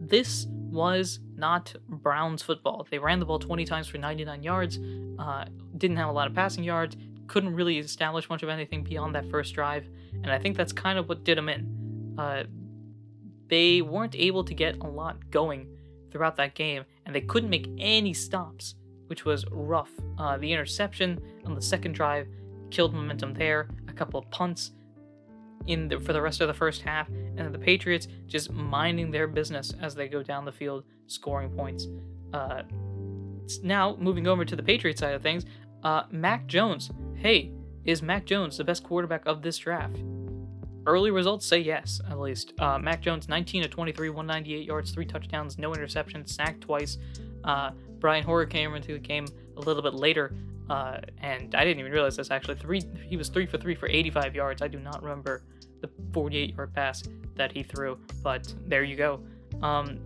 this 0.00 0.46
was 0.48 1.20
not 1.36 1.74
Browns 1.88 2.42
football. 2.42 2.86
They 2.90 2.98
ran 2.98 3.18
the 3.18 3.26
ball 3.26 3.38
20 3.38 3.64
times 3.64 3.88
for 3.88 3.98
99 3.98 4.42
yards, 4.42 4.78
uh, 5.18 5.46
didn't 5.76 5.96
have 5.96 6.08
a 6.08 6.12
lot 6.12 6.28
of 6.28 6.34
passing 6.34 6.64
yards, 6.64 6.96
couldn't 7.26 7.54
really 7.54 7.78
establish 7.78 8.28
much 8.28 8.42
of 8.42 8.48
anything 8.48 8.82
beyond 8.82 9.14
that 9.14 9.30
first 9.30 9.54
drive, 9.54 9.86
and 10.22 10.30
I 10.30 10.38
think 10.38 10.56
that's 10.56 10.72
kind 10.72 10.98
of 10.98 11.08
what 11.08 11.24
did 11.24 11.38
them 11.38 11.48
in. 11.48 12.14
Uh, 12.18 12.44
they 13.48 13.82
weren't 13.82 14.14
able 14.14 14.44
to 14.44 14.54
get 14.54 14.78
a 14.78 14.86
lot 14.86 15.30
going 15.30 15.68
throughout 16.10 16.36
that 16.36 16.54
game, 16.54 16.84
and 17.06 17.14
they 17.14 17.20
couldn't 17.20 17.50
make 17.50 17.68
any 17.78 18.12
stops, 18.12 18.74
which 19.06 19.24
was 19.24 19.44
rough. 19.50 19.90
Uh, 20.18 20.36
the 20.36 20.52
interception 20.52 21.20
on 21.44 21.54
the 21.54 21.62
second 21.62 21.92
drive 21.92 22.26
killed 22.70 22.94
momentum 22.94 23.34
there, 23.34 23.68
a 23.88 23.92
couple 23.92 24.20
of 24.20 24.30
punts 24.30 24.72
in 25.66 25.88
the, 25.88 26.00
for 26.00 26.12
the 26.12 26.20
rest 26.20 26.40
of 26.40 26.48
the 26.48 26.54
first 26.54 26.82
half, 26.82 27.08
and 27.36 27.54
the 27.54 27.58
Patriots 27.58 28.08
just 28.26 28.50
minding 28.50 29.10
their 29.10 29.26
business 29.26 29.72
as 29.80 29.94
they 29.94 30.08
go 30.08 30.22
down 30.22 30.44
the 30.44 30.52
field, 30.52 30.84
scoring 31.06 31.50
points. 31.50 31.86
Uh, 32.32 32.62
now, 33.62 33.96
moving 33.98 34.26
over 34.26 34.44
to 34.44 34.56
the 34.56 34.62
Patriots 34.62 35.00
side 35.00 35.14
of 35.14 35.22
things, 35.22 35.46
uh, 35.82 36.02
Mac 36.10 36.46
Jones. 36.46 36.90
Hey, 37.14 37.52
is 37.84 38.02
Mac 38.02 38.26
Jones 38.26 38.58
the 38.58 38.64
best 38.64 38.84
quarterback 38.84 39.24
of 39.26 39.42
this 39.42 39.56
draft? 39.58 39.96
Early 40.88 41.10
results 41.10 41.44
say 41.44 41.58
yes, 41.58 42.00
at 42.08 42.18
least. 42.18 42.54
Uh, 42.58 42.78
Mac 42.78 43.02
Jones, 43.02 43.28
19 43.28 43.62
to 43.62 43.68
23, 43.68 44.08
198 44.08 44.66
yards, 44.66 44.90
three 44.90 45.04
touchdowns, 45.04 45.58
no 45.58 45.72
interceptions, 45.72 46.30
sacked 46.30 46.62
twice. 46.62 46.96
Uh, 47.44 47.72
Brian 47.98 48.24
Hoyer 48.24 48.46
came 48.46 48.74
into 48.74 48.94
the 48.94 48.98
game 48.98 49.26
a 49.58 49.60
little 49.60 49.82
bit 49.82 49.92
later, 49.92 50.34
uh, 50.70 51.00
and 51.20 51.54
I 51.54 51.64
didn't 51.64 51.80
even 51.80 51.92
realize 51.92 52.16
this 52.16 52.30
actually. 52.30 52.54
Three, 52.54 52.80
he 53.06 53.18
was 53.18 53.28
three 53.28 53.44
for 53.44 53.58
three 53.58 53.74
for 53.74 53.86
85 53.86 54.34
yards. 54.34 54.62
I 54.62 54.68
do 54.68 54.80
not 54.80 55.02
remember 55.02 55.42
the 55.82 55.90
48 56.14 56.56
yard 56.56 56.72
pass 56.72 57.02
that 57.34 57.52
he 57.52 57.62
threw, 57.62 57.98
but 58.22 58.50
there 58.66 58.82
you 58.82 58.96
go. 58.96 59.20
Um, 59.60 60.00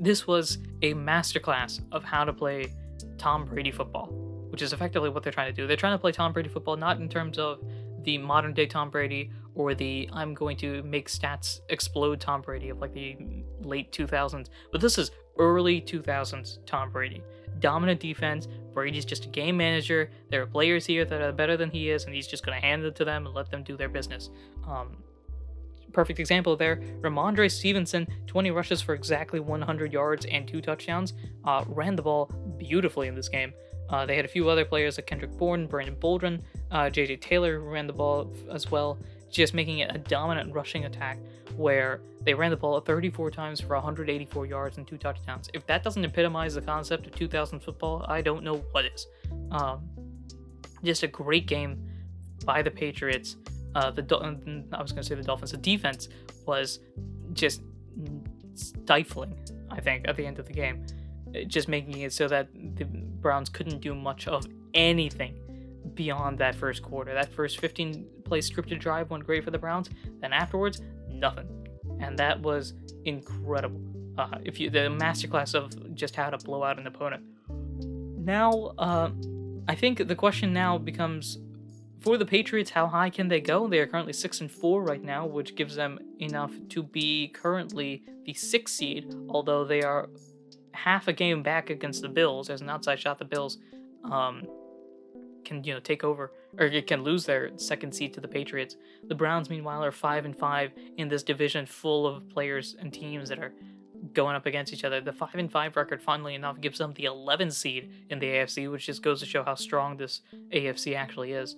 this 0.00 0.26
was 0.26 0.58
a 0.82 0.94
masterclass 0.94 1.82
of 1.92 2.02
how 2.02 2.24
to 2.24 2.32
play 2.32 2.72
Tom 3.16 3.44
Brady 3.44 3.70
football, 3.70 4.08
which 4.50 4.60
is 4.60 4.72
effectively 4.72 5.08
what 5.08 5.22
they're 5.22 5.32
trying 5.32 5.54
to 5.54 5.56
do. 5.56 5.68
They're 5.68 5.76
trying 5.76 5.94
to 5.94 6.00
play 6.00 6.10
Tom 6.10 6.32
Brady 6.32 6.48
football 6.48 6.76
not 6.76 6.98
in 6.98 7.08
terms 7.08 7.38
of 7.38 7.60
the 8.02 8.18
modern 8.18 8.54
day 8.54 8.66
Tom 8.66 8.90
Brady 8.90 9.30
or 9.58 9.74
the 9.74 10.08
I'm 10.12 10.32
going 10.32 10.56
to 10.58 10.82
make 10.84 11.08
stats 11.08 11.60
explode 11.68 12.20
Tom 12.20 12.40
Brady 12.40 12.70
of 12.70 12.78
like 12.78 12.94
the 12.94 13.16
late 13.60 13.92
2000s, 13.92 14.46
but 14.72 14.80
this 14.80 14.96
is 14.96 15.10
early 15.38 15.82
2000s 15.82 16.58
Tom 16.64 16.90
Brady. 16.90 17.22
Dominant 17.58 18.00
defense. 18.00 18.46
Brady's 18.72 19.04
just 19.04 19.26
a 19.26 19.28
game 19.28 19.56
manager. 19.56 20.10
There 20.30 20.40
are 20.40 20.46
players 20.46 20.86
here 20.86 21.04
that 21.04 21.20
are 21.20 21.32
better 21.32 21.56
than 21.56 21.70
he 21.70 21.90
is, 21.90 22.04
and 22.04 22.14
he's 22.14 22.28
just 22.28 22.46
going 22.46 22.58
to 22.58 22.64
hand 22.64 22.84
it 22.84 22.94
to 22.96 23.04
them 23.04 23.26
and 23.26 23.34
let 23.34 23.50
them 23.50 23.64
do 23.64 23.76
their 23.76 23.88
business. 23.88 24.30
Um, 24.66 24.98
perfect 25.92 26.20
example 26.20 26.56
there. 26.56 26.76
Rhamondre 27.00 27.50
Stevenson, 27.50 28.06
20 28.28 28.52
rushes 28.52 28.80
for 28.80 28.94
exactly 28.94 29.40
100 29.40 29.92
yards 29.92 30.24
and 30.26 30.46
two 30.46 30.60
touchdowns, 30.60 31.14
uh, 31.44 31.64
ran 31.66 31.96
the 31.96 32.02
ball 32.02 32.26
beautifully 32.58 33.08
in 33.08 33.16
this 33.16 33.28
game. 33.28 33.52
Uh, 33.90 34.06
they 34.06 34.14
had 34.14 34.24
a 34.24 34.28
few 34.28 34.48
other 34.48 34.64
players 34.64 34.98
like 34.98 35.06
Kendrick 35.06 35.36
Bourne, 35.36 35.66
Brandon 35.66 35.96
Bolden, 35.98 36.42
uh, 36.70 36.82
JJ 36.82 37.20
Taylor 37.20 37.60
ran 37.60 37.86
the 37.86 37.92
ball 37.92 38.32
as 38.52 38.70
well, 38.70 38.98
just 39.30 39.54
making 39.54 39.80
it 39.80 39.94
a 39.94 39.98
dominant 39.98 40.52
rushing 40.54 40.84
attack 40.84 41.18
where 41.56 42.00
they 42.22 42.34
ran 42.34 42.50
the 42.50 42.56
ball 42.56 42.80
34 42.80 43.30
times 43.30 43.60
for 43.60 43.74
184 43.74 44.46
yards 44.46 44.76
and 44.78 44.86
two 44.86 44.98
touchdowns. 44.98 45.48
If 45.54 45.66
that 45.66 45.82
doesn't 45.82 46.04
epitomize 46.04 46.54
the 46.54 46.62
concept 46.62 47.06
of 47.06 47.14
2000 47.14 47.60
football, 47.60 48.04
I 48.08 48.22
don't 48.22 48.42
know 48.42 48.58
what 48.72 48.84
is. 48.84 49.06
Um, 49.50 49.88
just 50.82 51.02
a 51.02 51.08
great 51.08 51.46
game 51.46 51.88
by 52.44 52.62
the 52.62 52.70
Patriots. 52.70 53.36
Uh, 53.74 53.90
the 53.90 54.02
I 54.72 54.82
was 54.82 54.92
going 54.92 55.02
to 55.02 55.08
say 55.08 55.14
the 55.14 55.22
Dolphins. 55.22 55.52
The 55.52 55.58
defense 55.58 56.08
was 56.46 56.80
just 57.32 57.62
stifling. 58.54 59.34
I 59.70 59.80
think 59.80 60.08
at 60.08 60.16
the 60.16 60.26
end 60.26 60.38
of 60.38 60.46
the 60.46 60.52
game, 60.52 60.84
just 61.46 61.68
making 61.68 62.00
it 62.00 62.12
so 62.12 62.28
that 62.28 62.48
the 62.76 62.84
Browns 62.84 63.48
couldn't 63.48 63.80
do 63.80 63.94
much 63.94 64.26
of 64.28 64.46
anything 64.74 65.38
beyond 65.94 66.38
that 66.38 66.54
first 66.54 66.82
quarter. 66.82 67.12
That 67.14 67.32
first 67.32 67.58
15 67.60 68.06
play 68.28 68.40
scripted 68.40 68.78
drive 68.78 69.10
went 69.10 69.24
great 69.26 69.44
for 69.44 69.50
the 69.50 69.58
Browns. 69.58 69.90
Then 70.20 70.32
afterwards, 70.32 70.80
nothing, 71.08 71.48
and 72.00 72.18
that 72.18 72.40
was 72.40 72.74
incredible. 73.04 73.80
Uh, 74.16 74.38
if 74.42 74.58
you 74.58 74.68
the 74.68 74.88
masterclass 74.88 75.54
of 75.54 75.94
just 75.94 76.16
how 76.16 76.28
to 76.30 76.38
blow 76.38 76.64
out 76.64 76.78
an 76.78 76.86
opponent. 76.86 77.24
Now, 77.48 78.74
uh, 78.78 79.10
I 79.68 79.74
think 79.74 80.06
the 80.06 80.14
question 80.16 80.52
now 80.52 80.76
becomes 80.76 81.38
for 82.00 82.16
the 82.16 82.26
Patriots, 82.26 82.70
how 82.70 82.86
high 82.86 83.10
can 83.10 83.28
they 83.28 83.40
go? 83.40 83.66
They 83.66 83.80
are 83.80 83.86
currently 83.86 84.12
six 84.12 84.40
and 84.40 84.50
four 84.50 84.82
right 84.82 85.02
now, 85.02 85.26
which 85.26 85.56
gives 85.56 85.74
them 85.74 85.98
enough 86.20 86.52
to 86.68 86.82
be 86.82 87.28
currently 87.28 88.04
the 88.24 88.34
sixth 88.34 88.76
seed. 88.76 89.14
Although 89.28 89.64
they 89.64 89.82
are 89.82 90.08
half 90.72 91.08
a 91.08 91.12
game 91.12 91.42
back 91.42 91.70
against 91.70 92.02
the 92.02 92.08
Bills, 92.08 92.50
as 92.50 92.60
an 92.60 92.70
outside 92.70 93.00
shot, 93.00 93.18
the 93.18 93.24
Bills 93.24 93.58
um, 94.04 94.46
can 95.48 95.64
you 95.64 95.74
know 95.74 95.80
take 95.80 96.04
over 96.04 96.32
or 96.58 96.68
can 96.82 97.02
lose 97.02 97.24
their 97.24 97.50
second 97.56 97.92
seed 97.92 98.12
to 98.14 98.20
the 98.20 98.28
Patriots. 98.28 98.76
The 99.08 99.14
Browns, 99.14 99.48
meanwhile, 99.50 99.82
are 99.82 99.90
five 99.90 100.24
and 100.24 100.36
five 100.36 100.72
in 100.98 101.08
this 101.08 101.22
division 101.22 101.66
full 101.66 102.06
of 102.06 102.28
players 102.28 102.76
and 102.78 102.92
teams 102.92 103.30
that 103.30 103.38
are 103.38 103.52
going 104.12 104.36
up 104.36 104.46
against 104.46 104.72
each 104.72 104.84
other. 104.84 105.00
The 105.00 105.12
five 105.12 105.34
and 105.34 105.50
five 105.50 105.74
record, 105.76 106.02
funnily 106.02 106.34
enough, 106.34 106.60
gives 106.60 106.78
them 106.78 106.92
the 106.94 107.04
11th 107.04 107.54
seed 107.54 107.90
in 108.10 108.18
the 108.18 108.26
AFC, 108.26 108.70
which 108.70 108.86
just 108.86 109.02
goes 109.02 109.20
to 109.20 109.26
show 109.26 109.42
how 109.42 109.54
strong 109.54 109.96
this 109.96 110.20
AFC 110.52 110.94
actually 110.94 111.32
is. 111.32 111.56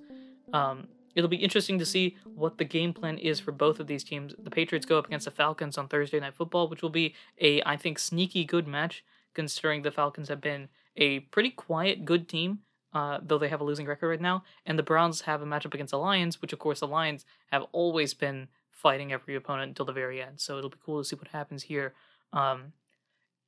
Um, 0.53 0.87
it'll 1.15 1.29
be 1.29 1.37
interesting 1.37 1.79
to 1.79 1.87
see 1.87 2.17
what 2.25 2.57
the 2.57 2.65
game 2.65 2.93
plan 2.93 3.19
is 3.19 3.41
for 3.41 3.53
both 3.53 3.81
of 3.81 3.89
these 3.89 4.05
teams. 4.05 4.35
The 4.43 4.51
Patriots 4.51 4.87
go 4.87 4.99
up 4.99 5.07
against 5.07 5.25
the 5.25 5.33
Falcons 5.33 5.77
on 5.77 5.89
Thursday 5.89 6.21
Night 6.21 6.35
Football, 6.35 6.69
which 6.69 6.83
will 6.83 6.91
be 6.91 7.15
a, 7.41 7.63
I 7.65 7.77
think, 7.77 7.99
sneaky 7.99 8.45
good 8.45 8.67
match, 8.67 9.05
considering 9.35 9.83
the 9.83 9.91
Falcons 9.91 10.29
have 10.29 10.41
been 10.41 10.69
a 10.97 11.21
pretty 11.21 11.51
quiet, 11.51 12.05
good 12.05 12.29
team, 12.29 12.61
uh, 12.93 13.19
though 13.23 13.39
they 13.39 13.49
have 13.49 13.61
a 13.61 13.65
losing 13.65 13.87
record 13.87 14.09
right 14.09 14.21
now. 14.21 14.43
And 14.67 14.79
the 14.79 14.83
Browns 14.83 15.23
have 15.23 15.43
a 15.43 15.47
matchup 15.47 15.75
against 15.75 15.93
the 15.93 15.99
Lions, 15.99 16.41
which, 16.43 16.53
of 16.53 16.59
course, 16.59 16.81
the 16.81 16.89
Lions 16.89 17.25
have 17.51 17.65
always 17.73 18.15
been 18.15 18.49
fighting 18.71 19.13
every 19.13 19.37
opponent 19.37 19.69
until 19.69 19.85
the 19.85 19.93
very 19.93 20.23
end. 20.23 20.41
So 20.41 20.59
it'll 20.59 20.71
be 20.71 20.79
cool 20.85 21.03
to 21.03 21.09
see 21.09 21.17
what 21.17 21.29
happens 21.29 21.65
here. 21.65 21.95
Um, 22.33 22.73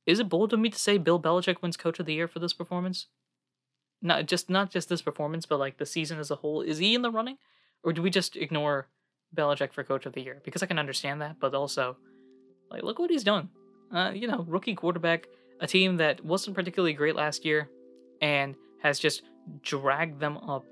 is 0.05 0.19
it 0.19 0.29
bold 0.29 0.53
of 0.53 0.59
me 0.59 0.69
to 0.69 0.79
say 0.79 0.97
Bill 0.97 1.19
Belichick 1.19 1.61
wins 1.61 1.77
Coach 1.77 1.99
of 1.99 2.05
the 2.05 2.13
Year 2.13 2.27
for 2.27 2.39
this 2.39 2.53
performance? 2.53 3.07
Not 4.01 4.27
just 4.27 4.49
not 4.49 4.69
just 4.69 4.89
this 4.89 5.01
performance, 5.01 5.45
but 5.45 5.59
like 5.59 5.77
the 5.77 5.85
season 5.85 6.19
as 6.19 6.29
a 6.29 6.35
whole. 6.35 6.61
Is 6.61 6.77
he 6.77 6.93
in 6.93 7.01
the 7.01 7.11
running, 7.11 7.37
or 7.83 7.93
do 7.93 8.01
we 8.01 8.09
just 8.09 8.35
ignore 8.35 8.87
Belichick 9.35 9.71
for 9.71 9.83
Coach 9.83 10.05
of 10.05 10.13
the 10.13 10.21
Year? 10.21 10.41
Because 10.43 10.61
I 10.61 10.65
can 10.65 10.77
understand 10.77 11.21
that, 11.21 11.37
but 11.39 11.55
also, 11.55 11.95
like, 12.69 12.83
look 12.83 12.99
what 12.99 13.09
he's 13.09 13.23
done. 13.23 13.49
Uh, 13.93 14.11
you 14.13 14.27
know, 14.27 14.45
rookie 14.47 14.75
quarterback, 14.75 15.27
a 15.61 15.67
team 15.67 15.97
that 15.97 16.23
wasn't 16.25 16.55
particularly 16.55 16.93
great 16.93 17.15
last 17.15 17.45
year, 17.45 17.69
and 18.21 18.55
has 18.81 18.99
just 18.99 19.23
dragged 19.61 20.19
them 20.19 20.37
up. 20.37 20.65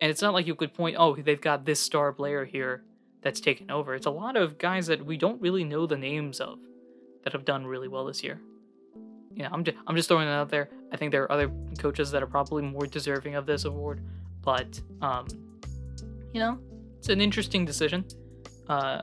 And 0.00 0.10
it's 0.10 0.22
not 0.22 0.34
like 0.34 0.46
you 0.46 0.54
could 0.54 0.74
point, 0.74 0.96
oh, 0.98 1.16
they've 1.16 1.40
got 1.40 1.64
this 1.64 1.80
star 1.80 2.12
player 2.12 2.44
here 2.44 2.84
that's 3.22 3.40
taken 3.40 3.70
over. 3.70 3.94
It's 3.94 4.06
a 4.06 4.10
lot 4.10 4.36
of 4.36 4.58
guys 4.58 4.86
that 4.88 5.04
we 5.04 5.16
don't 5.16 5.40
really 5.40 5.64
know 5.64 5.86
the 5.86 5.96
names 5.96 6.40
of 6.40 6.58
that 7.22 7.32
have 7.32 7.44
done 7.44 7.66
really 7.66 7.88
well 7.88 8.04
this 8.04 8.22
year. 8.22 8.40
You 9.32 9.42
know, 9.42 9.48
I'm 9.52 9.64
just 9.64 9.76
I'm 9.86 9.96
just 9.96 10.08
throwing 10.08 10.28
it 10.28 10.30
out 10.30 10.50
there. 10.50 10.68
I 10.92 10.96
think 10.96 11.10
there 11.10 11.24
are 11.24 11.32
other 11.32 11.50
coaches 11.78 12.10
that 12.12 12.22
are 12.22 12.26
probably 12.26 12.62
more 12.62 12.86
deserving 12.86 13.34
of 13.34 13.46
this 13.46 13.64
award, 13.64 14.00
but 14.42 14.80
um, 15.00 15.26
you 16.32 16.40
know, 16.40 16.58
it's 16.98 17.08
an 17.08 17.20
interesting 17.20 17.64
decision. 17.64 18.04
Uh, 18.68 19.02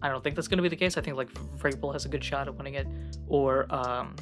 I 0.00 0.08
don't 0.08 0.22
think 0.22 0.36
that's 0.36 0.48
going 0.48 0.58
to 0.58 0.62
be 0.62 0.68
the 0.68 0.76
case. 0.76 0.96
I 0.96 1.00
think 1.00 1.16
like 1.16 1.32
Vrabel 1.58 1.92
has 1.92 2.04
a 2.04 2.08
good 2.08 2.22
shot 2.22 2.48
at 2.48 2.54
winning 2.54 2.74
it, 2.74 2.86
or 3.26 3.66
um, 3.74 4.14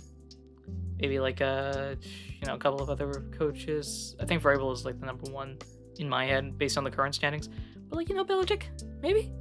maybe 1.00 1.18
like 1.18 1.40
a 1.40 1.46
uh, 1.46 1.94
you 2.40 2.46
know 2.46 2.54
a 2.54 2.58
couple 2.58 2.82
of 2.82 2.90
other 2.90 3.24
coaches. 3.36 4.16
I 4.20 4.24
think 4.24 4.42
Vrabel 4.42 4.72
is 4.72 4.84
like 4.84 4.98
the 5.00 5.06
number 5.06 5.30
one 5.30 5.58
in 5.98 6.08
my 6.08 6.26
head 6.26 6.58
based 6.58 6.78
on 6.78 6.84
the 6.84 6.90
current 6.90 7.14
standings. 7.14 7.48
But 7.88 7.96
like 7.96 8.08
you 8.08 8.14
know 8.14 8.24
Belichick, 8.24 8.64
maybe, 9.02 9.32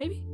maybe 0.00 0.24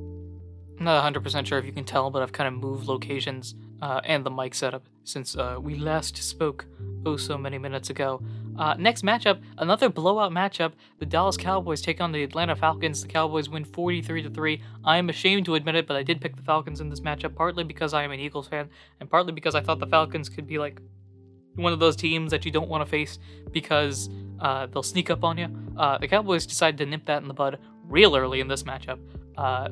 I'm 0.79 0.85
not 0.85 1.13
100% 1.13 1.47
sure 1.47 1.59
if 1.59 1.65
you 1.65 1.73
can 1.73 1.85
tell, 1.85 2.11
but 2.11 2.23
I've 2.23 2.33
kind 2.33 2.49
of 2.49 2.61
moved 2.61 2.87
locations 2.87 3.55
uh, 3.81 4.01
and 4.05 4.27
the 4.27 4.31
mic 4.31 4.55
setup 4.55 4.89
since 5.05 5.37
uh, 5.37 5.57
we 5.61 5.77
last 5.77 6.17
spoke 6.17 6.67
oh 7.07 7.17
so 7.17 7.39
many 7.39 7.59
minutes 7.59 7.91
ago. 7.91 8.23
Uh, 8.59 8.75
next 8.79 9.03
matchup, 9.03 9.41
another 9.59 9.89
blowout 9.89 10.33
matchup. 10.33 10.73
The 10.99 11.07
Dallas 11.07 11.37
Cowboys 11.37 11.81
take 11.81 12.01
on 12.01 12.13
the 12.13 12.23
Atlanta 12.23 12.55
Falcons. 12.55 13.03
The 13.03 13.09
Cowboys 13.09 13.49
win 13.49 13.65
43 13.65 14.23
to 14.23 14.31
3. 14.31 14.63
I 14.85 14.97
am 14.99 15.09
ashamed 15.09 15.47
to 15.47 15.55
admit 15.55 15.75
it, 15.75 15.87
but 15.87 15.97
I 15.97 16.03
did 16.03 16.21
pick 16.21 16.37
the 16.37 16.43
Falcons 16.43 16.81
in 16.81 16.89
this 16.89 17.01
matchup, 17.01 17.35
partly 17.35 17.65
because 17.65 17.95
I 17.95 18.05
am 18.05 18.13
an 18.13 18.21
Eagles 18.21 18.49
fan, 18.49 18.69
and 19.01 19.11
partly 19.11 19.33
because 19.33 19.55
I 19.55 19.61
thought 19.61 19.81
the 19.81 19.87
Falcons 19.87 20.29
could 20.29 20.47
be 20.47 20.59
like 20.59 20.81
one 21.57 21.73
of 21.73 21.79
those 21.81 21.97
teams 21.97 22.31
that 22.31 22.45
you 22.45 22.51
don't 22.51 22.69
want 22.69 22.85
to 22.85 22.91
face 22.91 23.19
because 23.53 24.11
uh, 24.41 24.67
they'll 24.67 24.83
sneak 24.83 25.11
up 25.11 25.25
on 25.25 25.39
you. 25.39 25.49
Uh, 25.77 25.99
the 25.99 26.09
Cowboys 26.09 26.47
decided 26.47 26.79
to 26.79 26.87
nip 26.87 27.05
that 27.07 27.23
in 27.23 27.29
the 27.29 27.35
bud 27.35 27.59
real 27.89 28.17
early 28.17 28.41
in 28.41 28.49
this 28.49 28.65
matchup. 28.65 28.99
Uh, 29.37 29.69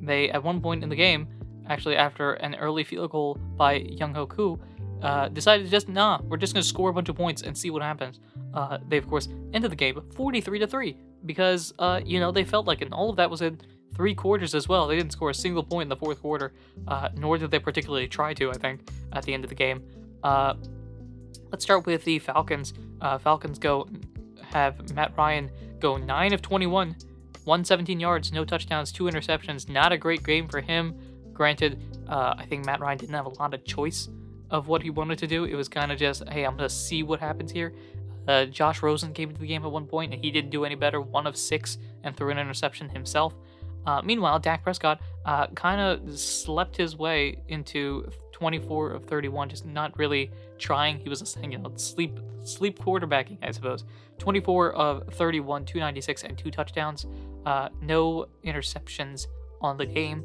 they, 0.00 0.30
at 0.30 0.42
one 0.42 0.60
point 0.60 0.82
in 0.82 0.88
the 0.88 0.96
game, 0.96 1.28
actually 1.68 1.96
after 1.96 2.34
an 2.34 2.54
early 2.56 2.84
field 2.84 3.10
goal 3.10 3.38
by 3.56 3.74
Young 3.74 4.14
Koo, 4.26 4.58
uh, 5.02 5.28
decided 5.28 5.68
just 5.68 5.88
nah, 5.88 6.20
we're 6.22 6.36
just 6.36 6.54
gonna 6.54 6.62
score 6.62 6.90
a 6.90 6.92
bunch 6.92 7.08
of 7.08 7.16
points 7.16 7.42
and 7.42 7.58
see 7.58 7.70
what 7.70 7.82
happens. 7.82 8.20
Uh, 8.54 8.78
they 8.88 8.96
of 8.96 9.08
course 9.08 9.28
ended 9.52 9.70
the 9.70 9.76
game 9.76 10.00
43 10.14 10.60
to 10.60 10.66
three 10.66 10.96
because 11.26 11.74
uh, 11.78 12.00
you 12.04 12.20
know 12.20 12.30
they 12.30 12.44
felt 12.44 12.66
like. 12.66 12.82
And 12.82 12.94
all 12.94 13.10
of 13.10 13.16
that 13.16 13.28
was 13.28 13.42
in 13.42 13.60
three 13.94 14.14
quarters 14.14 14.54
as 14.54 14.68
well. 14.68 14.86
They 14.86 14.96
didn't 14.96 15.12
score 15.12 15.30
a 15.30 15.34
single 15.34 15.64
point 15.64 15.86
in 15.86 15.88
the 15.88 15.96
fourth 15.96 16.22
quarter, 16.22 16.52
uh, 16.86 17.08
nor 17.16 17.36
did 17.36 17.50
they 17.50 17.58
particularly 17.58 18.06
try 18.06 18.32
to. 18.34 18.50
I 18.50 18.54
think 18.54 18.88
at 19.12 19.24
the 19.24 19.34
end 19.34 19.44
of 19.44 19.50
the 19.50 19.56
game. 19.56 19.82
Uh, 20.22 20.54
let's 21.50 21.64
start 21.64 21.84
with 21.84 22.04
the 22.04 22.20
Falcons. 22.20 22.72
Uh, 23.00 23.18
Falcons 23.18 23.58
go 23.58 23.88
have 24.44 24.94
Matt 24.94 25.12
Ryan 25.16 25.50
go 25.80 25.96
nine 25.96 26.32
of 26.32 26.42
21, 26.42 26.90
117 27.44 27.98
yards, 27.98 28.32
no 28.32 28.44
touchdowns, 28.44 28.92
two 28.92 29.04
interceptions. 29.04 29.68
Not 29.68 29.90
a 29.90 29.98
great 29.98 30.22
game 30.22 30.46
for 30.46 30.60
him. 30.60 30.94
Granted, 31.32 31.82
I 32.08 32.44
think 32.44 32.66
Matt 32.66 32.78
Ryan 32.78 32.98
didn't 32.98 33.14
have 33.14 33.26
a 33.26 33.40
lot 33.40 33.52
of 33.52 33.64
choice 33.64 34.08
of 34.52 34.68
what 34.68 34.82
he 34.82 34.90
wanted 34.90 35.18
to 35.18 35.26
do. 35.26 35.44
It 35.44 35.54
was 35.54 35.68
kind 35.68 35.90
of 35.90 35.98
just, 35.98 36.28
hey, 36.28 36.44
I'm 36.44 36.56
to 36.58 36.68
see 36.68 37.02
what 37.02 37.18
happens 37.18 37.50
here. 37.50 37.72
Uh, 38.28 38.44
Josh 38.44 38.82
Rosen 38.82 39.12
came 39.12 39.30
into 39.30 39.40
the 39.40 39.48
game 39.48 39.64
at 39.64 39.72
one 39.72 39.86
point, 39.86 40.14
and 40.14 40.22
he 40.22 40.30
didn't 40.30 40.50
do 40.50 40.64
any 40.64 40.76
better. 40.76 41.00
One 41.00 41.26
of 41.26 41.36
six 41.36 41.78
and 42.04 42.16
threw 42.16 42.30
an 42.30 42.38
interception 42.38 42.88
himself. 42.88 43.34
Uh, 43.84 44.00
meanwhile, 44.04 44.38
Dak 44.38 44.62
Prescott 44.62 45.00
uh, 45.24 45.48
kind 45.48 45.80
of 45.80 46.16
slept 46.16 46.76
his 46.76 46.96
way 46.96 47.38
into 47.48 48.08
24 48.30 48.92
of 48.92 49.04
31, 49.06 49.48
just 49.48 49.66
not 49.66 49.98
really 49.98 50.30
trying. 50.58 51.00
He 51.00 51.08
was, 51.08 51.36
you 51.42 51.58
know, 51.58 51.72
sleep 51.76 52.20
sleep 52.44 52.78
quarterbacking, 52.78 53.38
I 53.42 53.50
suppose. 53.50 53.84
24 54.18 54.72
of 54.72 55.14
31, 55.14 55.64
296, 55.64 56.22
and 56.24 56.38
two 56.38 56.50
touchdowns. 56.50 57.06
Uh, 57.44 57.70
no 57.80 58.26
interceptions 58.44 59.26
on 59.60 59.76
the 59.76 59.86
game. 59.86 60.24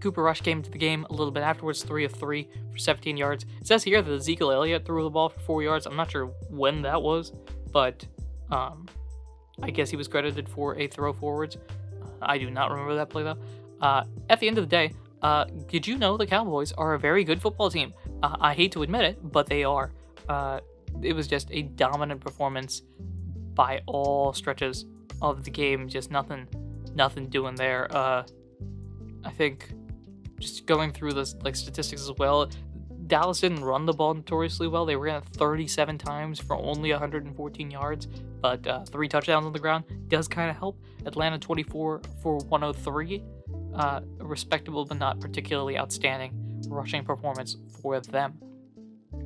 Cooper 0.00 0.22
Rush 0.22 0.40
came 0.40 0.58
into 0.58 0.70
the 0.70 0.78
game 0.78 1.06
a 1.10 1.12
little 1.12 1.30
bit 1.30 1.42
afterwards, 1.42 1.82
3 1.82 2.04
of 2.04 2.12
3 2.12 2.48
for 2.72 2.78
17 2.78 3.16
yards. 3.16 3.44
It 3.60 3.66
says 3.66 3.82
here 3.82 4.02
that 4.02 4.12
Ezekiel 4.12 4.52
Elliott 4.52 4.84
threw 4.84 5.02
the 5.02 5.10
ball 5.10 5.28
for 5.28 5.40
4 5.40 5.62
yards. 5.62 5.86
I'm 5.86 5.96
not 5.96 6.10
sure 6.10 6.26
when 6.50 6.82
that 6.82 7.00
was, 7.00 7.32
but 7.72 8.06
um, 8.50 8.86
I 9.62 9.70
guess 9.70 9.90
he 9.90 9.96
was 9.96 10.08
credited 10.08 10.48
for 10.48 10.78
a 10.78 10.86
throw 10.86 11.12
forwards. 11.12 11.58
I 12.22 12.38
do 12.38 12.50
not 12.50 12.70
remember 12.70 12.94
that 12.96 13.10
play 13.10 13.22
though. 13.22 13.38
Uh, 13.80 14.04
at 14.28 14.40
the 14.40 14.48
end 14.48 14.58
of 14.58 14.64
the 14.64 14.68
day, 14.68 14.92
uh, 15.22 15.44
did 15.68 15.86
you 15.86 15.98
know 15.98 16.16
the 16.16 16.26
Cowboys 16.26 16.72
are 16.72 16.94
a 16.94 16.98
very 16.98 17.24
good 17.24 17.40
football 17.40 17.70
team? 17.70 17.92
Uh, 18.22 18.36
I 18.40 18.54
hate 18.54 18.72
to 18.72 18.82
admit 18.82 19.02
it, 19.02 19.32
but 19.32 19.46
they 19.46 19.64
are. 19.64 19.92
Uh, 20.28 20.60
it 21.02 21.12
was 21.12 21.26
just 21.26 21.48
a 21.50 21.62
dominant 21.62 22.20
performance 22.20 22.82
by 23.54 23.80
all 23.86 24.32
stretches 24.32 24.86
of 25.22 25.44
the 25.44 25.50
game. 25.50 25.88
Just 25.88 26.10
nothing, 26.10 26.46
nothing 26.94 27.28
doing 27.28 27.54
there. 27.54 27.88
Uh, 27.94 28.24
I 29.24 29.30
think 29.30 29.72
just 30.38 30.66
going 30.66 30.92
through 30.92 31.12
the 31.12 31.34
like 31.42 31.56
statistics 31.56 32.02
as 32.02 32.12
well, 32.18 32.50
Dallas 33.06 33.40
didn't 33.40 33.64
run 33.64 33.86
the 33.86 33.92
ball 33.92 34.14
notoriously 34.14 34.68
well. 34.68 34.84
They 34.84 34.96
ran 34.96 35.22
it 35.22 35.24
37 35.34 35.98
times 35.98 36.38
for 36.38 36.56
only 36.56 36.90
114 36.90 37.70
yards, 37.70 38.06
but 38.40 38.66
uh, 38.66 38.84
three 38.84 39.08
touchdowns 39.08 39.46
on 39.46 39.52
the 39.52 39.58
ground 39.58 39.84
does 40.08 40.28
kind 40.28 40.50
of 40.50 40.56
help. 40.56 40.78
Atlanta 41.06 41.38
24 41.38 42.02
for 42.22 42.36
103, 42.36 43.24
uh, 43.74 44.00
respectable 44.18 44.84
but 44.84 44.98
not 44.98 45.20
particularly 45.20 45.78
outstanding 45.78 46.32
rushing 46.68 47.04
performance 47.04 47.56
for 47.82 48.00
them. 48.00 48.38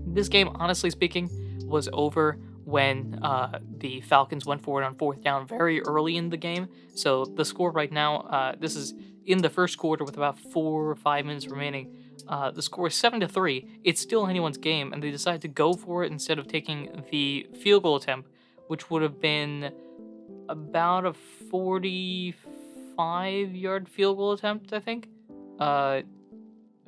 This 0.07 0.29
game, 0.29 0.49
honestly 0.55 0.91
speaking, 0.91 1.29
was 1.67 1.89
over 1.93 2.39
when 2.65 3.19
uh, 3.23 3.59
the 3.79 4.01
Falcons 4.03 4.47
went 4.47 4.63
forward 4.63 4.85
on 4.85 4.95
fourth 4.95 5.23
down 5.23 5.47
very 5.47 5.81
early 5.83 6.17
in 6.17 6.29
the 6.29 6.37
game. 6.37 6.69
So 6.95 7.25
the 7.25 7.45
score 7.45 7.73
right 7.73 7.91
now, 7.91 8.19
uh, 8.21 8.55
this 8.59 8.77
is 8.77 8.95
in 9.27 9.39
the 9.39 9.51
first 9.51 9.79
quarter 9.79 10.05
with 10.05 10.17
about 10.17 10.39
four 10.39 10.91
or 10.91 10.97
five 10.97 11.25
minutes 11.25 11.47
remaining. 11.47 11.97
Uh, 12.29 12.51
the 12.51 12.61
score 12.63 12.89
is 12.89 12.95
seven 12.95 13.21
to 13.21 13.29
three. 13.29 13.67
It's 13.85 14.01
still 14.01 14.27
anyone's 14.27 14.59
game, 14.59 14.93
and 14.93 15.03
they 15.03 15.11
decide 15.11 15.41
to 15.43 15.49
go 15.49 15.75
for 15.75 16.05
it 16.05 16.13
instead 16.13 16.39
of 16.39 16.49
taking 16.49 17.05
the 17.11 17.47
field 17.63 17.83
goal 17.83 17.97
attempt, 17.97 18.31
which 18.69 18.91
would 18.91 19.03
have 19.03 19.21
been 19.21 19.73
about 20.49 21.05
a 21.07 21.13
45 21.13 23.55
yard 23.55 23.89
field 23.89 24.17
goal 24.17 24.33
attempt, 24.33 24.73
I 24.73 24.81
think. 24.81 25.09
Uh, 25.59 26.03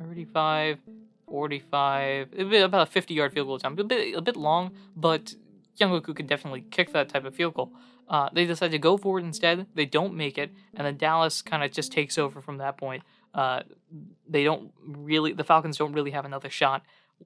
35, 0.00 0.78
45, 1.26 2.32
about 2.38 2.88
a 2.88 2.90
50 2.90 3.14
yard 3.14 3.32
field 3.32 3.46
goal 3.46 3.54
attempt. 3.56 3.80
A 3.80 3.84
bit, 3.84 4.16
a 4.16 4.20
bit 4.20 4.36
long, 4.36 4.72
but 4.96 5.34
Koo 5.78 6.00
could 6.00 6.26
definitely 6.26 6.64
kick 6.70 6.92
that 6.92 7.08
type 7.08 7.24
of 7.24 7.34
field 7.34 7.54
goal. 7.54 7.72
Uh, 8.08 8.28
they 8.32 8.44
decide 8.44 8.70
to 8.70 8.78
go 8.78 8.96
for 8.96 9.18
it 9.18 9.24
instead. 9.24 9.66
They 9.74 9.86
don't 9.86 10.14
make 10.14 10.36
it, 10.38 10.50
and 10.74 10.86
then 10.86 10.96
Dallas 10.96 11.42
kind 11.42 11.64
of 11.64 11.72
just 11.72 11.92
takes 11.92 12.18
over 12.18 12.40
from 12.40 12.58
that 12.58 12.76
point. 12.76 13.02
Uh, 13.34 13.62
they 14.28 14.44
don't 14.44 14.72
really, 14.86 15.32
the 15.32 15.44
Falcons 15.44 15.78
don't 15.78 15.92
really 15.92 16.12
have 16.12 16.24
another 16.24 16.50
shot 16.50 16.82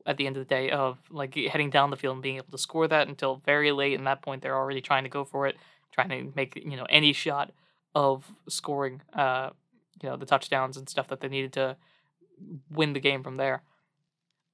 at 0.06 0.16
the 0.16 0.26
end 0.26 0.36
of 0.36 0.46
the 0.46 0.48
day 0.48 0.70
of 0.70 0.98
like 1.10 1.34
heading 1.34 1.70
down 1.70 1.90
the 1.90 1.96
field 1.96 2.14
and 2.14 2.22
being 2.22 2.36
able 2.36 2.50
to 2.50 2.58
score 2.58 2.86
that 2.86 3.08
until 3.08 3.42
very 3.44 3.72
late. 3.72 3.94
In 3.94 4.04
that 4.04 4.22
point, 4.22 4.42
they're 4.42 4.56
already 4.56 4.80
trying 4.80 5.04
to 5.04 5.10
go 5.10 5.24
for 5.24 5.46
it, 5.46 5.56
trying 5.92 6.08
to 6.10 6.32
make 6.34 6.56
you 6.56 6.76
know 6.76 6.86
any 6.88 7.12
shot 7.12 7.52
of 7.94 8.32
scoring, 8.48 9.02
uh, 9.14 9.50
you 10.02 10.08
know, 10.08 10.16
the 10.16 10.26
touchdowns 10.26 10.76
and 10.76 10.88
stuff 10.88 11.08
that 11.08 11.20
they 11.20 11.28
needed 11.28 11.52
to 11.54 11.76
win 12.70 12.92
the 12.92 13.00
game 13.00 13.22
from 13.22 13.36
there. 13.36 13.62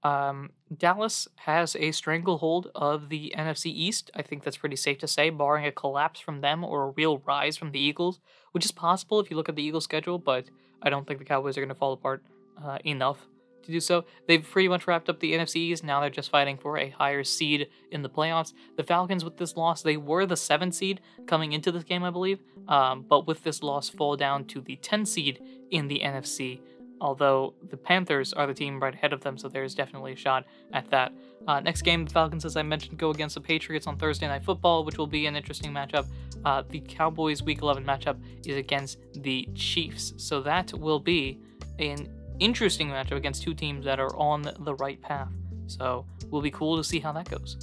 Um, 0.05 0.50
Dallas 0.76 1.26
has 1.36 1.74
a 1.76 1.90
stranglehold 1.90 2.70
of 2.74 3.09
the 3.09 3.32
NFC 3.36 3.66
East. 3.66 4.11
I 4.14 4.22
think 4.22 4.44
that's 4.44 4.59
pretty 4.59 4.76
safe 4.76 4.98
to 4.98 5.09
say, 5.09 5.30
barring 5.30 5.66
a 5.66 5.72
collapse 5.72 6.20
from 6.20 6.42
them 6.42 6.62
or 6.62 6.84
a 6.84 6.90
real 6.90 7.18
rise 7.18 7.57
from 7.57 7.72
the 7.72 7.80
Eagles, 7.80 8.20
which 8.52 8.66
is 8.66 8.72
possible 8.72 9.18
if 9.18 9.30
you 9.30 9.36
look 9.36 9.48
at 9.48 9.57
the 9.57 9.62
Eagles' 9.62 9.84
schedule, 9.84 10.18
but 10.18 10.44
I 10.82 10.90
don't 10.90 11.07
think 11.07 11.18
the 11.18 11.24
Cowboys 11.24 11.57
are 11.57 11.62
going 11.62 11.70
to 11.70 11.74
fall 11.74 11.94
apart 11.94 12.22
uh, 12.62 12.78
enough 12.84 13.26
to 13.64 13.72
do 13.72 13.80
so. 13.80 14.05
They've 14.28 14.46
pretty 14.46 14.68
much 14.68 14.86
wrapped 14.86 15.09
up 15.09 15.20
the 15.20 15.32
NFC 15.32 15.57
East. 15.57 15.84
Now 15.84 16.00
they're 16.00 16.11
just 16.11 16.30
fighting 16.30 16.59
for 16.59 16.76
a 16.76 16.90
higher 16.90 17.24
seed 17.24 17.68
in 17.90 18.02
the 18.02 18.11
playoffs. 18.11 18.52
The 18.76 18.82
Falcons, 18.82 19.24
with 19.24 19.38
this 19.38 19.57
loss, 19.57 19.80
they 19.80 19.96
were 19.96 20.26
the 20.26 20.36
seventh 20.36 20.74
seed 20.74 21.00
coming 21.26 21.52
into 21.52 21.72
this 21.72 21.84
game, 21.84 22.05
I 22.05 22.11
believe, 22.11 22.40
um, 22.68 23.07
but 23.09 23.26
with 23.26 23.42
this 23.42 23.62
loss, 23.62 23.88
fall 23.88 24.16
down 24.16 24.44
to 24.46 24.61
the 24.61 24.76
10 24.76 25.07
seed 25.07 25.40
in 25.70 25.88
the 25.88 26.00
NFC 26.00 26.61
although 27.01 27.55
the 27.70 27.76
Panthers 27.76 28.32
are 28.32 28.47
the 28.47 28.55
team 28.55 28.80
right 28.80 28.95
ahead 28.95 29.12
of 29.12 29.20
them, 29.20 29.36
so 29.36 29.49
there's 29.49 29.74
definitely 29.74 30.12
a 30.12 30.16
shot 30.16 30.45
at 30.72 30.90
that. 30.90 31.12
Uh, 31.47 31.61
next 31.61 31.82
game, 31.82 32.05
the 32.05 32.11
Falcons, 32.11 32.45
as 32.45 32.57
I 32.57 32.62
mentioned, 32.62 32.99
go 32.99 33.11
against 33.11 33.34
the 33.34 33.40
Patriots 33.40 33.86
on 33.86 33.97
Thursday 33.97 34.26
Night 34.26 34.45
Football, 34.45 34.84
which 34.84 34.99
will 34.99 35.07
be 35.07 35.26
an 35.26 35.36
interesting 35.36 35.72
matchup. 35.72 36.07
Uh, 36.45 36.62
the 36.68 36.80
Cowboys' 36.80 37.42
Week 37.42 37.61
11 37.61 37.84
matchup 37.84 38.18
is 38.47 38.57
against 38.57 38.99
the 39.14 39.49
Chiefs, 39.55 40.14
so 40.16 40.40
that 40.42 40.72
will 40.72 41.01
be 41.01 41.38
an 41.78 42.09
interesting 42.38 42.88
matchup 42.88 43.16
against 43.16 43.42
two 43.42 43.55
teams 43.55 43.84
that 43.84 44.01
are 44.01 44.14
on 44.16 44.42
the 44.61 44.74
right 44.76 45.01
path. 45.01 45.28
So, 45.66 46.05
will 46.30 46.42
be 46.42 46.51
cool 46.51 46.76
to 46.76 46.84
see 46.84 47.01
how 47.01 47.12
that 47.12 47.30
goes. 47.30 47.57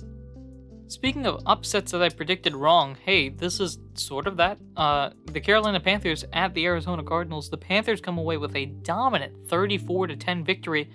Speaking 0.92 1.26
of 1.26 1.42
upsets 1.46 1.94
that 1.94 2.02
I 2.02 2.10
predicted 2.10 2.54
wrong, 2.54 2.98
hey, 3.06 3.30
this 3.30 3.62
is 3.62 3.80
sort 3.94 4.28
of 4.28 4.36
that. 4.36 4.58
Uh, 4.76 5.12
the 5.24 5.40
Carolina 5.40 5.80
Panthers 5.80 6.26
at 6.34 6.54
the 6.54 6.66
Arizona 6.66 7.02
Cardinals. 7.02 7.50
The 7.50 7.56
Panthers 7.56 8.02
come 8.02 8.18
away 8.18 8.36
with 8.36 8.54
a 8.58 8.66
dominant 8.66 9.48
34 9.48 10.08
to 10.08 10.18
10 10.18 10.44
victory 10.44 10.90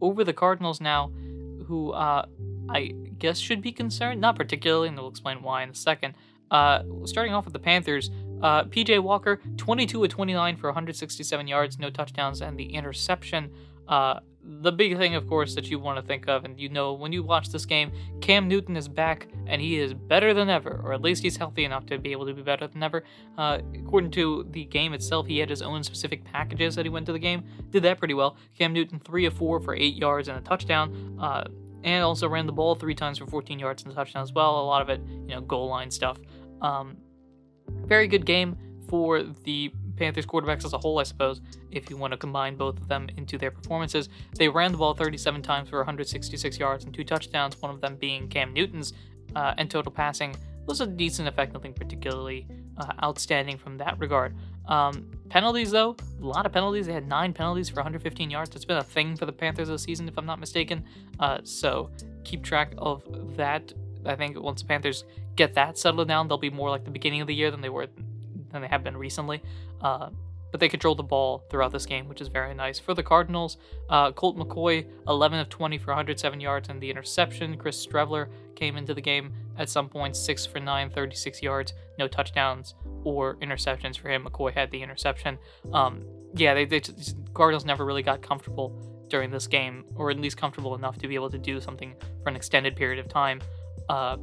over 0.00 0.22
the 0.22 0.32
Cardinals 0.32 0.80
now, 0.80 1.08
who 1.66 1.90
uh, 1.90 2.26
I 2.68 2.94
guess 3.18 3.38
should 3.38 3.60
be 3.60 3.72
concerned. 3.72 4.20
Not 4.20 4.36
particularly, 4.36 4.86
and 4.86 4.96
we'll 4.96 5.08
explain 5.08 5.42
why 5.42 5.64
in 5.64 5.70
a 5.70 5.74
second. 5.74 6.14
Uh, 6.52 6.84
starting 7.04 7.34
off 7.34 7.44
with 7.44 7.52
the 7.52 7.58
Panthers, 7.58 8.08
uh, 8.42 8.62
PJ 8.66 9.02
Walker, 9.02 9.40
22 9.56 10.04
of 10.04 10.10
29 10.10 10.58
for 10.58 10.68
167 10.68 11.48
yards, 11.48 11.76
no 11.76 11.90
touchdowns, 11.90 12.40
and 12.40 12.56
the 12.56 12.72
interception. 12.72 13.50
Uh, 13.88 14.20
the 14.42 14.72
big 14.72 14.96
thing, 14.96 15.14
of 15.14 15.26
course, 15.26 15.54
that 15.54 15.70
you 15.70 15.78
want 15.78 15.98
to 15.98 16.02
think 16.02 16.28
of, 16.28 16.44
and 16.44 16.58
you 16.58 16.68
know 16.68 16.94
when 16.94 17.12
you 17.12 17.22
watch 17.22 17.50
this 17.50 17.66
game, 17.66 17.92
Cam 18.20 18.48
Newton 18.48 18.76
is 18.76 18.88
back 18.88 19.28
and 19.46 19.60
he 19.60 19.78
is 19.78 19.92
better 19.92 20.32
than 20.32 20.48
ever, 20.48 20.80
or 20.82 20.92
at 20.92 21.02
least 21.02 21.22
he's 21.22 21.36
healthy 21.36 21.64
enough 21.64 21.86
to 21.86 21.98
be 21.98 22.12
able 22.12 22.26
to 22.26 22.32
be 22.32 22.42
better 22.42 22.66
than 22.66 22.82
ever. 22.82 23.04
Uh, 23.36 23.58
according 23.74 24.10
to 24.12 24.46
the 24.50 24.64
game 24.64 24.92
itself, 24.94 25.26
he 25.26 25.38
had 25.38 25.50
his 25.50 25.62
own 25.62 25.82
specific 25.82 26.24
packages 26.24 26.74
that 26.74 26.86
he 26.86 26.88
went 26.88 27.06
to 27.06 27.12
the 27.12 27.18
game, 27.18 27.44
did 27.70 27.82
that 27.82 27.98
pretty 27.98 28.14
well. 28.14 28.36
Cam 28.58 28.72
Newton, 28.72 28.98
3 28.98 29.26
of 29.26 29.34
4 29.34 29.60
for 29.60 29.74
8 29.74 29.94
yards 29.94 30.28
and 30.28 30.38
a 30.38 30.40
touchdown, 30.40 31.18
uh, 31.20 31.44
and 31.84 32.02
also 32.02 32.28
ran 32.28 32.46
the 32.46 32.52
ball 32.52 32.74
three 32.74 32.94
times 32.94 33.18
for 33.18 33.26
14 33.26 33.58
yards 33.58 33.82
and 33.82 33.92
a 33.92 33.94
touchdown 33.94 34.22
as 34.22 34.32
well. 34.32 34.60
A 34.60 34.64
lot 34.64 34.82
of 34.82 34.88
it, 34.88 35.00
you 35.06 35.34
know, 35.34 35.40
goal 35.40 35.68
line 35.68 35.90
stuff. 35.90 36.18
Um, 36.60 36.96
very 37.86 38.08
good 38.08 38.26
game 38.26 38.56
for 38.88 39.22
the 39.22 39.72
Panthers 40.00 40.24
quarterbacks 40.24 40.64
as 40.64 40.72
a 40.72 40.78
whole, 40.78 40.98
I 40.98 41.02
suppose, 41.02 41.42
if 41.70 41.90
you 41.90 41.96
want 41.98 42.12
to 42.12 42.16
combine 42.16 42.56
both 42.56 42.80
of 42.80 42.88
them 42.88 43.08
into 43.18 43.36
their 43.36 43.50
performances. 43.50 44.08
They 44.34 44.48
ran 44.48 44.72
the 44.72 44.78
ball 44.78 44.94
37 44.94 45.42
times 45.42 45.68
for 45.68 45.76
166 45.76 46.58
yards 46.58 46.84
and 46.86 46.94
two 46.94 47.04
touchdowns, 47.04 47.60
one 47.60 47.70
of 47.70 47.82
them 47.82 47.96
being 47.96 48.26
Cam 48.26 48.54
Newton's, 48.54 48.94
uh, 49.36 49.54
and 49.58 49.70
total 49.70 49.92
passing 49.92 50.34
was 50.66 50.80
a 50.80 50.86
decent 50.86 51.28
effect, 51.28 51.52
nothing 51.52 51.74
particularly 51.74 52.46
uh, 52.78 52.92
outstanding 53.04 53.58
from 53.58 53.76
that 53.76 53.98
regard. 53.98 54.34
Um, 54.68 55.10
penalties, 55.28 55.70
though, 55.70 55.96
a 56.20 56.24
lot 56.24 56.46
of 56.46 56.52
penalties. 56.52 56.86
They 56.86 56.94
had 56.94 57.06
nine 57.06 57.34
penalties 57.34 57.68
for 57.68 57.76
115 57.76 58.30
yards. 58.30 58.56
It's 58.56 58.64
been 58.64 58.78
a 58.78 58.82
thing 58.82 59.16
for 59.16 59.26
the 59.26 59.32
Panthers 59.32 59.68
this 59.68 59.82
season, 59.82 60.08
if 60.08 60.16
I'm 60.16 60.26
not 60.26 60.40
mistaken. 60.40 60.82
Uh, 61.18 61.40
so 61.44 61.90
keep 62.24 62.42
track 62.42 62.72
of 62.78 63.04
that. 63.36 63.72
I 64.06 64.16
think 64.16 64.40
once 64.40 64.62
the 64.62 64.68
Panthers 64.68 65.04
get 65.36 65.52
that 65.54 65.76
settled 65.76 66.08
down, 66.08 66.26
they'll 66.26 66.38
be 66.38 66.48
more 66.48 66.70
like 66.70 66.84
the 66.84 66.90
beginning 66.90 67.20
of 67.20 67.26
the 67.26 67.34
year 67.34 67.50
than 67.50 67.60
they 67.60 67.68
were 67.68 67.86
than 68.52 68.62
they 68.62 68.68
have 68.68 68.84
been 68.84 68.96
recently. 68.96 69.42
Uh, 69.80 70.10
but 70.50 70.58
they 70.58 70.68
controlled 70.68 70.98
the 70.98 71.04
ball 71.04 71.44
throughout 71.48 71.72
this 71.72 71.86
game, 71.86 72.08
which 72.08 72.20
is 72.20 72.28
very 72.28 72.54
nice. 72.54 72.78
For 72.78 72.94
the 72.94 73.02
Cardinals, 73.02 73.56
uh, 73.88 74.12
Colt 74.12 74.36
McCoy, 74.36 74.86
11 75.06 75.38
of 75.38 75.48
20 75.48 75.78
for 75.78 75.88
107 75.88 76.40
yards 76.40 76.68
and 76.68 76.80
the 76.80 76.90
interception. 76.90 77.56
Chris 77.56 77.86
Streveler 77.86 78.28
came 78.56 78.76
into 78.76 78.94
the 78.94 79.00
game 79.00 79.32
at 79.58 79.68
some 79.68 79.88
point, 79.88 80.16
6 80.16 80.46
for 80.46 80.58
9, 80.58 80.90
36 80.90 81.42
yards, 81.42 81.72
no 81.98 82.08
touchdowns 82.08 82.74
or 83.04 83.36
interceptions 83.36 83.96
for 83.98 84.08
him. 84.08 84.24
McCoy 84.24 84.52
had 84.52 84.70
the 84.70 84.82
interception. 84.82 85.38
Um, 85.72 86.04
yeah, 86.34 86.54
they, 86.54 86.64
they 86.64 86.82
Cardinals 87.34 87.64
never 87.64 87.84
really 87.84 88.02
got 88.02 88.22
comfortable 88.22 88.74
during 89.08 89.30
this 89.30 89.46
game, 89.46 89.84
or 89.96 90.10
at 90.10 90.18
least 90.18 90.36
comfortable 90.36 90.74
enough 90.74 90.96
to 90.98 91.08
be 91.08 91.14
able 91.14 91.30
to 91.30 91.38
do 91.38 91.60
something 91.60 91.94
for 92.22 92.28
an 92.28 92.36
extended 92.36 92.76
period 92.76 92.98
of 92.98 93.08
time. 93.08 93.40
Uh, 93.88 94.16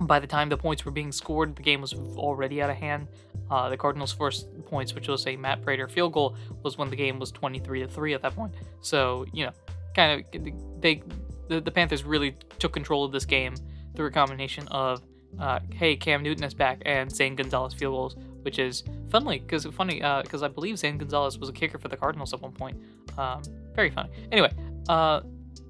by 0.00 0.18
the 0.18 0.26
time 0.26 0.48
the 0.48 0.56
points 0.56 0.84
were 0.84 0.90
being 0.90 1.12
scored, 1.12 1.56
the 1.56 1.62
game 1.62 1.80
was 1.80 1.92
already 2.16 2.62
out 2.62 2.70
of 2.70 2.76
hand. 2.76 3.08
Uh, 3.50 3.68
the 3.68 3.76
Cardinals' 3.76 4.12
first 4.12 4.46
points, 4.66 4.94
which 4.94 5.08
was 5.08 5.26
a 5.26 5.36
Matt 5.36 5.62
Prater 5.62 5.88
field 5.88 6.12
goal, 6.12 6.36
was 6.62 6.76
when 6.76 6.90
the 6.90 6.96
game 6.96 7.18
was 7.18 7.30
23 7.32 7.80
to 7.80 7.88
three 7.88 8.14
at 8.14 8.22
that 8.22 8.34
point. 8.34 8.52
So 8.80 9.26
you 9.32 9.46
know, 9.46 9.52
kind 9.94 10.24
of 10.34 10.80
they 10.80 11.02
the, 11.48 11.60
the 11.60 11.70
Panthers 11.70 12.04
really 12.04 12.36
took 12.58 12.72
control 12.72 13.04
of 13.04 13.12
this 13.12 13.24
game 13.24 13.54
through 13.96 14.06
a 14.06 14.10
combination 14.10 14.68
of 14.68 15.02
uh, 15.40 15.60
hey 15.72 15.96
Cam 15.96 16.22
Newton 16.22 16.44
is 16.44 16.54
back 16.54 16.82
and 16.84 17.10
Zane 17.10 17.36
Gonzalez 17.36 17.74
field 17.74 17.94
goals, 17.94 18.16
which 18.42 18.58
is 18.58 18.84
funny 19.10 19.38
because 19.40 19.64
funny 19.66 19.96
because 20.22 20.42
uh, 20.42 20.46
I 20.46 20.48
believe 20.48 20.78
Zane 20.78 20.98
Gonzalez 20.98 21.38
was 21.38 21.48
a 21.48 21.52
kicker 21.52 21.78
for 21.78 21.88
the 21.88 21.96
Cardinals 21.96 22.32
at 22.32 22.40
one 22.40 22.52
point. 22.52 22.76
Um, 23.16 23.42
very 23.74 23.90
funny. 23.90 24.10
Anyway, 24.32 24.52
uh, 24.88 25.20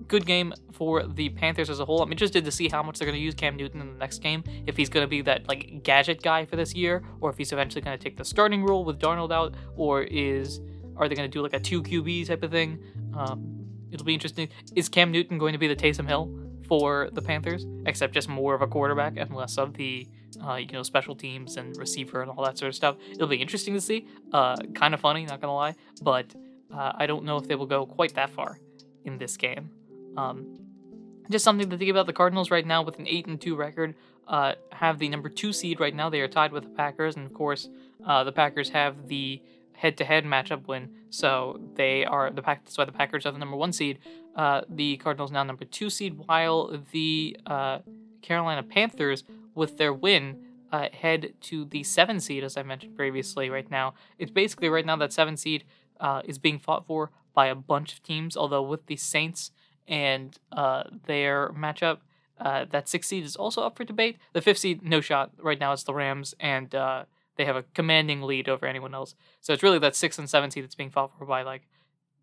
good 0.09 0.27
game 0.27 0.53
for 0.73 1.07
the 1.07 1.29
Panthers 1.29 1.71
as 1.71 1.81
a 1.81 1.85
whole. 1.85 2.03
I'm 2.03 2.11
interested 2.11 2.45
to 2.45 2.51
see 2.51 2.69
how 2.69 2.83
much 2.83 2.99
they're 2.99 3.07
going 3.07 3.19
to 3.19 3.23
use 3.23 3.35
Cam 3.35 3.57
Newton 3.57 3.81
in 3.81 3.93
the 3.93 3.99
next 3.99 4.19
game. 4.23 4.43
If 4.67 4.77
he's 4.77 4.89
going 4.89 5.05
to 5.05 5.09
be 5.09 5.21
that 5.23 5.47
like 5.49 5.83
gadget 5.83 6.23
guy 6.23 6.45
for 6.47 6.57
this 6.57 6.75
year, 6.75 7.05
or 7.21 7.31
if 7.31 7.39
he's 7.39 7.53
eventually 7.53 7.83
going 7.83 7.97
to 7.97 8.03
take 8.03 8.17
the 8.17 8.25
starting 8.25 8.65
role 8.65 8.85
with 8.85 8.99
Darnold 8.99 9.33
out, 9.33 9.55
or 9.77 10.03
is 10.03 10.61
are 10.97 11.09
they 11.09 11.15
going 11.15 11.31
to 11.31 11.33
do 11.33 11.43
like 11.43 11.53
a 11.53 11.61
two 11.61 11.83
QB 11.83 12.27
type 12.27 12.43
of 12.43 12.51
thing? 12.51 12.83
Um, 13.15 13.67
it'll 13.91 14.07
be 14.07 14.15
interesting. 14.15 14.49
Is 14.75 14.89
Cam 14.89 15.13
Newton 15.13 15.39
going 15.39 15.53
to 15.53 15.59
be 15.59 15.69
the 15.69 15.77
Taysom 15.77 16.09
Hill 16.09 16.35
for 16.67 17.09
the 17.13 17.23
Panthers, 17.23 17.67
except 17.87 18.13
just 18.13 18.29
more 18.29 18.55
of 18.55 18.63
a 18.63 18.67
quarterback 18.67 19.17
and 19.17 19.35
less 19.35 19.59
of 19.59 19.75
the 19.75 20.07
uh, 20.45 20.55
you 20.55 20.69
know 20.69 20.83
special 20.83 21.15
teams 21.15 21.57
and 21.57 21.77
receiver 21.77 22.23
and 22.23 22.31
all 22.31 22.45
that 22.45 22.59
sort 22.59 22.69
of 22.69 22.75
stuff? 22.75 22.97
It'll 23.11 23.29
be 23.29 23.37
interesting 23.37 23.75
to 23.75 23.81
see. 23.81 24.07
Uh, 24.33 24.57
kind 24.75 24.95
of 24.95 25.01
funny, 25.01 25.25
not 25.27 25.41
gonna 25.41 25.55
lie, 25.55 25.75
but 26.03 26.35
uh, 26.73 26.93
I 26.95 27.07
don't 27.07 27.25
know 27.25 27.37
if 27.37 27.49
they 27.49 27.55
will 27.55 27.67
go 27.67 27.87
quite 27.87 28.15
that 28.15 28.31
far 28.31 28.59
in 29.05 29.19
this 29.19 29.37
game. 29.37 29.71
Um, 30.19 30.59
just 31.31 31.45
something 31.45 31.69
to 31.71 31.77
think 31.77 31.91
about. 31.91 32.07
The 32.07 32.13
Cardinals 32.13 32.51
right 32.51 32.67
now 32.67 32.83
with 32.83 32.99
an 32.99 33.07
eight 33.07 33.27
and 33.27 33.41
two 33.41 33.55
record 33.55 33.95
uh, 34.27 34.55
have 34.73 34.99
the 34.99 35.09
number 35.09 35.29
two 35.29 35.53
seed 35.53 35.79
right 35.79 35.95
now. 35.95 36.09
They 36.11 36.21
are 36.21 36.29
tied 36.29 36.53
with 36.53 36.65
the 36.65 36.71
Packers, 36.71 37.17
and 37.17 37.27
of 37.27 37.35
course, 37.35 37.69
uh, 38.05 38.25
the 38.25 38.33
Packers 38.33 38.71
have 38.71 39.09
the 39.09 39.43
head-to-head 39.73 40.25
matchup 40.25 40.67
win, 40.67 40.91
so 41.11 41.61
they 41.75 42.05
are 42.05 42.31
the 42.31 42.43
pack. 42.43 42.65
That's 42.65 42.77
why 42.77 42.85
the 42.85 42.93
Packers 42.93 43.25
are 43.27 43.31
the 43.31 43.39
number 43.39 43.57
one 43.57 43.73
seed. 43.73 44.01
Uh, 44.35 44.63
the 44.69 44.97
Cardinals 44.97 45.31
now 45.31 45.45
number 45.45 45.65
two 45.65 45.89
seed, 45.89 46.19
while 46.27 46.83
the 46.91 47.37
uh, 47.47 47.79
Carolina 48.21 48.65
Panthers, 48.65 49.23
with 49.55 49.77
their 49.77 49.93
win, 49.93 50.45
uh, 50.73 50.89
head 50.93 51.35
to 51.43 51.65
the 51.65 51.83
seven 51.85 52.19
seed, 52.19 52.43
as 52.43 52.57
I 52.57 52.63
mentioned 52.63 52.97
previously. 52.97 53.51
Right 53.51 53.71
now, 53.71 53.95
it's 54.19 54.33
basically 54.33 54.69
right 54.69 54.85
now 54.85 54.97
that 54.97 55.13
seven 55.13 55.37
seed 55.37 55.65
uh, 56.01 56.23
is 56.25 56.39
being 56.39 56.59
fought 56.59 56.87
for 56.87 57.11
by 57.33 57.47
a 57.47 57.55
bunch 57.55 57.93
of 57.93 58.03
teams. 58.03 58.37
Although 58.37 58.63
with 58.63 58.87
the 58.87 58.97
Saints 58.97 59.53
and 59.89 60.39
uh, 60.53 60.85
their 61.07 61.51
matchup. 61.51 61.99
Uh, 62.41 62.65
that 62.71 62.89
sixth 62.89 63.09
seed 63.09 63.25
is 63.25 63.35
also 63.35 63.63
up 63.63 63.77
for 63.77 63.83
debate. 63.83 64.17
The 64.33 64.41
fifth 64.41 64.59
seed, 64.59 64.83
no 64.85 65.01
shot. 65.01 65.33
Right 65.43 65.59
now, 65.59 65.73
it's 65.73 65.83
the 65.83 65.95
Rams, 65.95 66.35
and 66.39 66.73
uh, 66.73 67.05
they 67.37 67.45
have 67.45 67.57
a 67.57 67.65
commanding 67.75 68.23
lead 68.23 68.49
over 68.49 68.65
anyone 68.65 68.95
else. 68.95 69.17
So 69.41 69.53
it's 69.53 69.63
really 69.63 69.81
that 69.81 69.97
sixth 69.97 70.21
and 70.21 70.31
seventh 70.31 70.53
seed 70.53 70.63
that's 70.63 70.77
being 70.77 70.91
fought 70.91 71.19
for 71.19 71.25
by 71.25 71.43
like 71.43 71.63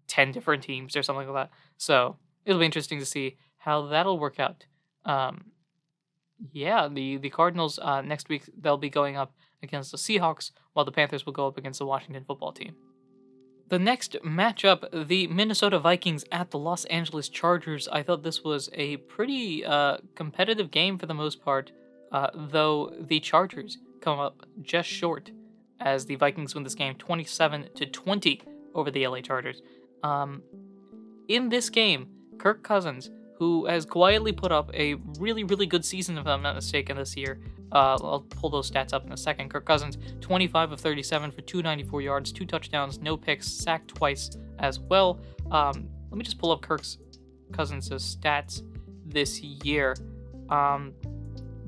ten 0.07 0.31
different 0.31 0.63
teams 0.63 0.95
or 0.95 1.03
something 1.03 1.27
like 1.27 1.49
that. 1.49 1.51
So 1.77 2.15
it'll 2.45 2.59
be 2.59 2.65
interesting 2.65 2.99
to 2.99 3.05
see 3.05 3.35
how 3.57 3.87
that'll 3.87 4.19
work 4.19 4.39
out. 4.39 4.65
Um, 5.03 5.51
yeah, 6.51 6.87
the 6.87 7.17
the 7.17 7.29
Cardinals 7.29 7.77
uh, 7.79 8.01
next 8.01 8.29
week 8.29 8.49
they'll 8.57 8.77
be 8.77 8.89
going 8.89 9.17
up 9.17 9.33
against 9.61 9.91
the 9.91 9.97
Seahawks, 9.97 10.51
while 10.73 10.85
the 10.85 10.91
Panthers 10.91 11.25
will 11.25 11.33
go 11.33 11.47
up 11.47 11.57
against 11.57 11.79
the 11.79 11.85
Washington 11.85 12.23
Football 12.23 12.53
Team. 12.53 12.75
The 13.67 13.79
next 13.79 14.15
matchup, 14.23 15.07
the 15.07 15.27
Minnesota 15.27 15.79
Vikings 15.79 16.23
at 16.31 16.51
the 16.51 16.59
Los 16.59 16.85
Angeles 16.85 17.29
Chargers. 17.29 17.87
I 17.87 18.03
thought 18.03 18.23
this 18.23 18.43
was 18.43 18.69
a 18.73 18.97
pretty 18.97 19.65
uh, 19.65 19.97
competitive 20.13 20.69
game 20.69 20.99
for 20.99 21.07
the 21.07 21.15
most 21.15 21.43
part, 21.43 21.71
uh, 22.11 22.29
though 22.33 22.93
the 22.99 23.19
Chargers 23.19 23.79
come 24.01 24.19
up 24.19 24.45
just 24.61 24.87
short 24.87 25.31
as 25.79 26.05
the 26.05 26.15
Vikings 26.15 26.53
win 26.53 26.63
this 26.63 26.75
game 26.75 26.93
27 26.95 27.69
to 27.75 27.85
20 27.85 28.41
over 28.75 28.91
the 28.91 29.07
LA 29.07 29.21
Chargers. 29.21 29.61
Um, 30.03 30.43
in 31.27 31.49
this 31.49 31.69
game, 31.69 32.07
Kirk 32.37 32.61
Cousins 32.63 33.09
who 33.37 33.65
has 33.65 33.85
quietly 33.85 34.31
put 34.31 34.51
up 34.51 34.73
a 34.73 34.95
really, 35.19 35.43
really 35.43 35.65
good 35.65 35.85
season, 35.85 36.17
if 36.17 36.25
I'm 36.25 36.41
not 36.41 36.55
mistaken, 36.55 36.97
this 36.97 37.17
year. 37.17 37.39
Uh, 37.71 37.97
I'll 38.01 38.25
pull 38.29 38.49
those 38.49 38.69
stats 38.69 38.93
up 38.93 39.05
in 39.05 39.11
a 39.11 39.17
second. 39.17 39.49
Kirk 39.49 39.65
Cousins, 39.65 39.97
25 40.21 40.73
of 40.73 40.79
37 40.79 41.31
for 41.31 41.41
294 41.41 42.01
yards, 42.01 42.31
two 42.31 42.45
touchdowns, 42.45 42.99
no 42.99 43.17
picks, 43.17 43.47
sacked 43.47 43.89
twice 43.89 44.29
as 44.59 44.79
well. 44.79 45.19
Um, 45.51 45.89
let 46.09 46.17
me 46.17 46.23
just 46.23 46.37
pull 46.37 46.51
up 46.51 46.61
Kirk's 46.61 46.97
Cousins' 47.51 47.89
stats 47.89 48.61
this 49.05 49.41
year. 49.41 49.95
Um, 50.49 50.93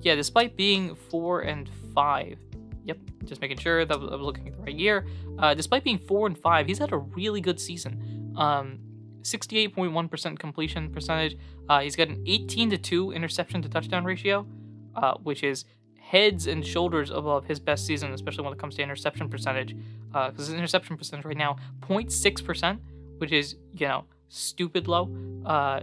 yeah, 0.01 0.15
despite 0.15 0.55
being 0.55 0.95
four 0.95 1.41
and 1.41 1.69
five, 1.93 2.37
yep, 2.85 2.99
just 3.25 3.41
making 3.41 3.57
sure 3.57 3.85
that 3.85 3.93
I 3.93 3.97
was 3.97 4.21
looking 4.21 4.47
at 4.47 4.55
the 4.55 4.61
right 4.61 4.75
year. 4.75 5.05
Uh, 5.39 5.53
despite 5.53 5.83
being 5.83 5.97
four 5.97 6.27
and 6.27 6.37
five, 6.37 6.67
he's 6.67 6.79
had 6.79 6.93
a 6.93 6.97
really 6.97 7.41
good 7.41 7.59
season. 7.59 8.33
Um, 8.37 8.79
68.1% 9.23 10.39
completion 10.39 10.89
percentage. 10.91 11.37
Uh, 11.67 11.81
he's 11.81 11.95
got 11.95 12.07
an 12.07 12.23
18 12.25 12.69
to 12.69 12.77
2 12.77 13.11
interception 13.11 13.61
to 13.61 13.69
touchdown 13.69 14.05
ratio, 14.05 14.47
uh, 14.95 15.15
which 15.23 15.43
is 15.43 15.65
heads 16.07 16.47
and 16.47 16.65
shoulders 16.65 17.09
above 17.09 17.45
his 17.45 17.59
best 17.59 17.85
season, 17.85 18.13
especially 18.13 18.45
when 18.45 18.53
it 18.53 18.59
comes 18.59 18.75
to 18.75 18.81
interception 18.81 19.29
percentage. 19.29 19.75
Because 20.07 20.33
uh, 20.35 20.51
his 20.51 20.53
interception 20.53 20.95
percentage 20.95 21.25
right 21.25 21.37
now, 21.37 21.57
0.6%, 21.81 22.79
which 23.17 23.33
is, 23.33 23.55
you 23.73 23.87
know, 23.87 24.05
stupid 24.29 24.87
low. 24.87 25.13
Uh, 25.45 25.81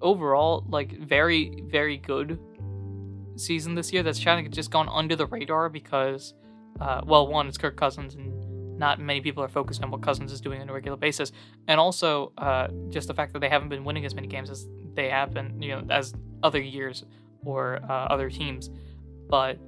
overall, 0.00 0.64
like, 0.68 0.98
very, 0.98 1.62
very 1.66 1.96
good 1.96 2.40
season 3.36 3.76
this 3.76 3.92
year 3.92 4.02
that's 4.02 4.22
kind 4.22 4.44
of 4.44 4.52
just 4.52 4.72
gone 4.72 4.88
under 4.88 5.14
the 5.14 5.26
radar 5.26 5.68
because, 5.68 6.34
uh, 6.80 7.00
well, 7.04 7.28
one, 7.28 7.46
it's 7.46 7.56
Kirk 7.56 7.76
Cousins, 7.76 8.16
and 8.16 8.78
not 8.78 8.98
many 8.98 9.20
people 9.20 9.44
are 9.44 9.48
focused 9.48 9.80
on 9.84 9.92
what 9.92 10.02
Cousins 10.02 10.32
is 10.32 10.40
doing 10.40 10.60
on 10.60 10.68
a 10.68 10.72
regular 10.72 10.96
basis, 10.96 11.30
and 11.68 11.78
also 11.78 12.32
uh, 12.36 12.66
just 12.88 13.06
the 13.06 13.14
fact 13.14 13.32
that 13.32 13.38
they 13.38 13.48
haven't 13.48 13.68
been 13.68 13.84
winning 13.84 14.04
as 14.04 14.12
many 14.12 14.26
games 14.26 14.50
as 14.50 14.66
they 14.94 15.08
have 15.08 15.32
been, 15.32 15.62
you 15.62 15.68
know, 15.68 15.84
as 15.88 16.14
other 16.42 16.60
years 16.60 17.04
or 17.44 17.78
uh, 17.88 18.06
other 18.10 18.28
teams. 18.28 18.68
But 19.28 19.58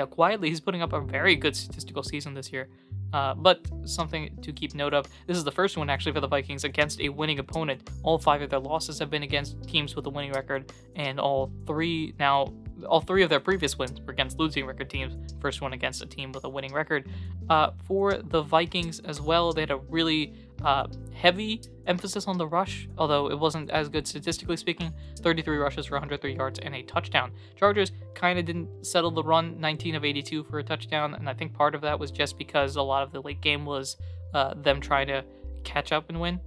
know, 0.00 0.06
quietly 0.06 0.48
he's 0.48 0.60
putting 0.60 0.82
up 0.82 0.92
a 0.92 1.00
very 1.00 1.36
good 1.36 1.56
statistical 1.56 2.02
season 2.02 2.34
this 2.34 2.52
year. 2.52 2.68
Uh, 3.12 3.32
but 3.32 3.64
something 3.84 4.36
to 4.42 4.52
keep 4.52 4.74
note 4.74 4.92
of 4.92 5.06
this 5.28 5.36
is 5.36 5.44
the 5.44 5.52
first 5.52 5.76
one 5.76 5.88
actually 5.88 6.10
for 6.10 6.20
the 6.20 6.26
Vikings 6.26 6.64
against 6.64 7.00
a 7.00 7.08
winning 7.08 7.38
opponent. 7.38 7.88
All 8.02 8.18
five 8.18 8.42
of 8.42 8.50
their 8.50 8.58
losses 8.58 8.98
have 8.98 9.08
been 9.08 9.22
against 9.22 9.62
teams 9.68 9.94
with 9.94 10.04
a 10.06 10.10
winning 10.10 10.32
record, 10.32 10.72
and 10.96 11.20
all 11.20 11.52
three 11.64 12.14
now 12.18 12.52
all 12.88 13.00
three 13.00 13.22
of 13.22 13.30
their 13.30 13.38
previous 13.38 13.78
wins 13.78 14.00
were 14.00 14.12
against 14.12 14.40
losing 14.40 14.66
record 14.66 14.90
teams. 14.90 15.16
First 15.40 15.60
one 15.60 15.72
against 15.72 16.02
a 16.02 16.06
team 16.06 16.32
with 16.32 16.42
a 16.42 16.48
winning 16.48 16.72
record. 16.72 17.08
Uh, 17.48 17.70
for 17.84 18.14
the 18.14 18.42
Vikings 18.42 18.98
as 19.00 19.20
well, 19.20 19.52
they 19.52 19.62
had 19.62 19.70
a 19.70 19.76
really 19.76 20.34
uh, 20.64 20.86
heavy 21.12 21.60
emphasis 21.86 22.26
on 22.26 22.38
the 22.38 22.46
rush, 22.46 22.88
although 22.98 23.30
it 23.30 23.38
wasn't 23.38 23.70
as 23.70 23.88
good 23.88 24.06
statistically 24.06 24.56
speaking. 24.56 24.92
33 25.20 25.58
rushes 25.58 25.86
for 25.86 25.94
103 25.94 26.34
yards 26.34 26.58
and 26.60 26.74
a 26.74 26.82
touchdown. 26.82 27.30
Chargers 27.56 27.92
kind 28.14 28.38
of 28.38 28.46
didn't 28.46 28.84
settle 28.84 29.10
the 29.10 29.22
run, 29.22 29.60
19 29.60 29.94
of 29.94 30.04
82 30.04 30.44
for 30.44 30.58
a 30.58 30.64
touchdown, 30.64 31.14
and 31.14 31.28
I 31.28 31.34
think 31.34 31.52
part 31.52 31.74
of 31.74 31.82
that 31.82 31.98
was 31.98 32.10
just 32.10 32.38
because 32.38 32.76
a 32.76 32.82
lot 32.82 33.02
of 33.02 33.12
the 33.12 33.20
late 33.20 33.40
game 33.40 33.64
was 33.64 33.96
uh, 34.32 34.54
them 34.54 34.80
trying 34.80 35.06
to 35.08 35.24
catch 35.64 35.92
up 35.92 36.08
and 36.08 36.20
win. 36.20 36.40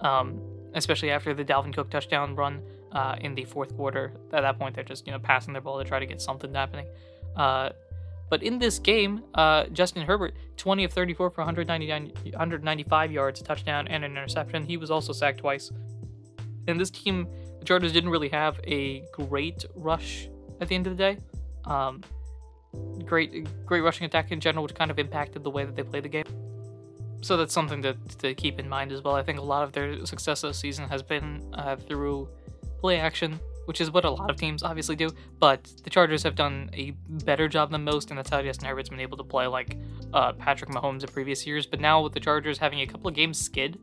Um, 0.00 0.40
especially 0.74 1.10
after 1.10 1.32
the 1.34 1.44
Dalvin 1.44 1.74
Cook 1.74 1.90
touchdown 1.90 2.36
run 2.36 2.60
uh, 2.92 3.16
in 3.20 3.34
the 3.34 3.44
fourth 3.44 3.74
quarter. 3.76 4.12
At 4.32 4.42
that 4.42 4.58
point, 4.58 4.74
they're 4.74 4.84
just 4.84 5.06
you 5.06 5.12
know 5.12 5.18
passing 5.18 5.52
their 5.52 5.62
ball 5.62 5.78
to 5.78 5.84
try 5.84 5.98
to 5.98 6.06
get 6.06 6.20
something 6.20 6.54
happening. 6.54 6.86
Uh, 7.34 7.70
But 8.28 8.42
in 8.42 8.58
this 8.58 8.78
game, 8.78 9.22
uh, 9.34 9.66
Justin 9.66 10.04
Herbert, 10.04 10.34
20 10.56 10.84
of 10.84 10.92
34 10.92 11.30
for 11.30 11.40
199, 11.42 12.12
195 12.32 13.12
yards, 13.12 13.40
touchdown, 13.42 13.86
and 13.88 14.04
an 14.04 14.12
interception. 14.12 14.64
He 14.64 14.76
was 14.76 14.90
also 14.90 15.12
sacked 15.12 15.38
twice. 15.38 15.70
And 16.66 16.80
this 16.80 16.90
team, 16.90 17.28
the 17.60 17.64
Chargers 17.64 17.92
didn't 17.92 18.10
really 18.10 18.28
have 18.30 18.58
a 18.66 19.04
great 19.12 19.64
rush 19.74 20.28
at 20.60 20.68
the 20.68 20.74
end 20.74 20.86
of 20.86 20.96
the 20.96 21.02
day. 21.02 21.18
Um, 21.64 22.02
great, 23.04 23.46
great 23.64 23.82
rushing 23.82 24.06
attack 24.06 24.32
in 24.32 24.40
general, 24.40 24.64
which 24.64 24.74
kind 24.74 24.90
of 24.90 24.98
impacted 24.98 25.44
the 25.44 25.50
way 25.50 25.64
that 25.64 25.76
they 25.76 25.82
play 25.84 26.00
the 26.00 26.08
game. 26.08 26.26
So 27.22 27.36
that's 27.36 27.52
something 27.52 27.82
to, 27.82 27.94
to 28.18 28.34
keep 28.34 28.58
in 28.58 28.68
mind 28.68 28.92
as 28.92 29.02
well. 29.02 29.14
I 29.14 29.22
think 29.22 29.38
a 29.38 29.42
lot 29.42 29.62
of 29.62 29.72
their 29.72 30.04
success 30.04 30.42
this 30.42 30.58
season 30.58 30.88
has 30.88 31.02
been 31.02 31.48
uh, 31.54 31.76
through 31.76 32.28
play 32.78 32.98
action, 32.98 33.40
which 33.66 33.80
is 33.80 33.90
what 33.90 34.04
a 34.04 34.10
lot 34.10 34.30
of 34.30 34.36
teams 34.36 34.62
obviously 34.62 34.96
do. 34.96 35.10
But 35.38 35.70
the 35.84 35.90
Chargers 35.90 36.22
have 36.22 36.34
done 36.34 36.70
a 36.72 36.92
better 37.24 37.48
job 37.48 37.70
than 37.70 37.84
most, 37.84 38.10
and 38.10 38.18
that's 38.18 38.30
how 38.30 38.42
Justin 38.42 38.68
Herbert's 38.68 38.88
been 38.88 39.00
able 39.00 39.18
to 39.18 39.24
play 39.24 39.46
like 39.46 39.76
uh, 40.12 40.32
Patrick 40.32 40.70
Mahomes 40.70 41.02
in 41.02 41.08
previous 41.08 41.46
years. 41.46 41.66
But 41.66 41.80
now 41.80 42.02
with 42.02 42.14
the 42.14 42.20
Chargers 42.20 42.58
having 42.58 42.80
a 42.80 42.86
couple 42.86 43.08
of 43.08 43.14
games 43.14 43.38
skid, 43.38 43.78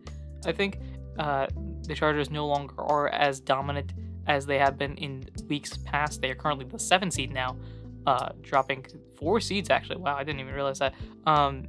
I 0.46 0.52
think 0.52 0.80
uh, 1.20 1.48
the 1.84 1.96
Chargers 1.96 2.30
no 2.30 2.48
longer 2.48 2.82
are 2.82 3.10
as 3.10 3.40
dominant 3.40 3.94
as 4.28 4.46
they 4.46 4.58
have 4.58 4.78
been 4.78 4.96
in 4.96 5.26
weeks 5.48 5.78
past. 5.86 6.22
They 6.22 6.32
are 6.32 6.36
currently 6.36 6.66
the 6.66 6.80
seven 6.80 7.12
seed 7.12 7.34
now, 7.34 7.58
uh, 8.06 8.30
dropping 8.42 8.86
four 9.18 9.40
seeds 9.40 9.70
actually. 9.70 9.98
Wow, 9.98 10.16
I 10.16 10.24
didn't 10.24 10.40
even 10.40 10.54
realize 10.54 10.80
that 10.80 10.94
um, 11.26 11.68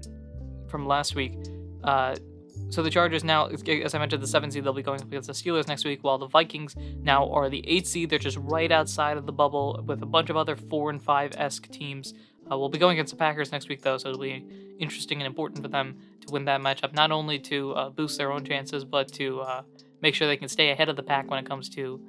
from 0.68 0.86
last 0.86 1.14
week. 1.14 1.34
So 2.74 2.82
the 2.82 2.90
Chargers 2.90 3.22
now, 3.22 3.46
as 3.46 3.94
I 3.94 3.98
mentioned, 4.00 4.20
the 4.20 4.26
seven 4.26 4.50
seed 4.50 4.64
they'll 4.64 4.72
be 4.72 4.82
going 4.82 5.00
up 5.00 5.06
against 5.06 5.28
the 5.28 5.32
Steelers 5.32 5.68
next 5.68 5.84
week, 5.84 6.02
while 6.02 6.18
the 6.18 6.26
Vikings 6.26 6.74
now 7.02 7.30
are 7.30 7.48
the 7.48 7.62
eight 7.68 7.86
seed. 7.86 8.10
They're 8.10 8.18
just 8.18 8.36
right 8.38 8.72
outside 8.72 9.16
of 9.16 9.26
the 9.26 9.32
bubble 9.32 9.80
with 9.86 10.02
a 10.02 10.06
bunch 10.06 10.28
of 10.28 10.36
other 10.36 10.56
four 10.56 10.90
and 10.90 11.00
five 11.00 11.34
esque 11.36 11.70
teams. 11.70 12.14
Uh, 12.50 12.58
we'll 12.58 12.68
be 12.68 12.78
going 12.78 12.94
against 12.94 13.12
the 13.12 13.16
Packers 13.16 13.52
next 13.52 13.68
week 13.68 13.82
though, 13.82 13.96
so 13.96 14.08
it'll 14.08 14.20
be 14.20 14.44
interesting 14.80 15.20
and 15.20 15.26
important 15.28 15.62
for 15.62 15.68
them 15.68 15.96
to 16.26 16.32
win 16.32 16.46
that 16.46 16.60
matchup, 16.60 16.92
not 16.94 17.12
only 17.12 17.38
to 17.38 17.70
uh, 17.74 17.90
boost 17.90 18.18
their 18.18 18.32
own 18.32 18.44
chances, 18.44 18.84
but 18.84 19.06
to 19.12 19.40
uh, 19.42 19.62
make 20.02 20.16
sure 20.16 20.26
they 20.26 20.36
can 20.36 20.48
stay 20.48 20.70
ahead 20.70 20.88
of 20.88 20.96
the 20.96 21.02
pack 21.04 21.30
when 21.30 21.38
it 21.38 21.46
comes 21.48 21.68
to 21.68 22.00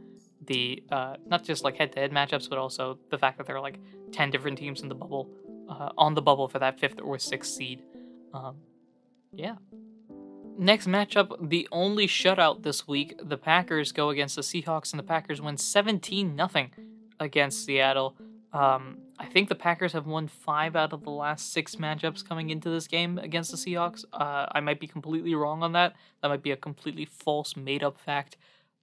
the 0.48 0.82
uh, 0.92 1.16
not 1.28 1.44
just 1.44 1.64
like 1.64 1.76
head-to-head 1.76 2.12
matchups, 2.12 2.50
but 2.50 2.58
also 2.58 2.98
the 3.12 3.20
fact 3.20 3.38
that 3.38 3.46
there 3.46 3.56
are 3.56 3.62
like 3.62 3.78
ten 4.12 4.32
different 4.32 4.58
teams 4.58 4.82
in 4.82 4.90
the 4.90 4.96
bubble 4.96 5.30
uh, 5.70 5.90
on 5.96 6.16
the 6.16 6.24
bubble 6.24 6.48
for 6.48 6.58
that 6.58 6.80
fifth 6.80 7.00
or 7.04 7.20
sixth 7.20 7.54
seed. 7.54 7.84
Um, 8.34 8.56
yeah. 9.32 9.58
Next 10.58 10.88
matchup, 10.88 11.50
the 11.50 11.68
only 11.72 12.08
shutout 12.08 12.64
this 12.64 12.88
week. 12.88 13.20
The 13.22 13.38
Packers 13.38 13.92
go 13.92 14.10
against 14.10 14.38
the 14.38 14.42
Seahawks, 14.42 14.94
and 14.94 15.00
the 15.00 15.04
Packers 15.04 15.42
win 15.42 15.58
17 15.58 16.38
0 16.38 16.68
against 17.20 17.66
Seattle. 17.66 18.16
Um, 18.54 19.00
I 19.20 19.26
think 19.26 19.50
the 19.50 19.56
Packers 19.56 19.92
have 19.92 20.08
won 20.08 20.30
five 20.30 20.78
out 20.78 20.94
of 20.94 21.04
the 21.04 21.10
last 21.10 21.52
six 21.52 21.76
matchups 21.76 22.26
coming 22.26 22.52
into 22.52 22.70
this 22.70 22.88
game 22.88 23.18
against 23.18 23.52
the 23.52 23.58
Seahawks. 23.58 24.06
Uh, 24.14 24.46
I 24.50 24.62
might 24.62 24.80
be 24.80 24.88
completely 24.88 25.36
wrong 25.36 25.62
on 25.62 25.74
that. 25.74 25.94
That 26.22 26.30
might 26.30 26.44
be 26.44 26.52
a 26.52 26.58
completely 26.58 27.04
false, 27.04 27.58
made 27.58 27.84
up 27.84 28.00
fact. 28.00 28.38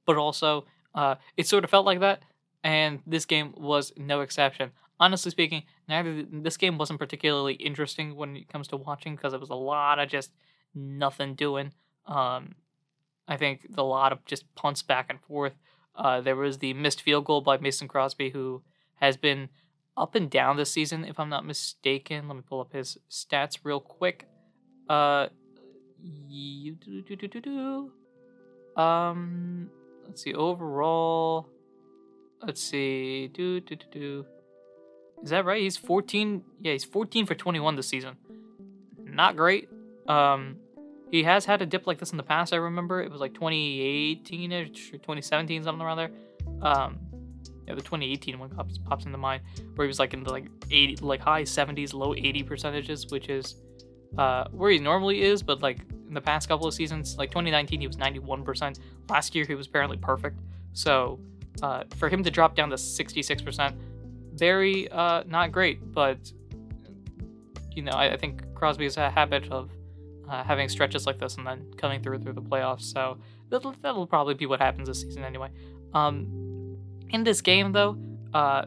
But 0.04 0.18
also, 0.18 0.66
uh, 0.94 1.14
it 1.38 1.46
sort 1.46 1.64
of 1.64 1.70
felt 1.70 1.86
like 1.86 2.00
that, 2.00 2.22
and 2.62 3.00
this 3.06 3.24
game 3.24 3.54
was 3.56 3.94
no 3.96 4.20
exception. 4.20 4.72
Honestly 5.00 5.30
speaking, 5.30 5.62
neither 5.88 6.22
this 6.30 6.58
game 6.58 6.76
wasn't 6.76 6.98
particularly 6.98 7.54
interesting 7.54 8.14
when 8.14 8.36
it 8.36 8.48
comes 8.48 8.68
to 8.68 8.76
watching 8.76 9.16
because 9.16 9.32
it 9.32 9.40
was 9.40 9.50
a 9.50 9.54
lot 9.54 9.98
of 9.98 10.10
just 10.10 10.32
nothing 10.74 11.34
doing. 11.34 11.72
Um, 12.06 12.54
I 13.28 13.36
think 13.36 13.66
a 13.76 13.82
lot 13.82 14.12
of 14.12 14.24
just 14.24 14.52
punts 14.54 14.82
back 14.82 15.06
and 15.08 15.20
forth. 15.20 15.54
Uh, 15.94 16.20
there 16.20 16.36
was 16.36 16.58
the 16.58 16.74
missed 16.74 17.02
field 17.02 17.24
goal 17.24 17.40
by 17.40 17.58
Mason 17.58 17.88
Crosby, 17.88 18.30
who 18.30 18.62
has 18.96 19.16
been 19.16 19.48
up 19.96 20.14
and 20.14 20.30
down 20.30 20.56
this 20.56 20.70
season, 20.70 21.04
if 21.04 21.20
I'm 21.20 21.28
not 21.28 21.44
mistaken. 21.44 22.28
Let 22.28 22.36
me 22.36 22.42
pull 22.48 22.60
up 22.60 22.72
his 22.72 22.98
stats 23.10 23.58
real 23.62 23.80
quick. 23.80 24.26
Uh, 24.88 25.28
um, 28.76 29.70
let's 30.06 30.22
see 30.22 30.34
overall. 30.34 31.48
Let's 32.42 32.62
see. 32.62 33.28
Do 33.28 33.60
do 33.60 33.76
do 33.76 33.86
do. 33.92 34.26
Is 35.22 35.30
that 35.30 35.44
right? 35.44 35.62
He's 35.62 35.76
14. 35.76 36.42
Yeah, 36.60 36.72
he's 36.72 36.84
14 36.84 37.26
for 37.26 37.34
21 37.34 37.76
this 37.76 37.86
season. 37.86 38.16
Not 39.04 39.36
great. 39.36 39.68
Um, 40.08 40.56
he 41.10 41.22
has 41.24 41.44
had 41.44 41.60
a 41.60 41.66
dip 41.66 41.86
like 41.86 41.98
this 41.98 42.10
in 42.10 42.16
the 42.16 42.22
past. 42.22 42.52
I 42.52 42.56
remember 42.56 43.02
it 43.02 43.10
was 43.10 43.20
like 43.20 43.34
2018 43.34 44.52
or 44.52 44.64
2017, 44.66 45.62
something 45.62 45.84
around 45.84 45.98
there. 45.98 46.10
Um, 46.62 46.98
yeah, 47.66 47.74
the 47.74 47.82
2018 47.82 48.38
one 48.38 48.48
pops, 48.48 48.78
pops 48.78 49.04
into 49.04 49.18
mind 49.18 49.42
where 49.74 49.84
he 49.84 49.88
was 49.88 49.98
like 49.98 50.14
in 50.14 50.24
the 50.24 50.30
like 50.30 50.46
80, 50.70 50.96
like 51.04 51.20
high 51.20 51.42
70s, 51.42 51.92
low 51.92 52.14
80 52.14 52.42
percentages, 52.44 53.06
which 53.10 53.28
is 53.28 53.56
uh, 54.18 54.48
where 54.50 54.70
he 54.70 54.78
normally 54.78 55.22
is. 55.22 55.42
But 55.42 55.60
like 55.60 55.78
in 56.08 56.14
the 56.14 56.20
past 56.20 56.48
couple 56.48 56.66
of 56.66 56.74
seasons, 56.74 57.16
like 57.18 57.30
2019, 57.30 57.80
he 57.80 57.86
was 57.86 57.96
91%. 57.96 58.78
Last 59.08 59.34
year, 59.34 59.44
he 59.44 59.54
was 59.54 59.66
apparently 59.66 59.98
perfect. 59.98 60.40
So 60.72 61.20
uh, 61.62 61.84
for 61.96 62.08
him 62.08 62.24
to 62.24 62.30
drop 62.30 62.56
down 62.56 62.70
to 62.70 62.76
66%, 62.76 63.74
very 64.34 64.90
uh, 64.90 65.24
not 65.26 65.52
great. 65.52 65.92
But 65.92 66.32
you 67.72 67.82
know, 67.82 67.92
I, 67.92 68.12
I 68.12 68.16
think 68.16 68.54
Crosby 68.54 68.86
a 68.86 69.10
habit 69.10 69.50
of 69.50 69.70
uh, 70.32 70.42
having 70.42 70.66
stretches 70.66 71.06
like 71.06 71.18
this 71.18 71.36
and 71.36 71.46
then 71.46 71.70
coming 71.76 72.02
through 72.02 72.18
through 72.18 72.32
the 72.32 72.40
playoffs. 72.40 72.84
So 72.84 73.18
that'll, 73.50 73.74
that'll 73.82 74.06
probably 74.06 74.32
be 74.32 74.46
what 74.46 74.60
happens 74.60 74.88
this 74.88 75.02
season 75.02 75.24
anyway. 75.24 75.50
Um, 75.92 76.78
in 77.10 77.22
this 77.22 77.42
game, 77.42 77.72
though, 77.72 77.98
uh, 78.32 78.64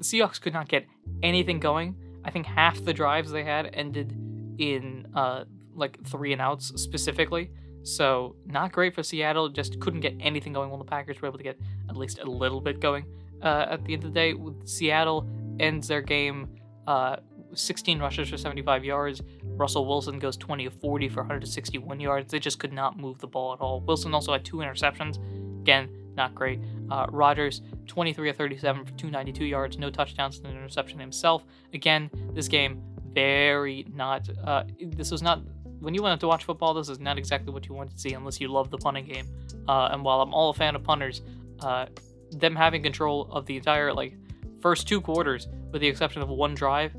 Seahawks 0.00 0.38
could 0.38 0.52
not 0.52 0.68
get 0.68 0.86
anything 1.22 1.60
going. 1.60 1.96
I 2.26 2.30
think 2.30 2.44
half 2.44 2.84
the 2.84 2.92
drives 2.92 3.30
they 3.30 3.42
had 3.42 3.70
ended 3.72 4.12
in 4.58 5.06
uh, 5.14 5.44
like 5.74 6.04
three 6.04 6.34
and 6.34 6.42
outs 6.42 6.78
specifically. 6.78 7.52
So 7.84 8.36
not 8.44 8.72
great 8.72 8.94
for 8.94 9.02
Seattle. 9.02 9.48
Just 9.48 9.80
couldn't 9.80 10.00
get 10.00 10.14
anything 10.20 10.52
going. 10.52 10.68
While 10.68 10.78
the 10.78 10.84
Packers 10.84 11.22
were 11.22 11.28
able 11.28 11.38
to 11.38 11.44
get 11.44 11.58
at 11.88 11.96
least 11.96 12.18
a 12.18 12.26
little 12.26 12.60
bit 12.60 12.80
going. 12.80 13.06
Uh, 13.42 13.66
at 13.70 13.84
the 13.86 13.94
end 13.94 14.04
of 14.04 14.12
the 14.12 14.14
day, 14.14 14.34
Seattle 14.66 15.26
ends 15.58 15.88
their 15.88 16.02
game 16.02 16.50
uh, 16.86 17.16
16 17.58 17.98
rushes 17.98 18.28
for 18.28 18.36
75 18.36 18.84
yards. 18.84 19.22
Russell 19.42 19.86
Wilson 19.86 20.18
goes 20.18 20.36
20 20.36 20.66
of 20.66 20.74
40 20.74 21.08
for 21.08 21.22
161 21.22 22.00
yards. 22.00 22.30
They 22.30 22.38
just 22.38 22.58
could 22.58 22.72
not 22.72 22.98
move 22.98 23.18
the 23.18 23.26
ball 23.26 23.52
at 23.52 23.60
all. 23.60 23.80
Wilson 23.80 24.14
also 24.14 24.32
had 24.32 24.44
two 24.44 24.58
interceptions. 24.58 25.18
Again, 25.60 25.88
not 26.14 26.34
great. 26.34 26.60
Uh, 26.90 27.06
Rodgers, 27.10 27.62
23 27.86 28.30
of 28.30 28.36
37 28.36 28.84
for 28.84 28.92
292 28.92 29.44
yards, 29.44 29.78
no 29.78 29.90
touchdowns, 29.90 30.38
and 30.38 30.46
an 30.46 30.56
interception 30.56 30.98
himself. 30.98 31.44
Again, 31.72 32.10
this 32.34 32.48
game 32.48 32.82
very 33.12 33.86
not. 33.94 34.28
Uh, 34.44 34.64
this 34.80 35.10
was 35.10 35.22
not 35.22 35.42
when 35.80 35.94
you 35.94 36.02
wanted 36.02 36.20
to 36.20 36.28
watch 36.28 36.44
football. 36.44 36.74
This 36.74 36.88
is 36.88 36.98
not 36.98 37.18
exactly 37.18 37.52
what 37.52 37.66
you 37.66 37.74
wanted 37.74 37.94
to 37.94 37.98
see 37.98 38.12
unless 38.12 38.40
you 38.40 38.48
love 38.48 38.70
the 38.70 38.78
punting 38.78 39.06
game. 39.06 39.26
Uh, 39.66 39.88
and 39.92 40.04
while 40.04 40.20
I'm 40.20 40.34
all 40.34 40.50
a 40.50 40.54
fan 40.54 40.74
of 40.74 40.82
punters, 40.82 41.22
uh, 41.60 41.86
them 42.30 42.54
having 42.54 42.82
control 42.82 43.28
of 43.30 43.46
the 43.46 43.56
entire 43.56 43.92
like 43.92 44.14
first 44.60 44.88
two 44.88 45.00
quarters, 45.00 45.48
with 45.70 45.80
the 45.80 45.88
exception 45.88 46.22
of 46.22 46.28
one 46.28 46.54
drive, 46.54 46.94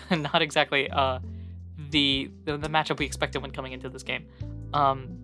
not 0.10 0.42
exactly 0.42 0.90
uh, 0.90 1.18
the, 1.90 2.30
the, 2.44 2.56
the 2.56 2.68
matchup 2.68 2.98
we 2.98 3.06
expected 3.06 3.42
when 3.42 3.50
coming 3.50 3.72
into 3.72 3.88
this 3.88 4.02
game. 4.02 4.26
Um, 4.72 5.18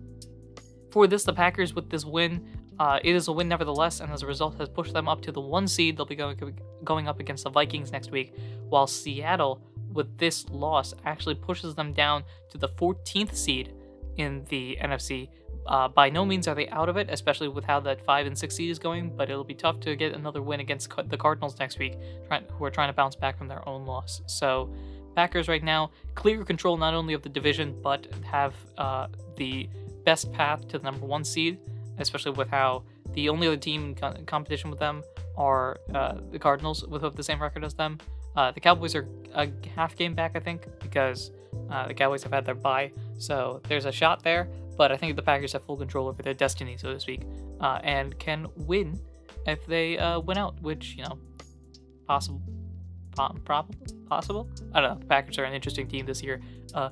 for 0.91 1.07
this, 1.07 1.23
the 1.23 1.33
Packers 1.33 1.73
with 1.73 1.89
this 1.89 2.05
win, 2.05 2.47
uh, 2.79 2.99
it 3.03 3.15
is 3.15 3.27
a 3.27 3.31
win 3.31 3.47
nevertheless, 3.47 3.99
and 3.99 4.11
as 4.11 4.23
a 4.23 4.27
result, 4.27 4.57
has 4.57 4.69
pushed 4.69 4.93
them 4.93 5.07
up 5.07 5.21
to 5.21 5.31
the 5.31 5.41
one 5.41 5.67
seed. 5.67 5.97
They'll 5.97 6.05
be 6.05 6.15
going 6.15 6.57
going 6.83 7.07
up 7.07 7.19
against 7.19 7.43
the 7.43 7.49
Vikings 7.49 7.91
next 7.91 8.09
week, 8.09 8.33
while 8.69 8.87
Seattle 8.87 9.61
with 9.91 10.17
this 10.17 10.47
loss 10.49 10.93
actually 11.03 11.35
pushes 11.35 11.75
them 11.75 11.93
down 11.93 12.23
to 12.49 12.57
the 12.57 12.69
14th 12.69 13.35
seed 13.35 13.73
in 14.17 14.45
the 14.49 14.77
NFC. 14.81 15.29
Uh, 15.69 15.87
by 15.87 16.09
no 16.09 16.25
means 16.25 16.47
are 16.47 16.55
they 16.55 16.67
out 16.69 16.89
of 16.89 16.97
it, 16.97 17.07
especially 17.11 17.47
with 17.47 17.63
how 17.63 17.79
that 17.79 18.03
five 18.03 18.25
and 18.25 18.37
six 18.37 18.55
seed 18.55 18.71
is 18.71 18.79
going. 18.79 19.15
But 19.15 19.29
it'll 19.29 19.43
be 19.43 19.53
tough 19.53 19.79
to 19.81 19.95
get 19.95 20.13
another 20.13 20.41
win 20.41 20.59
against 20.59 20.91
the 21.07 21.17
Cardinals 21.17 21.57
next 21.59 21.79
week, 21.79 21.95
who 22.51 22.65
are 22.65 22.71
trying 22.71 22.89
to 22.89 22.93
bounce 22.93 23.15
back 23.15 23.37
from 23.37 23.47
their 23.47 23.67
own 23.69 23.85
loss. 23.85 24.21
So, 24.25 24.73
Packers 25.15 25.47
right 25.47 25.63
now 25.63 25.91
clear 26.15 26.43
control 26.43 26.77
not 26.77 26.93
only 26.93 27.13
of 27.13 27.21
the 27.21 27.29
division 27.29 27.75
but 27.81 28.07
have 28.23 28.53
uh, 28.77 29.07
the 29.35 29.69
best 30.05 30.31
path 30.31 30.67
to 30.69 30.77
the 30.79 30.83
number 30.83 31.05
one 31.05 31.23
seed, 31.23 31.59
especially 31.97 32.31
with 32.31 32.49
how 32.49 32.83
the 33.13 33.29
only 33.29 33.47
other 33.47 33.57
team 33.57 33.95
in 34.01 34.25
competition 34.25 34.69
with 34.69 34.79
them 34.79 35.03
are 35.37 35.77
uh, 35.93 36.15
the 36.31 36.39
Cardinals, 36.39 36.85
with 36.85 37.01
the 37.15 37.23
same 37.23 37.41
record 37.41 37.63
as 37.63 37.73
them. 37.73 37.97
Uh, 38.35 38.51
the 38.51 38.59
Cowboys 38.59 38.95
are 38.95 39.07
a 39.35 39.49
half 39.75 39.95
game 39.95 40.13
back, 40.13 40.31
I 40.35 40.39
think, 40.39 40.67
because 40.79 41.31
uh, 41.69 41.87
the 41.87 41.93
Cowboys 41.93 42.23
have 42.23 42.31
had 42.31 42.45
their 42.45 42.55
bye, 42.55 42.91
so 43.19 43.61
there's 43.67 43.85
a 43.85 43.91
shot 43.91 44.23
there. 44.23 44.49
But 44.77 44.91
I 44.91 44.97
think 44.97 45.15
the 45.15 45.21
Packers 45.21 45.53
have 45.53 45.65
full 45.65 45.77
control 45.77 46.07
over 46.07 46.23
their 46.23 46.33
destiny, 46.33 46.77
so 46.77 46.93
to 46.93 46.99
speak, 46.99 47.23
uh, 47.59 47.79
and 47.83 48.17
can 48.17 48.47
win 48.55 48.99
if 49.45 49.65
they 49.67 49.97
uh, 49.97 50.19
win 50.21 50.37
out, 50.37 50.59
which 50.61 50.95
you 50.95 51.03
know, 51.03 51.19
possible, 52.07 52.41
probable, 53.13 53.75
possible. 54.07 54.49
I 54.73 54.81
don't 54.81 54.93
know. 54.93 54.99
The 54.99 55.05
Packers 55.05 55.37
are 55.37 55.43
an 55.43 55.53
interesting 55.53 55.87
team 55.87 56.05
this 56.05 56.23
year, 56.23 56.39
uh, 56.73 56.89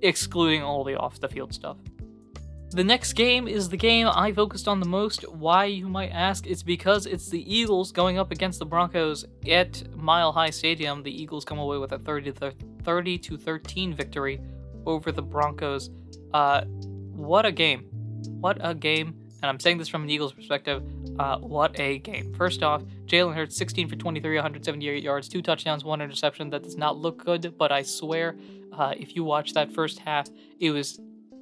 excluding 0.00 0.62
all 0.62 0.84
the 0.84 0.94
off 0.96 1.20
the 1.20 1.28
field 1.28 1.52
stuff. 1.52 1.76
The 2.70 2.84
next 2.84 3.14
game 3.14 3.48
is 3.48 3.70
the 3.70 3.78
game 3.78 4.08
I 4.08 4.30
focused 4.32 4.68
on 4.68 4.78
the 4.78 4.88
most. 4.88 5.22
Why, 5.32 5.64
you 5.64 5.88
might 5.88 6.10
ask? 6.10 6.46
It's 6.46 6.62
because 6.62 7.06
it's 7.06 7.30
the 7.30 7.40
Eagles 7.52 7.92
going 7.92 8.18
up 8.18 8.30
against 8.30 8.58
the 8.58 8.66
Broncos 8.66 9.24
at 9.48 9.82
Mile 9.96 10.32
High 10.32 10.50
Stadium. 10.50 11.02
The 11.02 11.22
Eagles 11.22 11.46
come 11.46 11.58
away 11.58 11.78
with 11.78 11.92
a 11.92 11.98
30 11.98 12.32
to 12.32 12.54
30 12.82 13.18
to 13.18 13.38
13 13.38 13.94
victory 13.94 14.40
over 14.88 15.12
the 15.12 15.22
Broncos. 15.22 15.90
Uh, 16.32 16.64
what 16.64 17.46
a 17.46 17.52
game! 17.52 17.84
What 18.40 18.58
a 18.60 18.74
game! 18.74 19.14
And 19.42 19.48
I'm 19.48 19.60
saying 19.60 19.78
this 19.78 19.88
from 19.88 20.02
an 20.02 20.10
Eagles 20.10 20.32
perspective. 20.32 20.82
Uh, 21.18 21.38
what 21.38 21.78
a 21.78 21.98
game! 21.98 22.34
First 22.34 22.62
off, 22.62 22.82
Jalen 23.06 23.34
Hurts 23.34 23.56
16 23.56 23.88
for 23.88 23.96
23, 23.96 24.34
178 24.34 25.02
yards, 25.02 25.28
two 25.28 25.42
touchdowns, 25.42 25.84
one 25.84 26.00
interception. 26.00 26.50
That 26.50 26.64
does 26.64 26.76
not 26.76 26.96
look 26.96 27.24
good, 27.24 27.56
but 27.56 27.70
I 27.70 27.82
swear, 27.82 28.36
uh, 28.72 28.94
if 28.96 29.14
you 29.14 29.22
watch 29.22 29.52
that 29.54 29.72
first 29.72 30.00
half, 30.00 30.28
it 30.58 30.70
was 30.70 30.98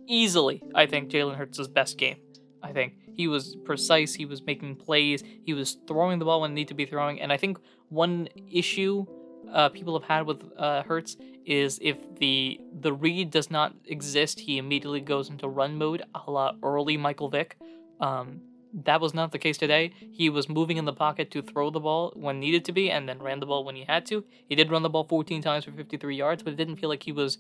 easily, 0.07 0.63
I 0.75 0.87
think, 0.87 1.11
Jalen 1.11 1.37
Hurts' 1.37 1.67
best 1.69 1.97
game. 1.97 2.17
I 2.63 2.73
think 2.73 2.95
he 3.15 3.29
was 3.29 3.57
precise. 3.65 4.15
He 4.15 4.27
was 4.27 4.43
making 4.43 4.77
plays. 4.77 5.23
He 5.45 5.55
was 5.55 5.79
throwing 5.87 6.19
the 6.19 6.25
ball 6.25 6.43
when 6.43 6.51
it 6.51 6.55
needed 6.55 6.69
to 6.69 6.75
be 6.75 6.85
throwing. 6.85 7.21
And 7.21 7.33
I 7.33 7.37
think 7.37 7.59
one 7.89 8.29
issue 8.51 9.07
uh, 9.53 9.69
people 9.69 9.99
have 9.99 10.09
had 10.09 10.27
with 10.27 10.43
uh, 10.57 10.83
Hurts 10.83 11.17
is 11.45 11.79
if 11.81 11.97
the 12.19 12.61
the 12.81 12.93
read 12.93 13.31
does 13.31 13.51
not 13.51 13.75
exist, 13.87 14.41
he 14.41 14.59
immediately 14.59 15.01
goes 15.01 15.29
into 15.29 15.49
run 15.49 15.77
mode, 15.77 16.03
a 16.15 16.31
la 16.31 16.53
early 16.63 16.97
Michael 16.97 17.29
Vick. 17.29 17.57
Um, 18.01 18.41
that 18.85 19.01
was 19.01 19.15
not 19.15 19.33
the 19.33 19.39
case 19.39 19.57
today. 19.57 19.93
He 20.13 20.29
was 20.29 20.49
moving 20.49 20.77
in 20.77 20.85
the 20.85 20.93
pocket 20.93 21.31
to 21.31 21.41
throw 21.41 21.71
the 21.71 21.81
ball 21.81 22.13
when 22.15 22.41
needed 22.41 22.65
to 22.67 22.73
be, 22.73 22.91
and 22.91 23.09
then 23.09 23.23
ran 23.23 23.41
the 23.41 23.47
ball 23.47 23.65
when 23.65 23.77
he 23.77 23.85
had 23.85 24.05
to. 24.07 24.25
He 24.47 24.55
did 24.55 24.71
run 24.71 24.83
the 24.83 24.91
ball 24.91 25.05
14 25.05 25.41
times 25.41 25.65
for 25.65 25.73
53 25.73 26.15
yards, 26.15 26.43
but 26.43 26.53
it 26.53 26.57
didn't 26.57 26.77
feel 26.77 26.91
like 26.91 27.05
he 27.05 27.13
was 27.13 27.39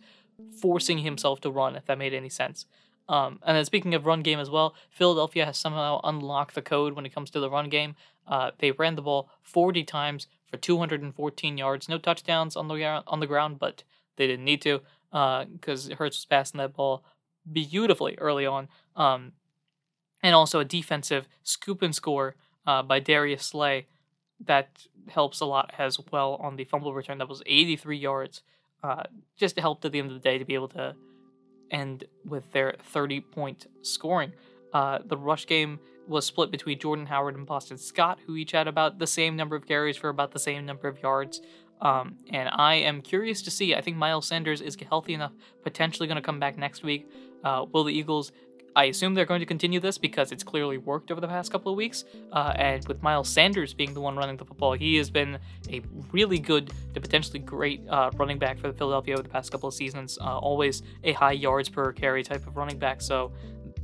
forcing 0.61 0.99
himself 0.99 1.41
to 1.43 1.51
run, 1.51 1.77
if 1.77 1.85
that 1.87 1.99
made 1.99 2.15
any 2.15 2.31
sense. 2.31 2.67
Um, 3.09 3.39
and 3.45 3.57
then 3.57 3.65
speaking 3.65 3.95
of 3.95 4.07
run 4.07 4.23
game 4.23 4.41
as 4.41 4.51
well, 4.51 4.75
Philadelphia 4.91 5.45
has 5.45 5.59
somehow 5.59 6.01
unlocked 6.03 6.55
the 6.55 6.63
code 6.63 6.95
when 6.95 7.07
it 7.07 7.15
comes 7.15 7.31
to 7.31 7.41
the 7.41 7.51
run 7.51 7.69
game. 7.69 7.95
Uh, 8.27 8.51
they 8.59 8.73
ran 8.73 8.97
the 8.97 9.03
ball 9.03 9.29
40 9.43 9.85
times 9.85 10.27
for 10.47 10.57
214 10.57 11.59
yards, 11.59 11.89
no 11.89 11.99
touchdowns 11.99 12.57
on 12.57 12.69
the 12.69 13.03
on 13.07 13.21
the 13.21 13.27
ground, 13.27 13.59
but 13.59 13.83
they 14.17 14.27
didn't 14.27 14.45
need 14.45 14.63
to 14.63 14.81
because 15.11 15.91
uh, 15.91 15.95
Hurts 15.97 16.19
was 16.19 16.25
passing 16.25 16.59
that 16.59 16.75
ball 16.75 17.05
beautifully 17.51 18.17
early 18.19 18.47
on. 18.47 18.69
Um, 18.97 19.33
and 20.23 20.35
also 20.35 20.61
a 20.61 20.65
defensive 20.65 21.29
scoop 21.43 21.83
and 21.83 21.95
score 21.95 22.35
uh, 22.67 22.83
by 22.83 22.99
Darius 22.99 23.45
Slay 23.45 23.87
that 24.45 24.87
helps 25.09 25.41
a 25.41 25.47
lot 25.47 25.73
as 25.79 25.99
well 26.11 26.35
on 26.35 26.57
the 26.57 26.65
fumble 26.65 26.93
return. 26.93 27.19
That 27.19 27.29
was 27.29 27.43
83 27.47 27.97
yards, 27.97 28.43
uh, 28.83 29.05
just 29.37 29.59
helped 29.59 29.85
at 29.85 29.93
the 29.93 29.99
end 29.99 30.09
of 30.09 30.15
the 30.15 30.21
day 30.21 30.39
to 30.39 30.45
be 30.45 30.55
able 30.55 30.69
to 30.69 30.95
end 31.71 32.05
with 32.25 32.51
their 32.53 32.75
30 32.93 33.21
point 33.21 33.67
scoring. 33.83 34.33
Uh, 34.73 34.99
the 35.05 35.17
rush 35.17 35.47
game 35.47 35.79
was 36.07 36.27
split 36.27 36.51
between 36.51 36.79
Jordan 36.79 37.07
Howard 37.07 37.37
and 37.37 37.47
Boston 37.47 37.79
Scott, 37.79 38.19
who 38.27 38.37
each 38.37 38.53
had 38.53 38.69
about 38.69 38.99
the 38.99 39.07
same 39.07 39.37
number 39.37 39.57
of 39.57 39.67
carries 39.67 39.97
for 39.97 40.09
about 40.09 40.33
the 40.33 40.39
same 40.39 40.65
number 40.67 40.89
of 40.89 41.03
yards. 41.03 41.41
Um, 41.81 42.17
and 42.31 42.49
I 42.53 42.75
am 42.77 43.03
curious 43.03 43.43
to 43.43 43.51
see. 43.51 43.75
I 43.75 43.81
think 43.81 43.97
Miles 43.97 44.27
Sanders 44.27 44.61
is 44.61 44.77
healthy 44.89 45.15
enough, 45.15 45.33
potentially 45.63 46.07
going 46.07 46.17
to 46.17 46.23
come 46.23 46.41
back 46.41 46.57
next 46.57 46.83
week. 46.83 47.11
Uh, 47.45 47.67
will 47.71 47.85
the 47.85 47.93
Eagles 47.93 48.33
I 48.77 48.85
assume 48.85 49.15
they're 49.15 49.25
going 49.25 49.41
to 49.41 49.47
continue 49.47 49.81
this 49.81 49.97
because 49.97 50.33
it's 50.33 50.45
clearly 50.45 50.77
worked 50.77 51.11
over 51.11 51.19
the 51.19 51.27
past 51.27 51.51
couple 51.51 51.73
of 51.73 51.79
weeks. 51.79 52.05
Uh, 52.31 52.53
and 52.57 52.87
with 52.87 53.03
Miles 53.03 53.27
Sanders 53.27 53.73
being 53.73 53.95
the 53.95 54.03
one 54.03 54.17
running 54.17 54.37
the 54.37 54.45
football, 54.45 54.75
he 54.75 54.97
has 54.97 55.09
been 55.09 55.39
a 55.71 55.81
really 56.13 56.39
good 56.39 56.71
to 56.93 57.01
potentially 57.01 57.39
great 57.39 57.81
uh, 57.89 58.11
running 58.17 58.39
back 58.39 58.59
for 58.59 58.69
the 58.69 58.75
Philadelphia 58.75 59.15
over 59.15 59.23
the 59.23 59.31
past 59.31 59.51
couple 59.51 59.67
of 59.67 59.75
seasons. 59.75 60.19
Uh, 60.21 60.37
always 60.39 60.83
a 61.05 61.13
high 61.13 61.33
yards 61.33 61.71
per 61.71 61.91
carry 61.91 62.23
type 62.23 62.47
of 62.47 62.59
running 62.59 62.79
back. 62.79 63.01
So, 63.01 63.33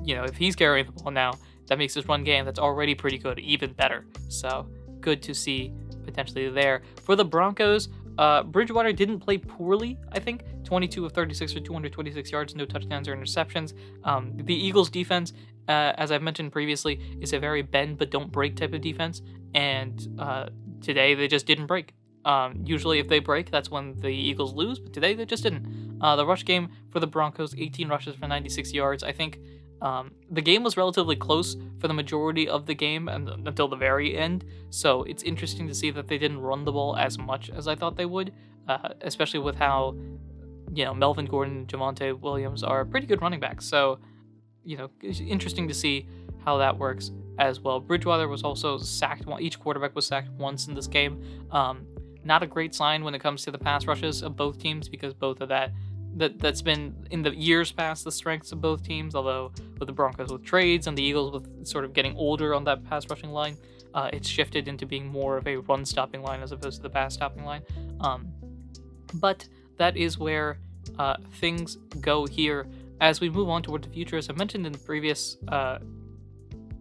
you 0.05 0.15
know, 0.15 0.25
if 0.25 0.37
he's 0.37 0.55
carrying 0.55 0.85
the 0.85 0.93
ball 0.93 1.11
now, 1.11 1.39
that 1.67 1.79
makes 1.79 1.95
this 1.95 2.07
one 2.07 2.25
game 2.25 2.45
that's 2.45 2.59
already 2.59 2.95
pretty 2.95 3.19
good 3.19 3.39
even 3.39 3.73
better. 3.73 4.07
So, 4.29 4.69
good 5.01 5.23
to 5.23 5.35
see 5.35 5.73
potentially 6.05 6.49
there. 6.49 6.83
For 7.03 7.17
the 7.17 7.25
Broncos, 7.25 7.89
uh, 8.19 8.43
Bridgewater 8.43 8.93
didn't 8.93 9.21
play 9.21 9.39
poorly, 9.39 9.99
I 10.13 10.19
think. 10.19 10.43
22 10.65 11.07
of 11.07 11.13
36 11.13 11.53
for 11.53 11.61
226 11.61 12.31
yards, 12.31 12.55
no 12.55 12.65
touchdowns 12.65 13.09
or 13.09 13.17
interceptions. 13.17 13.75
Um, 14.05 14.33
the 14.37 14.55
Eagles' 14.55 14.91
defense, 14.91 15.33
uh, 15.69 15.93
as 15.97 16.13
I've 16.13 16.23
mentioned 16.23 16.53
previously, 16.53 17.01
is 17.21 17.33
a 17.33 17.39
very 17.39 17.63
bend 17.63 17.99
but 17.99 18.11
don't 18.11 18.31
break 18.31 18.57
type 18.57 18.73
of 18.73 18.81
defense, 18.81 19.23
and 19.55 20.09
uh, 20.19 20.49
today 20.81 21.15
they 21.15 21.29
just 21.29 21.47
didn't 21.47 21.67
break. 21.67 21.95
Um, 22.25 22.63
usually, 22.65 22.99
if 23.01 23.09
they 23.09 23.19
break, 23.19 23.51
that's 23.51 23.71
when 23.71 23.99
the 24.01 24.09
Eagles 24.09 24.55
lose, 24.55 24.79
but 24.79 24.93
today 24.93 25.15
they 25.15 25.27
just 25.27 25.43
didn't. 25.43 25.99
Uh, 26.01 26.17
the 26.17 26.25
rush 26.25 26.45
game 26.45 26.69
for 26.91 27.01
the 27.01 27.07
Broncos, 27.07 27.55
18 27.57 27.89
rushes 27.89 28.15
for 28.15 28.29
96 28.29 28.73
yards. 28.73 29.03
I 29.03 29.13
think 29.13 29.39
um, 29.83 30.13
the 30.31 30.41
game 30.41 30.63
was 30.63 30.77
relatively 30.77 31.17
close 31.17 31.57
for 31.81 31.89
the 31.89 31.95
majority 31.95 32.49
of 32.49 32.67
the 32.67 32.75
game 32.75 33.09
and 33.09 33.29
until 33.29 33.67
the 33.67 33.77
very 33.77 34.17
end, 34.17 34.45
so 34.71 35.03
it's 35.03 35.25
interesting 35.25 35.67
to 35.67 35.75
see 35.75 35.91
that 35.91 36.07
they 36.07 36.19
didn't 36.19 36.41
run 36.41 36.65
the 36.65 36.71
ball 36.71 36.97
as 36.97 37.19
much 37.19 37.51
as 37.51 37.67
I 37.67 37.75
thought 37.75 37.97
they 37.97 38.07
would, 38.07 38.33
uh, 38.69 38.91
especially 39.01 39.41
with 39.41 39.57
how, 39.57 39.97
you 40.73 40.85
know, 40.85 40.95
Melvin 40.95 41.27
Gordon 41.27 41.57
and 41.59 41.69
Javonte 41.69 42.19
Williams 42.21 42.63
are 42.63 42.85
pretty 42.85 43.09
good 43.09 43.21
running 43.21 43.41
backs. 43.41 43.65
So, 43.67 43.99
you 44.65 44.77
know, 44.77 44.89
it's 45.03 45.19
interesting 45.19 45.67
to 45.67 45.75
see 45.75 46.07
how 46.45 46.59
that 46.59 46.79
works 46.79 47.11
as 47.41 47.59
well. 47.59 47.81
Bridgewater 47.81 48.29
was 48.29 48.45
also 48.45 48.79
sacked. 48.79 49.25
Each 49.41 49.59
quarterback 49.59 49.97
was 49.97 50.07
sacked 50.07 50.31
once 50.31 50.69
in 50.69 50.75
this 50.75 50.87
game. 50.87 51.21
Um, 51.51 51.87
not 52.25 52.45
a 52.45 52.47
great 52.47 52.73
sign 52.73 53.03
when 53.03 53.17
it 53.17 53.21
comes 53.21 53.43
to 53.43 53.51
the 53.51 53.59
pass 53.59 53.87
rushes 53.87 54.23
of 54.23 54.37
both 54.37 54.59
teams 54.59 54.89
because 54.89 55.13
both 55.13 55.41
of 55.41 55.49
that 55.49 55.73
that 56.17 56.39
that's 56.39 56.63
been 56.63 57.07
in 57.11 57.23
the 57.23 57.35
years 57.35 57.73
past 57.73 58.05
the 58.05 58.13
strengths 58.13 58.53
of 58.53 58.61
both 58.61 58.83
teams. 58.85 59.15
Although 59.15 59.53
with 59.79 59.87
the 59.87 59.93
Broncos 59.93 60.33
with 60.33 60.45
trades 60.45 60.87
and 60.87 60.97
the 60.97 61.03
Eagles 61.03 61.33
with 61.33 61.67
sort 61.67 61.85
of 61.85 61.93
getting 61.93 62.17
older 62.17 62.55
on 62.55 62.65
that 62.65 62.85
pass 62.85 63.09
rushing 63.09 63.31
line, 63.31 63.57
uh, 63.95 64.11
it's 64.13 64.29
shifted 64.29 64.69
into 64.69 64.87
being 64.87 65.07
more 65.07 65.37
of 65.37 65.47
a 65.47 65.57
run 65.57 65.85
stopping 65.85 66.23
line 66.23 66.43
as 66.43 66.53
opposed 66.53 66.77
to 66.77 66.83
the 66.83 66.91
pass 66.91 67.15
stopping 67.15 67.45
line. 67.45 67.63
Um, 68.01 68.29
but 69.15 69.47
that 69.77 69.97
is 69.97 70.19
where 70.19 70.59
uh, 70.99 71.17
things 71.35 71.77
go 72.01 72.27
here 72.27 72.67
as 73.01 73.21
we 73.21 73.29
move 73.29 73.49
on 73.49 73.63
toward 73.63 73.83
the 73.83 73.89
future. 73.89 74.17
As 74.17 74.31
I 74.31 74.33
mentioned 74.35 74.67
in 74.67 74.73
the 74.73 74.79
previous 74.79 75.37
uh, 75.49 75.79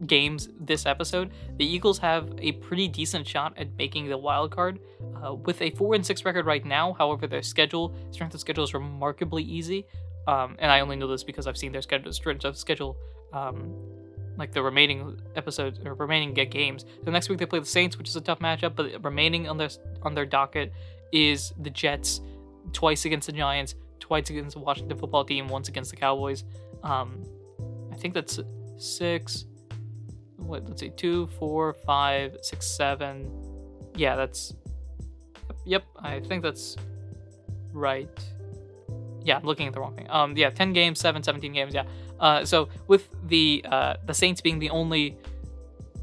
games 0.06 0.50
this 0.60 0.86
episode, 0.86 1.32
the 1.58 1.66
Eagles 1.66 1.98
have 2.00 2.34
a 2.40 2.54
pretty 2.54 2.88
decent 2.88 3.28
shot 3.28 3.54
at 3.58 3.76
making 3.78 4.08
the 4.08 4.18
wild 4.18 4.52
card. 4.52 4.80
Uh, 5.24 5.36
with 5.36 5.62
a 5.62 5.70
four 5.72 5.96
and 5.96 6.06
six 6.06 6.26
record 6.26 6.46
right 6.46 6.66
now, 6.66 6.94
however, 6.94 7.28
their 7.28 7.42
schedule 7.42 7.94
strength 8.12 8.34
of 8.34 8.40
schedule 8.40 8.64
is 8.64 8.74
remarkably 8.74 9.44
easy. 9.44 9.86
Um, 10.28 10.56
and 10.60 10.72
I 10.72 10.80
only 10.80 10.96
know 10.96 11.08
this 11.08 11.24
because 11.24 11.48
I've 11.48 11.58
seen 11.58 11.72
their 11.72 11.82
schedule 11.82 12.12
strength 12.14 12.46
of 12.46 12.58
schedule, 12.58 12.98
um, 13.34 13.74
like 14.38 14.52
the 14.52 14.62
remaining 14.62 15.20
episodes 15.36 15.80
or 15.84 15.94
remaining 15.96 16.34
games. 16.34 16.86
So 17.04 17.12
next 17.12 17.30
week 17.30 17.40
they 17.40 17.46
play 17.46 17.60
the 17.60 17.66
Saints, 17.66 17.98
which 17.98 18.10
is 18.10 18.16
a 18.16 18.22
tough 18.22 18.40
matchup. 18.40 18.76
But 18.76 19.04
remaining 19.04 19.48
on 19.48 19.58
their 19.58 19.70
on 20.04 20.16
their 20.16 20.26
docket 20.26 20.74
is 21.12 21.54
the 21.60 21.70
Jets, 21.70 22.22
twice 22.72 23.06
against 23.06 23.28
the 23.28 23.34
Giants, 23.34 23.76
twice 24.00 24.30
against 24.30 24.56
the 24.56 24.62
Washington 24.62 24.98
Football 24.98 25.26
Team, 25.26 25.48
once 25.48 25.68
against 25.70 25.92
the 25.92 25.98
Cowboys. 25.98 26.44
Um, 26.84 27.24
I 27.92 27.96
think 27.96 28.14
that's 28.14 28.40
six 28.78 29.46
what 30.42 30.68
let's 30.68 30.82
see. 30.82 30.90
Two 30.90 31.28
four 31.40 31.74
five 31.74 32.38
six 32.42 32.66
seven. 32.68 33.30
Yeah 33.96 34.16
that's 34.16 34.54
yep 35.66 35.84
i 36.00 36.20
think 36.20 36.42
that's 36.42 36.76
right. 37.74 38.10
Yeah 39.24 39.38
i'm 39.38 39.44
looking 39.44 39.68
at 39.68 39.74
the 39.74 39.80
wrong 39.80 39.96
thing. 39.96 40.10
Um 40.10 40.36
yeah 40.36 40.50
10 40.50 40.74
games 40.74 41.00
7 41.00 41.24
17 41.24 41.54
games 41.54 41.74
yeah. 41.74 41.84
Uh 42.20 42.46
so 42.46 42.70
with 42.88 43.10
the 43.28 43.64
uh 43.70 43.96
the 44.06 44.14
saints 44.14 44.42
being 44.42 44.60
the 44.60 44.70
only 44.70 45.18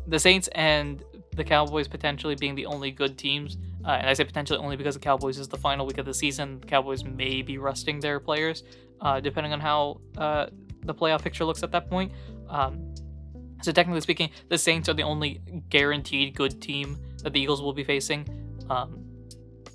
the 0.07 0.19
saints 0.19 0.49
and 0.53 1.03
the 1.35 1.45
cowboys 1.45 1.87
potentially 1.87 2.35
being 2.35 2.55
the 2.55 2.67
only 2.67 2.91
good 2.91 3.17
teams 3.17 3.59
uh, 3.85 3.91
and 3.91 4.09
i 4.09 4.13
say 4.13 4.25
potentially 4.25 4.59
only 4.59 4.77
because 4.77 4.95
the 4.95 5.01
cowboys 5.01 5.39
is 5.39 5.47
the 5.47 5.57
final 5.57 5.87
week 5.87 5.99
of 5.99 6.05
the 6.05 6.13
season 6.13 6.59
the 6.61 6.67
cowboys 6.67 7.05
may 7.05 7.43
be 7.43 7.59
resting 7.59 8.01
their 8.01 8.19
players 8.19 8.65
uh 9.03 9.21
depending 9.21 9.53
on 9.53 9.61
how 9.61 10.01
uh 10.17 10.47
the 10.85 10.95
playoff 10.95 11.23
picture 11.23 11.45
looks 11.45 11.63
at 11.63 11.71
that 11.73 11.89
point. 11.89 12.11
Um 12.49 12.95
so 13.63 13.73
technically 13.73 14.01
speaking, 14.01 14.31
the 14.49 14.59
Saints 14.59 14.89
are 14.89 14.95
the 14.95 15.03
only 15.03 15.41
guaranteed 15.69 16.35
good 16.35 16.61
team 16.61 16.99
that 17.23 17.33
the 17.33 17.41
Eagles 17.41 17.61
will 17.61 17.73
be 17.73 17.85
facing. 17.85 18.27
Um, 18.71 19.05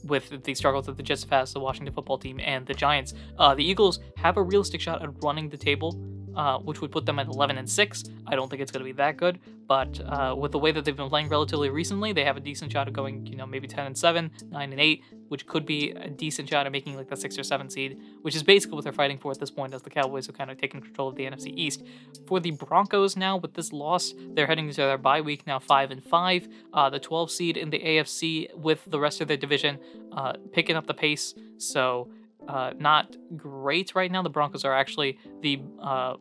with 0.05 0.43
the 0.43 0.53
struggles 0.53 0.85
that 0.87 0.97
the 0.97 1.03
Jets 1.03 1.25
have 1.29 1.51
the 1.53 1.59
Washington 1.59 1.93
football 1.93 2.17
team, 2.17 2.39
and 2.41 2.65
the 2.65 2.73
Giants, 2.73 3.13
uh, 3.39 3.55
the 3.55 3.63
Eagles 3.63 3.99
have 4.17 4.35
a 4.37 4.43
realistic 4.43 4.81
shot 4.81 5.01
at 5.01 5.23
running 5.23 5.49
the 5.49 5.57
table 5.57 5.93
uh, 6.35 6.59
which 6.59 6.81
would 6.81 6.91
put 6.91 7.05
them 7.05 7.19
at 7.19 7.27
11 7.27 7.57
and 7.57 7.69
6. 7.69 8.03
I 8.27 8.35
don't 8.35 8.49
think 8.49 8.61
it's 8.61 8.71
going 8.71 8.81
to 8.81 8.85
be 8.85 8.93
that 8.93 9.17
good, 9.17 9.39
but 9.67 9.99
uh, 10.05 10.35
with 10.37 10.51
the 10.51 10.59
way 10.59 10.71
that 10.71 10.85
they've 10.85 10.95
been 10.95 11.09
playing 11.09 11.29
relatively 11.29 11.69
recently, 11.69 12.13
they 12.13 12.23
have 12.23 12.37
a 12.37 12.39
decent 12.39 12.71
shot 12.71 12.87
of 12.87 12.93
going, 12.93 13.25
you 13.25 13.35
know, 13.35 13.45
maybe 13.45 13.67
10 13.67 13.85
and 13.85 13.97
7, 13.97 14.31
9 14.49 14.71
and 14.71 14.81
8, 14.81 15.03
which 15.29 15.47
could 15.47 15.65
be 15.65 15.91
a 15.91 16.09
decent 16.09 16.49
shot 16.49 16.65
of 16.65 16.71
making 16.71 16.95
like 16.95 17.09
the 17.09 17.15
6 17.15 17.37
or 17.37 17.43
7 17.43 17.69
seed, 17.69 17.99
which 18.21 18.35
is 18.35 18.43
basically 18.43 18.75
what 18.75 18.83
they're 18.83 18.93
fighting 18.93 19.17
for 19.17 19.31
at 19.31 19.39
this 19.39 19.51
point 19.51 19.73
as 19.73 19.81
the 19.81 19.89
Cowboys 19.89 20.27
have 20.27 20.37
kind 20.37 20.51
of 20.51 20.57
taken 20.57 20.81
control 20.81 21.07
of 21.09 21.15
the 21.15 21.25
NFC 21.25 21.53
East. 21.55 21.83
For 22.27 22.39
the 22.39 22.51
Broncos 22.51 23.15
now, 23.15 23.37
with 23.37 23.53
this 23.53 23.71
loss, 23.71 24.13
they're 24.33 24.47
heading 24.47 24.69
to 24.69 24.75
their 24.75 24.97
bye 24.97 25.21
week 25.21 25.45
now 25.47 25.59
5 25.59 25.91
and 25.91 26.03
5, 26.03 26.47
uh, 26.73 26.89
the 26.89 26.99
12 26.99 27.31
seed 27.31 27.57
in 27.57 27.69
the 27.69 27.79
AFC 27.79 28.53
with 28.55 28.83
the 28.85 28.99
rest 28.99 29.21
of 29.21 29.27
their 29.27 29.37
division 29.37 29.79
uh, 30.11 30.33
picking 30.51 30.75
up 30.75 30.87
the 30.87 30.93
pace. 30.93 31.33
So 31.57 32.09
uh, 32.47 32.73
not 32.77 33.15
great 33.35 33.95
right 33.95 34.11
now. 34.11 34.21
The 34.21 34.29
Broncos 34.29 34.65
are 34.65 34.73
actually 34.73 35.17
the 35.41 35.61
uh, 35.81 36.15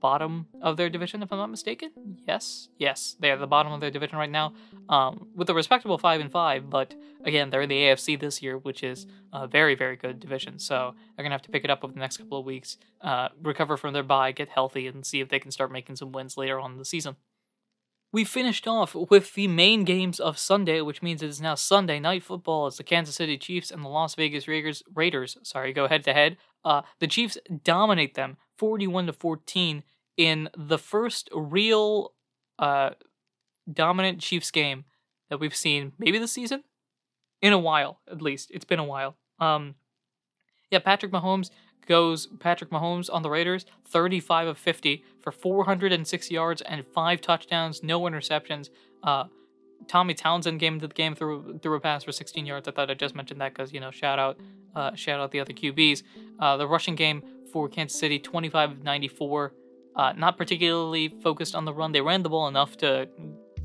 bottom 0.00 0.46
of 0.60 0.76
their 0.76 0.90
division, 0.90 1.22
if 1.22 1.32
I'm 1.32 1.38
not 1.38 1.50
mistaken. 1.50 1.90
Yes, 2.26 2.68
yes, 2.78 3.16
they 3.20 3.30
are 3.30 3.36
the 3.36 3.46
bottom 3.46 3.72
of 3.72 3.80
their 3.80 3.90
division 3.90 4.18
right 4.18 4.30
now, 4.30 4.54
um, 4.88 5.28
with 5.34 5.48
a 5.50 5.54
respectable 5.54 5.98
five 5.98 6.20
and 6.20 6.30
five. 6.30 6.68
But 6.68 6.94
again, 7.24 7.50
they're 7.50 7.62
in 7.62 7.68
the 7.68 7.82
AFC 7.82 8.18
this 8.18 8.42
year, 8.42 8.58
which 8.58 8.82
is 8.82 9.06
a 9.32 9.46
very, 9.46 9.74
very 9.74 9.96
good 9.96 10.20
division. 10.20 10.58
So 10.58 10.94
they're 11.16 11.22
gonna 11.22 11.34
have 11.34 11.42
to 11.42 11.50
pick 11.50 11.64
it 11.64 11.70
up 11.70 11.84
over 11.84 11.92
the 11.92 12.00
next 12.00 12.16
couple 12.16 12.38
of 12.38 12.44
weeks, 12.44 12.78
uh, 13.00 13.28
recover 13.42 13.76
from 13.76 13.92
their 13.94 14.02
bye, 14.02 14.32
get 14.32 14.48
healthy, 14.48 14.86
and 14.86 15.06
see 15.06 15.20
if 15.20 15.28
they 15.28 15.38
can 15.38 15.50
start 15.50 15.72
making 15.72 15.96
some 15.96 16.12
wins 16.12 16.36
later 16.36 16.58
on 16.58 16.72
in 16.72 16.78
the 16.78 16.84
season 16.84 17.16
we 18.12 18.24
finished 18.24 18.68
off 18.68 18.94
with 18.94 19.34
the 19.34 19.48
main 19.48 19.84
games 19.84 20.20
of 20.20 20.38
Sunday, 20.38 20.82
which 20.82 21.02
means 21.02 21.22
it 21.22 21.30
is 21.30 21.40
now 21.40 21.54
Sunday 21.54 21.98
night 21.98 22.22
football 22.22 22.66
as 22.66 22.76
the 22.76 22.84
Kansas 22.84 23.16
City 23.16 23.38
Chiefs 23.38 23.70
and 23.70 23.82
the 23.82 23.88
Las 23.88 24.14
Vegas 24.14 24.46
Raiders, 24.46 24.82
Raiders 24.94 25.38
sorry, 25.42 25.72
go 25.72 25.88
head 25.88 26.04
to 26.04 26.12
head. 26.12 26.36
Uh, 26.64 26.82
the 27.00 27.06
Chiefs 27.06 27.38
dominate 27.64 28.14
them 28.14 28.36
41 28.58 29.06
to 29.06 29.12
14 29.14 29.82
in 30.18 30.50
the 30.56 30.78
first 30.78 31.30
real 31.34 32.12
uh, 32.58 32.90
dominant 33.72 34.20
Chiefs 34.20 34.50
game 34.50 34.84
that 35.30 35.40
we've 35.40 35.56
seen 35.56 35.92
maybe 35.98 36.18
this 36.18 36.32
season 36.32 36.62
in 37.40 37.54
a 37.54 37.58
while 37.58 38.00
at 38.10 38.20
least. 38.20 38.50
It's 38.52 38.66
been 38.66 38.78
a 38.78 38.84
while. 38.84 39.16
Um, 39.38 39.76
yeah, 40.70 40.80
Patrick 40.80 41.12
Mahomes 41.12 41.50
goes 41.86 42.26
Patrick 42.26 42.70
Mahomes 42.70 43.08
on 43.12 43.22
the 43.22 43.30
Raiders, 43.30 43.66
35 43.88 44.48
of 44.48 44.58
50 44.58 45.04
for 45.20 45.32
406 45.32 46.30
yards 46.30 46.62
and 46.62 46.84
five 46.86 47.20
touchdowns, 47.20 47.82
no 47.82 48.00
interceptions. 48.02 48.70
Uh, 49.02 49.24
Tommy 49.88 50.14
Townsend 50.14 50.60
came 50.60 50.74
into 50.74 50.86
the 50.86 50.94
game 50.94 51.14
through 51.14 51.58
through 51.62 51.76
a 51.76 51.80
pass 51.80 52.04
for 52.04 52.12
16 52.12 52.46
yards. 52.46 52.68
I 52.68 52.70
thought 52.70 52.90
I 52.90 52.94
just 52.94 53.14
mentioned 53.14 53.40
that 53.40 53.54
because 53.54 53.72
you 53.72 53.80
know 53.80 53.90
shout 53.90 54.18
out 54.18 54.38
uh, 54.74 54.94
shout 54.94 55.20
out 55.20 55.30
the 55.30 55.40
other 55.40 55.52
QBs. 55.52 56.02
Uh, 56.38 56.56
the 56.56 56.66
rushing 56.66 56.94
game 56.94 57.22
for 57.52 57.68
Kansas 57.68 57.98
City, 57.98 58.18
25 58.18 58.70
of 58.70 58.82
94. 58.82 59.52
Uh, 59.94 60.12
not 60.16 60.38
particularly 60.38 61.08
focused 61.22 61.54
on 61.54 61.64
the 61.64 61.72
run. 61.72 61.92
They 61.92 62.00
ran 62.00 62.22
the 62.22 62.30
ball 62.30 62.48
enough 62.48 62.76
to 62.78 63.08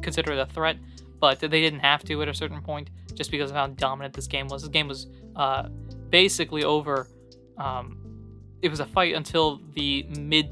consider 0.01 0.33
it 0.33 0.39
a 0.39 0.45
threat, 0.45 0.77
but 1.19 1.39
they 1.39 1.47
didn't 1.47 1.79
have 1.79 2.03
to 2.05 2.21
at 2.21 2.27
a 2.27 2.33
certain 2.33 2.61
point 2.61 2.89
just 3.13 3.31
because 3.31 3.49
of 3.49 3.55
how 3.55 3.67
dominant 3.67 4.13
this 4.13 4.27
game 4.27 4.47
was. 4.47 4.63
This 4.63 4.69
game 4.69 4.87
was 4.89 5.07
uh, 5.37 5.69
basically 6.09 6.63
over 6.63 7.07
um, 7.57 8.06
it 8.61 8.69
was 8.69 8.79
a 8.79 8.85
fight 8.85 9.15
until 9.15 9.61
the 9.73 10.03
mid 10.19 10.49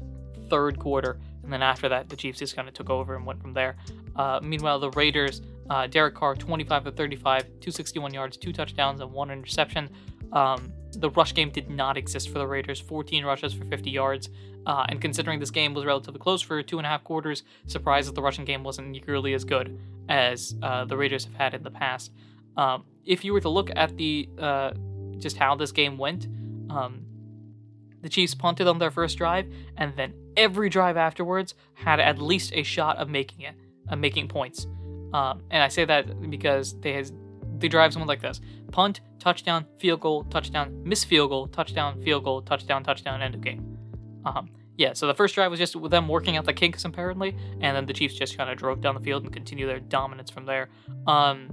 third 0.48 0.78
quarter, 0.78 1.18
and 1.42 1.52
then 1.52 1.62
after 1.62 1.88
that, 1.88 2.08
the 2.08 2.16
Chiefs 2.16 2.38
just 2.38 2.56
kind 2.56 2.68
of 2.68 2.74
took 2.74 2.90
over 2.90 3.14
and 3.14 3.26
went 3.26 3.40
from 3.40 3.52
there. 3.52 3.76
Uh, 4.14 4.40
meanwhile, 4.42 4.78
the 4.78 4.90
Raiders, 4.90 5.42
uh, 5.70 5.86
Derek 5.86 6.14
Carr, 6.14 6.34
25 6.34 6.84
to 6.84 6.90
35, 6.92 7.42
261 7.42 8.14
yards, 8.14 8.36
two 8.36 8.52
touchdowns, 8.52 9.00
and 9.00 9.12
one 9.12 9.30
interception. 9.30 9.88
Um, 10.32 10.72
the 10.92 11.10
rush 11.10 11.34
game 11.34 11.50
did 11.50 11.70
not 11.70 11.96
exist 11.96 12.30
for 12.30 12.38
the 12.38 12.46
Raiders, 12.46 12.80
14 12.80 13.24
rushes 13.24 13.52
for 13.52 13.64
50 13.64 13.90
yards. 13.90 14.28
Uh, 14.66 14.84
and 14.88 15.00
considering 15.00 15.38
this 15.38 15.50
game 15.50 15.74
was 15.74 15.84
relatively 15.84 16.18
close 16.18 16.42
for 16.42 16.60
two 16.62 16.78
and 16.78 16.86
a 16.86 16.90
half 16.90 17.04
quarters, 17.04 17.44
surprised 17.66 18.08
that 18.08 18.14
the 18.14 18.22
rushing 18.22 18.44
game 18.44 18.64
wasn't 18.64 18.88
nearly 18.88 19.32
as 19.34 19.44
good 19.44 19.78
as 20.08 20.56
uh, 20.62 20.84
the 20.84 20.96
Raiders 20.96 21.24
have 21.24 21.34
had 21.34 21.54
in 21.54 21.62
the 21.62 21.70
past. 21.70 22.10
Um, 22.56 22.84
if 23.04 23.24
you 23.24 23.32
were 23.32 23.40
to 23.40 23.48
look 23.48 23.70
at 23.76 23.96
the 23.96 24.28
uh, 24.38 24.72
just 25.18 25.36
how 25.36 25.54
this 25.54 25.70
game 25.70 25.98
went, 25.98 26.26
um, 26.70 27.05
the 28.02 28.08
Chiefs 28.08 28.34
punted 28.34 28.66
on 28.66 28.78
their 28.78 28.90
first 28.90 29.18
drive, 29.18 29.46
and 29.76 29.92
then 29.96 30.14
every 30.36 30.68
drive 30.68 30.96
afterwards 30.96 31.54
had 31.74 32.00
at 32.00 32.18
least 32.18 32.52
a 32.54 32.62
shot 32.62 32.96
of 32.98 33.08
making 33.08 33.42
it, 33.42 33.54
of 33.88 33.98
making 33.98 34.28
points. 34.28 34.66
Um, 35.12 35.42
and 35.50 35.62
I 35.62 35.68
say 35.68 35.84
that 35.84 36.30
because 36.30 36.78
they 36.80 36.92
has 36.94 37.12
the 37.58 37.68
drives 37.68 37.96
went 37.96 38.08
like 38.08 38.20
this: 38.20 38.40
punt, 38.70 39.00
touchdown, 39.18 39.66
field 39.78 40.00
goal, 40.00 40.24
touchdown, 40.24 40.82
miss 40.84 41.04
field 41.04 41.30
goal, 41.30 41.48
touchdown, 41.48 42.02
field 42.02 42.24
goal, 42.24 42.42
touchdown, 42.42 42.84
touchdown, 42.84 43.22
end 43.22 43.34
of 43.34 43.40
game. 43.40 43.78
Um, 44.24 44.50
yeah, 44.76 44.92
so 44.92 45.06
the 45.06 45.14
first 45.14 45.34
drive 45.34 45.50
was 45.50 45.58
just 45.58 45.74
them 45.90 46.06
working 46.06 46.36
out 46.36 46.44
the 46.44 46.52
kinks 46.52 46.84
apparently, 46.84 47.36
and 47.60 47.76
then 47.76 47.86
the 47.86 47.92
Chiefs 47.92 48.14
just 48.14 48.36
kind 48.36 48.50
of 48.50 48.58
drove 48.58 48.80
down 48.80 48.94
the 48.94 49.00
field 49.00 49.24
and 49.24 49.32
continued 49.32 49.68
their 49.68 49.80
dominance 49.80 50.30
from 50.30 50.44
there. 50.44 50.68
Um, 51.06 51.48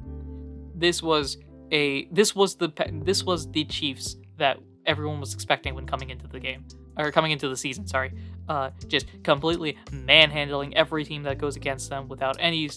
this 0.76 1.02
was 1.02 1.38
a 1.72 2.06
this 2.12 2.36
was 2.36 2.56
the 2.56 2.72
this 3.04 3.24
was 3.24 3.50
the 3.52 3.64
Chiefs 3.66 4.18
that 4.38 4.60
everyone 4.86 5.20
was 5.20 5.34
expecting 5.34 5.76
when 5.76 5.86
coming 5.86 6.10
into 6.10 6.28
the 6.28 6.40
game 6.40 6.66
or 6.98 7.12
coming 7.12 7.32
into 7.32 7.50
the 7.50 7.58
season. 7.58 7.88
Sorry, 7.88 8.12
uh, 8.48 8.72
just 8.88 9.08
completely 9.24 9.78
manhandling 9.92 10.76
every 10.76 11.04
team 11.04 11.24
that 11.24 11.38
goes 11.38 11.56
against 11.56 11.90
them 11.90 12.08
without 12.08 12.38
any 12.40 12.70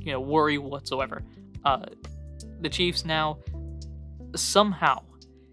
you 0.00 0.12
know 0.12 0.20
worry 0.20 0.58
whatsoever. 0.58 1.22
Uh, 1.64 1.86
the 2.60 2.68
Chiefs 2.68 3.04
now 3.04 3.38
somehow, 4.34 5.02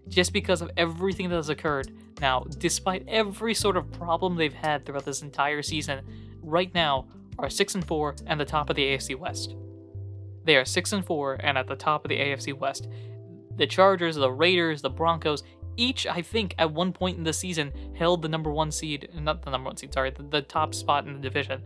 just 0.08 0.32
because 0.32 0.62
of 0.62 0.70
everything 0.76 1.28
that 1.28 1.36
has 1.36 1.48
occurred, 1.48 1.90
now 2.20 2.44
despite 2.58 3.04
every 3.08 3.54
sort 3.54 3.76
of 3.76 3.90
problem 3.92 4.36
they've 4.36 4.54
had 4.54 4.84
throughout 4.84 5.04
this 5.04 5.22
entire 5.22 5.62
season, 5.62 6.04
right 6.42 6.72
now 6.74 7.06
are 7.38 7.50
six 7.50 7.74
and 7.74 7.86
four 7.86 8.14
and 8.26 8.40
the 8.40 8.44
top 8.44 8.70
of 8.70 8.76
the 8.76 8.82
AFC 8.82 9.16
West. 9.16 9.56
They 10.44 10.56
are 10.56 10.64
six 10.64 10.92
and 10.92 11.04
four 11.04 11.36
and 11.40 11.56
at 11.56 11.66
the 11.66 11.76
top 11.76 12.04
of 12.04 12.08
the 12.08 12.18
AFC 12.18 12.56
West. 12.56 12.88
The 13.56 13.66
Chargers, 13.66 14.16
the 14.16 14.30
Raiders, 14.30 14.82
the 14.82 14.90
Broncos, 14.90 15.42
each, 15.76 16.06
I 16.06 16.22
think, 16.22 16.54
at 16.58 16.72
one 16.72 16.92
point 16.92 17.18
in 17.18 17.24
the 17.24 17.32
season, 17.32 17.72
held 17.96 18.22
the 18.22 18.28
number 18.28 18.50
one 18.50 18.70
seed, 18.70 19.08
not 19.18 19.42
the 19.42 19.50
number 19.50 19.68
one 19.68 19.76
seed, 19.76 19.92
sorry, 19.92 20.10
the, 20.10 20.22
the, 20.22 20.42
top 20.42 20.74
spot 20.74 21.06
in 21.06 21.14
the 21.14 21.18
division, 21.18 21.62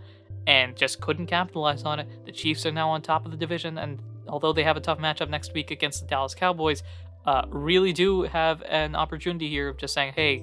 and 0.46 0.76
just 0.76 1.00
couldn't 1.00 1.26
capitalize 1.26 1.82
on 1.82 2.00
it. 2.00 2.24
The 2.24 2.32
Chiefs 2.32 2.64
are 2.66 2.72
now 2.72 2.90
on 2.90 3.02
top 3.02 3.24
of 3.24 3.30
the 3.30 3.36
division, 3.36 3.78
and 3.78 4.00
although 4.28 4.52
they 4.52 4.64
have 4.64 4.76
a 4.76 4.80
tough 4.80 4.98
matchup 4.98 5.28
next 5.28 5.54
week 5.54 5.70
against 5.70 6.02
the 6.02 6.06
Dallas 6.06 6.34
Cowboys, 6.34 6.82
uh, 7.26 7.44
really 7.48 7.92
do 7.92 8.22
have 8.22 8.62
an 8.62 8.94
opportunity 8.94 9.48
here 9.48 9.68
of 9.68 9.76
just 9.76 9.94
saying, 9.94 10.12
hey, 10.14 10.42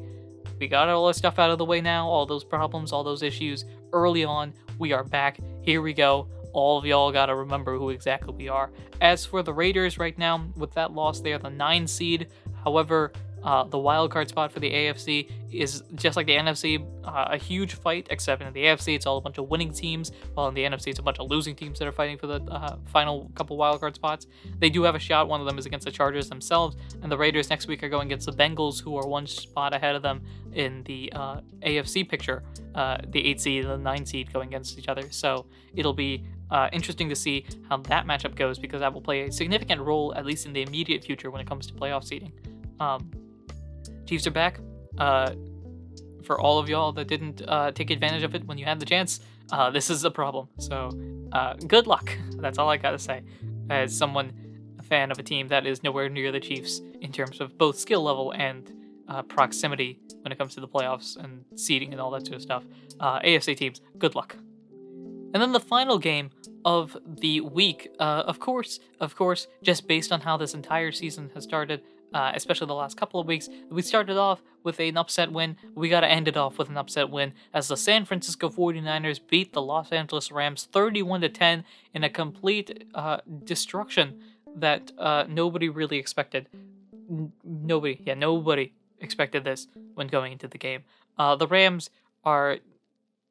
we 0.59 0.67
got 0.67 0.87
all 0.87 1.07
this 1.07 1.17
stuff 1.17 1.39
out 1.39 1.49
of 1.49 1.57
the 1.57 1.65
way 1.65 1.81
now, 1.81 2.07
all 2.07 2.25
those 2.25 2.43
problems, 2.43 2.91
all 2.91 3.03
those 3.03 3.23
issues 3.23 3.65
early 3.91 4.23
on. 4.23 4.53
We 4.77 4.93
are 4.93 5.03
back. 5.03 5.39
Here 5.61 5.81
we 5.81 5.93
go. 5.93 6.27
All 6.53 6.77
of 6.77 6.85
y'all 6.85 7.11
got 7.11 7.25
to 7.25 7.35
remember 7.35 7.77
who 7.77 7.89
exactly 7.89 8.33
we 8.33 8.47
are. 8.47 8.71
As 9.01 9.25
for 9.25 9.43
the 9.43 9.53
Raiders 9.53 9.97
right 9.97 10.17
now, 10.17 10.45
with 10.55 10.73
that 10.75 10.93
loss, 10.93 11.19
they 11.19 11.33
are 11.33 11.39
the 11.39 11.49
nine 11.49 11.87
seed. 11.87 12.27
However, 12.63 13.11
uh, 13.45 13.63
the 13.63 13.77
wild 13.77 14.09
card 14.09 14.27
spot 14.27 14.51
for 14.51 14.59
the 14.59 14.71
AFC 14.71 15.29
is 15.51 15.83
just 15.93 16.17
like 16.17 16.25
the 16.25 16.35
NFC, 16.35 16.83
uh, 17.03 17.27
a 17.29 17.37
huge 17.37 17.75
fight. 17.75 18.07
Except 18.09 18.41
in 18.41 18.51
the 18.51 18.63
AFC, 18.63 18.95
it's 18.95 19.05
all 19.05 19.17
a 19.17 19.21
bunch 19.21 19.37
of 19.37 19.47
winning 19.47 19.71
teams, 19.71 20.11
while 20.33 20.47
in 20.47 20.55
the 20.55 20.63
NFC, 20.63 20.87
it's 20.87 20.97
a 20.97 21.03
bunch 21.03 21.19
of 21.19 21.29
losing 21.29 21.55
teams 21.55 21.77
that 21.77 21.87
are 21.87 21.91
fighting 21.91 22.17
for 22.17 22.25
the 22.25 22.41
uh, 22.45 22.77
final 22.87 23.31
couple 23.35 23.55
wild 23.55 23.79
card 23.79 23.93
spots. 23.93 24.25
They 24.57 24.71
do 24.71 24.81
have 24.81 24.95
a 24.95 24.99
shot. 24.99 25.27
One 25.27 25.41
of 25.41 25.45
them 25.45 25.59
is 25.59 25.67
against 25.67 25.85
the 25.85 25.91
Chargers 25.91 26.27
themselves, 26.27 26.75
and 27.03 27.11
the 27.11 27.17
Raiders 27.17 27.51
next 27.51 27.67
week 27.67 27.83
are 27.83 27.89
going 27.89 28.07
against 28.07 28.25
the 28.25 28.33
Bengals, 28.33 28.81
who 28.81 28.97
are 28.97 29.07
one 29.07 29.27
spot 29.27 29.75
ahead 29.75 29.95
of 29.95 30.01
them 30.01 30.23
in 30.53 30.81
the 30.83 31.13
uh, 31.13 31.41
AFC 31.61 32.09
picture. 32.09 32.41
Uh, 32.73 32.97
the 33.09 33.23
eight 33.23 33.39
seed 33.39 33.63
and 33.63 33.73
the 33.73 33.77
nine 33.77 34.07
seed 34.07 34.33
going 34.33 34.47
against 34.47 34.79
each 34.79 34.87
other. 34.87 35.03
So 35.11 35.45
it'll 35.75 35.93
be 35.93 36.25
uh, 36.49 36.69
interesting 36.73 37.09
to 37.09 37.15
see 37.15 37.45
how 37.69 37.77
that 37.77 38.07
matchup 38.07 38.35
goes 38.35 38.57
because 38.57 38.79
that 38.79 38.91
will 38.91 39.01
play 39.01 39.27
a 39.27 39.31
significant 39.31 39.81
role, 39.81 40.15
at 40.15 40.25
least 40.25 40.47
in 40.47 40.53
the 40.53 40.63
immediate 40.63 41.03
future, 41.03 41.29
when 41.29 41.41
it 41.41 41.47
comes 41.47 41.67
to 41.67 41.73
playoff 41.75 42.03
seeding. 42.03 42.31
Um, 42.79 43.11
Chiefs 44.05 44.27
are 44.27 44.31
back. 44.31 44.59
Uh, 44.97 45.33
for 46.23 46.39
all 46.39 46.59
of 46.59 46.67
y'all 46.69 46.91
that 46.93 47.07
didn't 47.07 47.41
uh, 47.47 47.71
take 47.71 47.89
advantage 47.89 48.23
of 48.23 48.33
it 48.35 48.45
when 48.45 48.57
you 48.57 48.65
had 48.65 48.79
the 48.79 48.85
chance, 48.85 49.19
uh, 49.51 49.69
this 49.69 49.89
is 49.89 50.03
a 50.03 50.11
problem. 50.11 50.47
So, 50.59 50.91
uh, 51.31 51.53
good 51.67 51.87
luck. 51.87 52.11
That's 52.37 52.57
all 52.57 52.69
I 52.69 52.77
gotta 52.77 52.99
say. 52.99 53.21
As 53.69 53.95
someone, 53.95 54.31
a 54.79 54.83
fan 54.83 55.11
of 55.11 55.19
a 55.19 55.23
team 55.23 55.47
that 55.49 55.65
is 55.65 55.83
nowhere 55.83 56.09
near 56.09 56.31
the 56.31 56.39
Chiefs 56.39 56.81
in 57.01 57.11
terms 57.11 57.41
of 57.41 57.57
both 57.57 57.77
skill 57.77 58.03
level 58.03 58.31
and 58.31 58.71
uh, 59.07 59.21
proximity 59.23 59.99
when 60.21 60.31
it 60.31 60.37
comes 60.37 60.55
to 60.55 60.61
the 60.61 60.67
playoffs 60.67 61.15
and 61.17 61.45
seeding 61.55 61.91
and 61.91 62.01
all 62.01 62.11
that 62.11 62.25
sort 62.25 62.37
of 62.37 62.41
stuff. 62.41 62.63
Uh, 62.99 63.19
AFC 63.19 63.55
teams, 63.55 63.81
good 63.97 64.15
luck. 64.15 64.35
And 65.33 65.41
then 65.41 65.51
the 65.51 65.59
final 65.59 65.99
game 65.99 66.29
of 66.63 66.97
the 67.05 67.41
week, 67.41 67.89
uh, 67.99 68.23
of 68.25 68.39
course, 68.39 68.79
of 68.99 69.15
course, 69.15 69.47
just 69.61 69.87
based 69.87 70.11
on 70.11 70.21
how 70.21 70.37
this 70.37 70.53
entire 70.53 70.91
season 70.91 71.29
has 71.33 71.43
started, 71.43 71.81
uh, 72.13 72.31
especially 72.33 72.67
the 72.67 72.73
last 72.73 72.97
couple 72.97 73.19
of 73.19 73.27
weeks. 73.27 73.49
We 73.69 73.81
started 73.81 74.17
off 74.17 74.41
with 74.63 74.79
an 74.79 74.97
upset 74.97 75.31
win. 75.31 75.57
We 75.75 75.89
got 75.89 76.01
to 76.01 76.07
end 76.07 76.27
it 76.27 76.37
off 76.37 76.57
with 76.57 76.69
an 76.69 76.77
upset 76.77 77.09
win 77.09 77.33
as 77.53 77.67
the 77.67 77.77
San 77.77 78.05
Francisco 78.05 78.49
49ers 78.49 79.19
beat 79.27 79.53
the 79.53 79.61
Los 79.61 79.91
Angeles 79.91 80.31
Rams 80.31 80.67
31 80.71 81.21
to 81.21 81.29
10 81.29 81.63
in 81.93 82.03
a 82.03 82.09
complete 82.09 82.85
uh, 82.93 83.17
destruction 83.43 84.21
that 84.55 84.91
uh, 84.97 85.25
nobody 85.27 85.69
really 85.69 85.97
expected. 85.97 86.47
N- 87.09 87.31
nobody, 87.43 88.01
yeah, 88.05 88.13
nobody 88.13 88.73
expected 88.99 89.43
this 89.43 89.67
when 89.93 90.07
going 90.07 90.31
into 90.31 90.47
the 90.47 90.57
game. 90.57 90.83
Uh, 91.17 91.35
the 91.35 91.47
Rams 91.47 91.89
are 92.23 92.57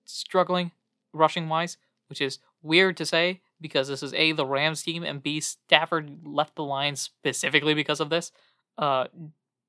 struggling 0.04 0.72
rushing 1.12 1.48
wise, 1.48 1.76
which 2.08 2.20
is 2.20 2.38
weird 2.62 2.96
to 2.98 3.06
say 3.06 3.40
because 3.60 3.88
this 3.88 4.02
is 4.02 4.12
A, 4.14 4.32
the 4.32 4.44
Rams 4.44 4.82
team, 4.82 5.02
and 5.02 5.22
B, 5.22 5.40
Stafford 5.40 6.26
left 6.26 6.56
the 6.56 6.64
line 6.64 6.96
specifically 6.96 7.72
because 7.72 8.00
of 8.00 8.10
this 8.10 8.30
uh, 8.78 9.06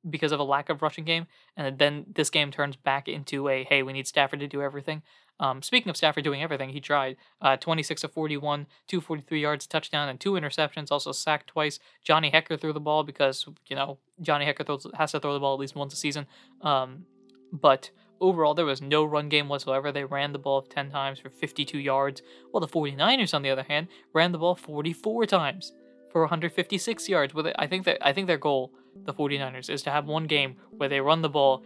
because 0.08 0.32
of 0.32 0.40
a 0.40 0.44
lack 0.44 0.70
of 0.70 0.82
rushing 0.82 1.04
game, 1.04 1.28
and 1.58 1.78
then 1.78 2.06
this 2.14 2.30
game 2.30 2.52
turns 2.52 2.76
back 2.76 3.08
into 3.08 3.50
a 3.50 3.64
hey, 3.64 3.84
we 3.84 3.94
need 3.94 4.08
Stafford 4.08 4.40
to 4.40 4.48
do 4.48 4.62
everything. 4.62 5.02
Um, 5.40 5.62
speaking 5.62 5.90
of 5.90 5.98
Stafford 5.98 6.24
doing 6.24 6.42
everything, 6.42 6.70
he 6.70 6.80
tried 6.80 7.18
uh, 7.42 7.58
26 7.58 8.06
of 8.06 8.14
41, 8.14 8.68
243 8.88 9.42
yards, 9.42 9.68
touchdown, 9.68 10.08
and 10.08 10.20
two 10.20 10.34
interceptions. 10.34 10.92
Also 10.92 11.12
sacked 11.12 11.48
twice. 11.48 11.80
Johnny 12.04 12.32
Hekker 12.32 12.60
threw 12.60 12.72
the 12.72 12.80
ball 12.80 13.04
because 13.04 13.46
you 13.68 13.76
know 13.76 13.98
Johnny 14.22 14.46
Hekker 14.46 14.66
throws, 14.66 14.88
has 14.94 15.12
to 15.12 15.20
throw 15.20 15.34
the 15.34 15.40
ball 15.40 15.54
at 15.56 15.60
least 15.60 15.76
once 15.76 15.94
a 15.94 15.98
season. 15.98 16.28
Um, 16.62 17.06
but 17.52 17.92
overall, 18.22 18.54
there 18.54 18.66
was 18.66 18.82
no 18.82 19.04
run 19.04 19.30
game 19.30 19.50
whatsoever. 19.50 19.92
They 19.92 20.06
ran 20.06 20.32
the 20.32 20.40
ball 20.40 20.62
10 20.62 20.92
times 20.92 21.20
for 21.20 21.30
52 21.30 21.78
yards, 21.78 22.22
while 22.52 22.62
the 22.62 22.68
49ers, 22.68 23.34
on 23.34 23.42
the 23.42 23.50
other 23.50 23.64
hand, 23.64 23.88
ran 24.14 24.32
the 24.32 24.38
ball 24.38 24.56
44 24.56 25.26
times 25.26 25.74
for 26.12 26.22
156 26.22 27.10
yards. 27.10 27.34
With 27.34 27.48
it, 27.48 27.56
I 27.60 27.68
think 27.68 27.86
that 27.86 27.98
I 28.06 28.14
think 28.14 28.28
their 28.28 28.38
goal, 28.38 28.72
the 29.04 29.14
49ers, 29.14 29.70
is 29.70 29.82
to 29.84 29.92
have 29.92 30.08
one 30.08 30.26
game 30.26 30.56
where 30.72 30.90
they 30.90 31.02
run 31.02 31.22
the 31.22 31.30
ball 31.30 31.64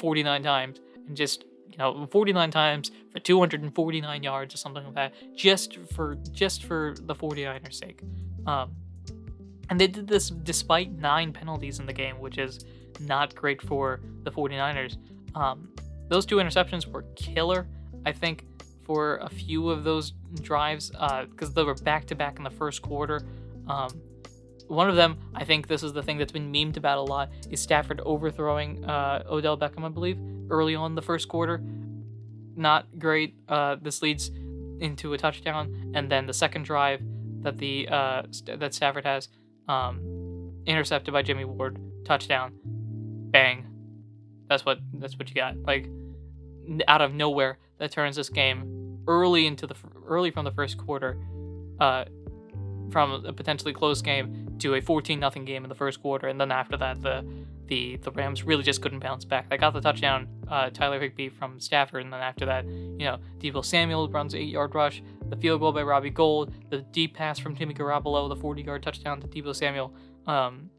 49 0.00 0.42
times 0.42 0.80
and 1.06 1.16
just 1.16 1.44
you 1.68 1.78
know 1.78 2.06
49 2.10 2.50
times 2.50 2.90
for 3.12 3.18
249 3.18 4.22
yards 4.22 4.54
or 4.54 4.56
something 4.56 4.84
like 4.84 4.94
that 4.94 5.14
just 5.36 5.78
for 5.94 6.16
just 6.30 6.64
for 6.64 6.94
the 7.00 7.14
49ers 7.14 7.74
sake. 7.74 8.00
Um, 8.46 8.72
and 9.70 9.80
they 9.80 9.86
did 9.86 10.06
this 10.06 10.30
despite 10.30 10.92
nine 10.92 11.32
penalties 11.32 11.78
in 11.78 11.86
the 11.86 11.92
game 11.92 12.18
which 12.18 12.38
is 12.38 12.64
not 13.00 13.34
great 13.34 13.62
for 13.62 14.00
the 14.24 14.30
49ers. 14.30 14.96
Um, 15.34 15.68
those 16.08 16.26
two 16.26 16.36
interceptions 16.36 16.86
were 16.86 17.02
killer. 17.16 17.66
I 18.04 18.12
think 18.12 18.44
for 18.82 19.16
a 19.18 19.28
few 19.28 19.70
of 19.70 19.84
those 19.84 20.12
drives 20.40 20.90
because 20.90 21.50
uh, 21.50 21.52
they 21.54 21.62
were 21.62 21.74
back 21.74 22.06
to 22.06 22.14
back 22.14 22.36
in 22.36 22.44
the 22.44 22.50
first 22.50 22.82
quarter 22.82 23.22
um, 23.68 23.90
one 24.68 24.88
of 24.88 24.96
them, 24.96 25.18
I 25.34 25.44
think 25.44 25.68
this 25.68 25.82
is 25.82 25.92
the 25.92 26.02
thing 26.02 26.18
that's 26.18 26.32
been 26.32 26.52
memed 26.52 26.76
about 26.76 26.98
a 26.98 27.02
lot, 27.02 27.30
is 27.50 27.60
Stafford 27.60 28.00
overthrowing 28.04 28.84
uh, 28.84 29.22
Odell 29.28 29.56
Beckham, 29.56 29.84
I 29.84 29.88
believe, 29.88 30.18
early 30.50 30.74
on 30.74 30.94
the 30.94 31.02
first 31.02 31.28
quarter. 31.28 31.62
Not 32.56 32.86
great. 32.98 33.34
Uh, 33.48 33.76
this 33.80 34.02
leads 34.02 34.30
into 34.80 35.12
a 35.14 35.18
touchdown, 35.18 35.92
and 35.94 36.10
then 36.10 36.26
the 36.26 36.34
second 36.34 36.64
drive 36.64 37.00
that 37.40 37.58
the 37.58 37.88
uh, 37.88 38.22
st- 38.30 38.60
that 38.60 38.74
Stafford 38.74 39.04
has, 39.04 39.28
um, 39.68 40.52
intercepted 40.66 41.12
by 41.12 41.22
Jimmy 41.22 41.44
Ward, 41.44 41.78
touchdown, 42.04 42.52
bang. 42.64 43.66
That's 44.48 44.64
what 44.64 44.78
that's 44.94 45.18
what 45.18 45.28
you 45.28 45.34
got. 45.34 45.56
Like 45.62 45.88
out 46.88 47.00
of 47.00 47.14
nowhere, 47.14 47.58
that 47.78 47.90
turns 47.90 48.16
this 48.16 48.28
game 48.28 48.98
early 49.06 49.46
into 49.46 49.66
the 49.66 49.74
early 50.06 50.30
from 50.30 50.44
the 50.44 50.52
first 50.52 50.76
quarter, 50.78 51.18
uh, 51.80 52.04
from 52.90 53.24
a 53.24 53.32
potentially 53.32 53.72
close 53.72 54.02
game 54.02 54.41
to 54.62 54.74
a 54.74 54.80
14 54.80 55.18
nothing 55.18 55.44
game 55.44 55.64
in 55.64 55.68
the 55.68 55.74
first 55.74 56.00
quarter, 56.00 56.28
and 56.28 56.40
then 56.40 56.50
after 56.50 56.76
that, 56.76 57.02
the 57.02 57.24
the 57.66 57.96
the 57.96 58.10
Rams 58.10 58.44
really 58.44 58.62
just 58.62 58.82
couldn't 58.82 59.00
bounce 59.00 59.24
back. 59.24 59.48
They 59.48 59.56
got 59.56 59.72
the 59.72 59.80
touchdown, 59.80 60.28
uh, 60.48 60.70
Tyler 60.70 61.00
Higbee 61.00 61.28
from 61.28 61.60
Stafford, 61.60 62.04
and 62.04 62.12
then 62.12 62.20
after 62.20 62.46
that, 62.46 62.64
you 62.66 63.06
know, 63.06 63.18
Deebo 63.38 63.64
Samuel 63.64 64.08
runs 64.08 64.34
eight 64.34 64.48
yard 64.48 64.74
rush, 64.74 65.02
the 65.28 65.36
field 65.36 65.60
goal 65.60 65.72
by 65.72 65.82
Robbie 65.82 66.10
Gould, 66.10 66.52
the 66.70 66.78
deep 66.78 67.14
pass 67.14 67.38
from 67.38 67.56
Timmy 67.56 67.74
Garoppolo, 67.74 68.28
the 68.28 68.36
40 68.36 68.62
yard 68.62 68.82
touchdown 68.82 69.20
to 69.20 69.26
Deebo 69.26 69.54
Samuel. 69.54 69.94
Um, 70.26 70.70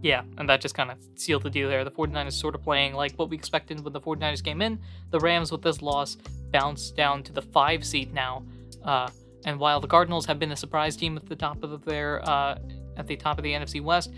yeah, 0.00 0.22
and 0.36 0.48
that 0.48 0.60
just 0.60 0.74
kind 0.74 0.90
of 0.90 0.98
sealed 1.16 1.42
the 1.42 1.50
deal 1.50 1.68
there. 1.68 1.84
The 1.84 1.90
49ers 1.90 2.32
sort 2.32 2.54
of 2.54 2.62
playing 2.62 2.94
like 2.94 3.14
what 3.16 3.30
we 3.30 3.36
expected 3.36 3.80
when 3.80 3.92
the 3.92 4.00
49ers 4.00 4.42
came 4.42 4.62
in. 4.62 4.78
The 5.10 5.18
Rams, 5.18 5.50
with 5.50 5.62
this 5.62 5.82
loss, 5.82 6.16
bounced 6.52 6.96
down 6.96 7.22
to 7.24 7.32
the 7.32 7.42
five 7.42 7.84
seed 7.84 8.14
now. 8.14 8.44
Uh, 8.84 9.08
and 9.44 9.58
while 9.58 9.80
the 9.80 9.88
Cardinals 9.88 10.26
have 10.26 10.38
been 10.38 10.52
a 10.52 10.56
surprise 10.56 10.96
team 10.96 11.16
at 11.16 11.26
the 11.26 11.36
top 11.36 11.62
of 11.62 11.84
their 11.84 12.26
uh, 12.28 12.58
at 12.98 13.06
the 13.06 13.16
top 13.16 13.38
of 13.38 13.44
the 13.44 13.52
NFC 13.52 13.80
West, 13.80 14.12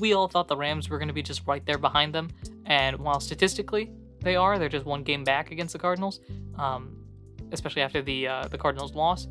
we 0.00 0.14
all 0.14 0.28
thought 0.28 0.48
the 0.48 0.56
Rams 0.56 0.88
were 0.88 0.98
going 0.98 1.08
to 1.08 1.14
be 1.14 1.22
just 1.22 1.46
right 1.46 1.64
there 1.66 1.78
behind 1.78 2.14
them. 2.14 2.30
And 2.66 2.96
while 2.98 3.20
statistically 3.20 3.90
they 4.20 4.36
are, 4.36 4.58
they're 4.58 4.68
just 4.68 4.86
one 4.86 5.02
game 5.02 5.24
back 5.24 5.50
against 5.50 5.72
the 5.72 5.78
Cardinals, 5.78 6.20
um, 6.56 7.04
especially 7.50 7.82
after 7.82 8.00
the 8.00 8.28
uh, 8.28 8.48
the 8.48 8.58
Cardinals' 8.58 8.94
loss. 8.94 9.26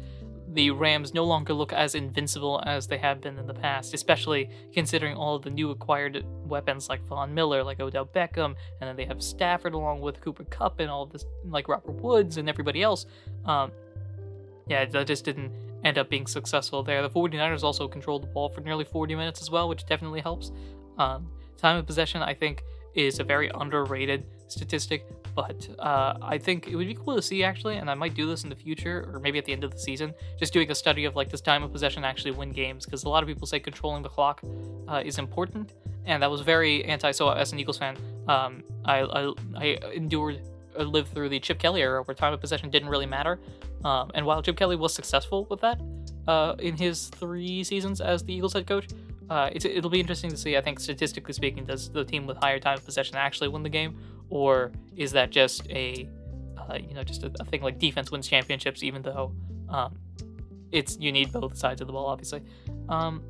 The 0.54 0.70
Rams 0.72 1.14
no 1.14 1.24
longer 1.24 1.54
look 1.54 1.72
as 1.72 1.96
invincible 1.96 2.62
as 2.66 2.86
they 2.86 2.98
have 2.98 3.22
been 3.22 3.40
in 3.40 3.48
the 3.48 3.54
past, 3.54 3.94
especially 3.94 4.50
considering 4.74 5.16
all 5.16 5.40
the 5.40 5.50
new 5.50 5.70
acquired 5.70 6.26
weapons 6.46 6.90
like 6.90 7.02
Von 7.06 7.34
Miller, 7.34 7.64
like 7.64 7.80
Odell 7.80 8.06
Beckham, 8.06 8.56
and 8.82 8.90
then 8.90 8.98
they 8.98 9.06
have 9.06 9.24
Stafford 9.24 9.74
along 9.74 10.02
with 10.02 10.20
Cooper 10.20 10.44
Kupp 10.44 10.82
and 10.82 10.90
all 10.90 11.06
this, 11.06 11.24
like 11.46 11.70
Robert 11.70 11.94
Woods 11.94 12.36
and 12.36 12.50
everybody 12.50 12.84
else. 12.84 13.06
Um, 13.46 13.72
yeah, 14.68 14.84
that 14.84 15.08
just 15.08 15.24
didn't 15.24 15.54
end 15.84 15.98
up 15.98 16.10
being 16.10 16.28
successful 16.28 16.84
there. 16.84 17.02
The 17.02 17.10
49ers 17.10 17.64
also 17.64 17.88
controlled 17.88 18.24
the 18.24 18.28
ball 18.28 18.50
for 18.50 18.62
nearly 18.62 18.86
40 18.86 19.16
minutes 19.16 19.42
as 19.42 19.50
well, 19.50 19.68
which 19.68 19.86
definitely 19.86 20.22
helps. 20.22 20.52
Um, 20.98 21.32
time 21.58 21.78
of 21.78 21.86
possession, 21.86 22.22
I 22.22 22.34
think, 22.34 22.64
is 22.94 23.20
a 23.20 23.24
very 23.24 23.50
underrated 23.56 24.26
statistic, 24.48 25.06
but 25.34 25.68
uh, 25.80 26.18
I 26.22 26.38
think 26.38 26.68
it 26.68 26.76
would 26.76 26.88
be 26.88 26.94
cool 26.94 27.16
to 27.16 27.22
see 27.22 27.44
actually, 27.44 27.78
and 27.78 27.90
I 27.90 27.94
might 27.94 28.14
do 28.14 28.28
this 28.28 28.44
in 28.44 28.50
the 28.50 28.56
future 28.56 29.10
or 29.14 29.20
maybe 29.20 29.38
at 29.38 29.46
the 29.46 29.54
end 29.54 29.64
of 29.64 29.72
the 29.72 29.78
season, 29.78 30.14
just 30.38 30.52
doing 30.52 30.70
a 30.72 30.76
study 30.76 31.06
of 31.06 31.16
like 31.16 31.30
this 31.30 31.40
time 31.42 31.64
of 31.64 31.72
possession 31.72 32.04
actually 32.04 32.32
win 32.32 32.52
games 32.52 32.86
because 32.86 33.06
a 33.06 33.10
lot 33.10 33.24
of 33.24 33.28
people 33.28 33.48
say 33.48 33.60
controlling 33.60 34.04
the 34.04 34.10
clock 34.10 34.42
uh, 34.90 35.02
is 35.06 35.20
important, 35.20 35.74
and 36.06 36.22
that 36.22 36.30
was 36.30 36.42
very 36.42 36.84
anti. 36.84 37.12
So 37.12 37.30
as 37.30 37.54
an 37.54 37.60
Eagles 37.60 37.78
fan, 37.78 37.98
um, 38.28 38.64
I, 38.84 39.00
I, 39.02 39.34
I 39.56 39.66
endured 39.94 40.42
lived 40.84 41.14
through 41.14 41.30
the 41.30 41.40
Chip 41.40 41.60
Kelly 41.60 41.82
era 41.82 42.04
where 42.04 42.16
time 42.16 42.34
of 42.34 42.40
possession 42.40 42.70
didn't 42.70 42.90
really 42.90 43.06
matter. 43.06 43.40
Um, 43.84 44.12
and 44.14 44.26
while 44.26 44.42
Chip 44.42 44.58
Kelly 44.58 44.76
was 44.76 44.94
successful 44.94 45.48
with 45.50 45.62
that 45.62 45.80
uh, 46.28 46.56
in 46.60 46.78
his 46.78 47.08
three 47.10 47.64
seasons 47.64 48.02
as 48.02 48.24
the 48.24 48.34
Eagles 48.34 48.54
head 48.54 48.68
coach, 48.68 48.88
uh, 49.30 49.50
it'll 49.54 49.90
be 49.90 50.00
interesting 50.00 50.30
to 50.30 50.38
see. 50.38 50.58
I 50.58 50.62
think 50.62 50.80
statistically 50.80 51.34
speaking, 51.34 51.66
does 51.66 51.90
the 51.90 52.04
team 52.04 52.28
with 52.28 52.38
higher 52.38 52.60
time 52.60 52.78
of 52.78 52.86
possession 52.86 53.16
actually 53.16 53.48
win 53.48 53.64
the 53.64 53.70
game, 53.70 53.98
or 54.30 54.74
is 54.98 55.14
that 55.14 55.30
just 55.30 55.70
a 55.70 56.10
uh, 56.58 56.76
you 56.76 56.94
know 56.94 57.04
just 57.04 57.24
a, 57.24 57.32
a, 57.40 57.46
thing 57.46 57.62
like 57.62 57.80
defense 57.80 58.12
wins 58.12 58.28
championships, 58.28 58.84
even 58.84 59.02
though 59.02 59.34
um, 59.70 59.98
it's 60.72 60.98
you 61.00 61.14
need 61.14 61.32
both 61.32 61.58
sides 61.58 61.80
of 61.80 61.88
the 61.88 61.94
ball, 61.94 62.08
obviously. 62.08 62.42
Um, 62.90 63.24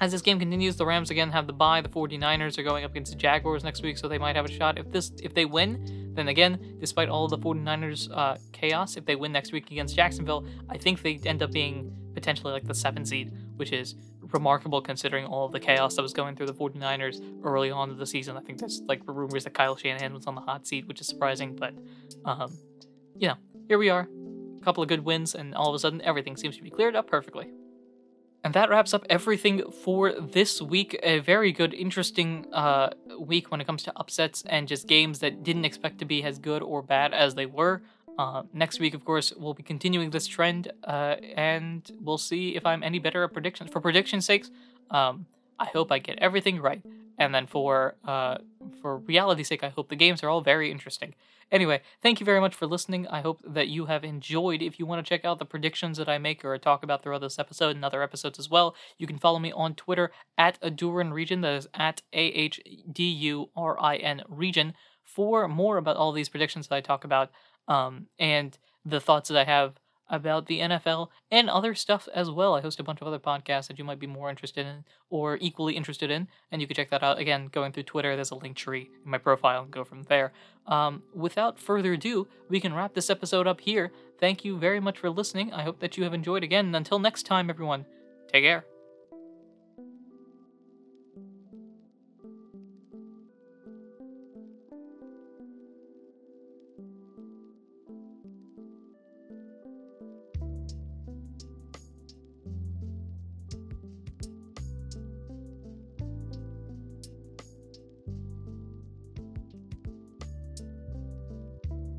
as 0.00 0.12
this 0.12 0.22
game 0.22 0.38
continues, 0.38 0.76
the 0.76 0.86
Rams 0.86 1.10
again 1.10 1.30
have 1.30 1.46
the 1.46 1.52
bye. 1.52 1.80
The 1.80 1.88
49ers 1.88 2.58
are 2.58 2.62
going 2.62 2.84
up 2.84 2.90
against 2.90 3.12
the 3.12 3.18
Jaguars 3.18 3.62
next 3.62 3.82
week, 3.82 3.98
so 3.98 4.08
they 4.08 4.18
might 4.18 4.34
have 4.34 4.46
a 4.46 4.50
shot. 4.50 4.78
If 4.78 4.90
this 4.90 5.12
if 5.22 5.34
they 5.34 5.44
win, 5.44 6.01
then 6.14 6.28
again, 6.28 6.76
despite 6.78 7.08
all 7.08 7.24
of 7.24 7.30
the 7.30 7.38
49ers 7.38 8.10
uh, 8.12 8.36
chaos, 8.52 8.96
if 8.96 9.04
they 9.04 9.16
win 9.16 9.32
next 9.32 9.52
week 9.52 9.70
against 9.70 9.96
Jacksonville, 9.96 10.46
I 10.68 10.78
think 10.78 11.02
they 11.02 11.20
end 11.24 11.42
up 11.42 11.52
being 11.52 11.96
potentially 12.14 12.52
like 12.52 12.64
the 12.64 12.74
seven 12.74 13.04
seed, 13.04 13.32
which 13.56 13.72
is 13.72 13.94
remarkable 14.32 14.80
considering 14.80 15.24
all 15.24 15.46
of 15.46 15.52
the 15.52 15.60
chaos 15.60 15.96
that 15.96 16.02
was 16.02 16.12
going 16.12 16.36
through 16.36 16.46
the 16.46 16.54
49ers 16.54 17.22
early 17.44 17.70
on 17.70 17.90
in 17.90 17.98
the 17.98 18.06
season. 18.06 18.36
I 18.36 18.40
think 18.40 18.58
there's 18.58 18.82
like 18.86 19.02
rumors 19.06 19.44
that 19.44 19.54
Kyle 19.54 19.76
Shanahan 19.76 20.12
was 20.12 20.26
on 20.26 20.34
the 20.34 20.40
hot 20.40 20.66
seat, 20.66 20.86
which 20.86 21.00
is 21.00 21.06
surprising, 21.06 21.56
but 21.56 21.74
um, 22.24 22.56
you 23.16 23.28
know, 23.28 23.36
here 23.68 23.78
we 23.78 23.90
are. 23.90 24.08
A 24.60 24.64
couple 24.64 24.82
of 24.82 24.88
good 24.88 25.04
wins, 25.04 25.34
and 25.34 25.54
all 25.54 25.68
of 25.68 25.74
a 25.74 25.78
sudden 25.78 26.00
everything 26.02 26.36
seems 26.36 26.56
to 26.56 26.62
be 26.62 26.70
cleared 26.70 26.94
up 26.94 27.08
perfectly. 27.08 27.50
And 28.44 28.54
that 28.54 28.70
wraps 28.70 28.92
up 28.92 29.04
everything 29.08 29.70
for 29.70 30.12
this 30.12 30.60
week. 30.60 30.98
A 31.02 31.20
very 31.20 31.52
good, 31.52 31.72
interesting 31.72 32.46
uh, 32.52 32.90
week 33.18 33.50
when 33.50 33.60
it 33.60 33.66
comes 33.66 33.84
to 33.84 33.92
upsets 33.96 34.42
and 34.46 34.66
just 34.66 34.88
games 34.88 35.20
that 35.20 35.44
didn't 35.44 35.64
expect 35.64 35.98
to 35.98 36.04
be 36.04 36.24
as 36.24 36.38
good 36.38 36.62
or 36.62 36.82
bad 36.82 37.14
as 37.14 37.36
they 37.36 37.46
were. 37.46 37.82
Uh, 38.18 38.42
next 38.52 38.80
week, 38.80 38.94
of 38.94 39.04
course, 39.04 39.32
we'll 39.36 39.54
be 39.54 39.62
continuing 39.62 40.10
this 40.10 40.26
trend, 40.26 40.70
uh, 40.84 41.16
and 41.34 41.90
we'll 42.00 42.18
see 42.18 42.56
if 42.56 42.66
I'm 42.66 42.82
any 42.82 42.98
better 42.98 43.24
at 43.24 43.32
predictions. 43.32 43.70
For 43.70 43.80
predictions' 43.80 44.26
sakes, 44.26 44.50
um, 44.90 45.26
I 45.58 45.66
hope 45.66 45.90
I 45.90 45.98
get 45.98 46.18
everything 46.18 46.60
right. 46.60 46.82
And 47.18 47.34
then 47.34 47.46
for 47.46 47.96
uh, 48.04 48.38
for 48.80 48.98
reality's 48.98 49.48
sake, 49.48 49.64
I 49.64 49.68
hope 49.68 49.88
the 49.88 49.96
games 49.96 50.22
are 50.22 50.28
all 50.28 50.40
very 50.40 50.70
interesting. 50.70 51.14
Anyway, 51.50 51.82
thank 52.00 52.18
you 52.18 52.24
very 52.24 52.40
much 52.40 52.54
for 52.54 52.66
listening. 52.66 53.06
I 53.08 53.20
hope 53.20 53.40
that 53.46 53.68
you 53.68 53.84
have 53.84 54.04
enjoyed. 54.04 54.62
If 54.62 54.78
you 54.78 54.86
want 54.86 55.04
to 55.04 55.08
check 55.08 55.22
out 55.26 55.38
the 55.38 55.44
predictions 55.44 55.98
that 55.98 56.08
I 56.08 56.16
make 56.16 56.44
or 56.46 56.56
talk 56.56 56.82
about 56.82 57.02
throughout 57.02 57.20
this 57.20 57.38
episode 57.38 57.76
and 57.76 57.84
other 57.84 58.02
episodes 58.02 58.38
as 58.38 58.48
well, 58.48 58.74
you 58.96 59.06
can 59.06 59.18
follow 59.18 59.38
me 59.38 59.52
on 59.52 59.74
Twitter 59.74 60.12
at 60.38 60.58
Adurin 60.62 61.12
Region. 61.12 61.42
That 61.42 61.54
is 61.54 61.68
at 61.74 62.00
A 62.14 62.26
H 62.28 62.60
D 62.90 63.04
U 63.04 63.50
R 63.54 63.78
I 63.78 63.96
N 63.96 64.22
Region 64.28 64.72
for 65.04 65.46
more 65.46 65.76
about 65.76 65.96
all 65.96 66.12
these 66.12 66.30
predictions 66.30 66.68
that 66.68 66.76
I 66.76 66.80
talk 66.80 67.04
about 67.04 67.30
um, 67.68 68.06
and 68.18 68.56
the 68.84 69.00
thoughts 69.00 69.28
that 69.28 69.38
I 69.38 69.44
have 69.44 69.74
about 70.12 70.46
the 70.46 70.60
NFL 70.60 71.08
and 71.30 71.50
other 71.50 71.74
stuff 71.74 72.06
as 72.14 72.30
well. 72.30 72.54
I 72.54 72.60
host 72.60 72.78
a 72.78 72.84
bunch 72.84 73.00
of 73.00 73.08
other 73.08 73.18
podcasts 73.18 73.66
that 73.66 73.78
you 73.78 73.84
might 73.84 73.98
be 73.98 74.06
more 74.06 74.30
interested 74.30 74.66
in 74.66 74.84
or 75.10 75.38
equally 75.40 75.74
interested 75.74 76.10
in, 76.10 76.28
and 76.52 76.60
you 76.60 76.68
can 76.68 76.76
check 76.76 76.90
that 76.90 77.02
out 77.02 77.18
again 77.18 77.48
going 77.50 77.72
through 77.72 77.84
Twitter. 77.84 78.14
There's 78.14 78.30
a 78.30 78.36
link 78.36 78.56
tree 78.56 78.90
in 79.04 79.10
my 79.10 79.18
profile 79.18 79.62
and 79.62 79.70
go 79.70 79.82
from 79.82 80.04
there. 80.04 80.32
Um, 80.66 81.02
without 81.14 81.58
further 81.58 81.94
ado, 81.94 82.28
we 82.48 82.60
can 82.60 82.74
wrap 82.74 82.94
this 82.94 83.10
episode 83.10 83.46
up 83.46 83.60
here. 83.62 83.90
Thank 84.20 84.44
you 84.44 84.58
very 84.58 84.78
much 84.78 84.98
for 84.98 85.10
listening. 85.10 85.52
I 85.52 85.62
hope 85.62 85.80
that 85.80 85.96
you 85.96 86.04
have 86.04 86.14
enjoyed 86.14 86.44
again, 86.44 86.74
until 86.74 86.98
next 87.00 87.24
time, 87.24 87.50
everyone, 87.50 87.86
take 88.30 88.44
care. 88.44 88.71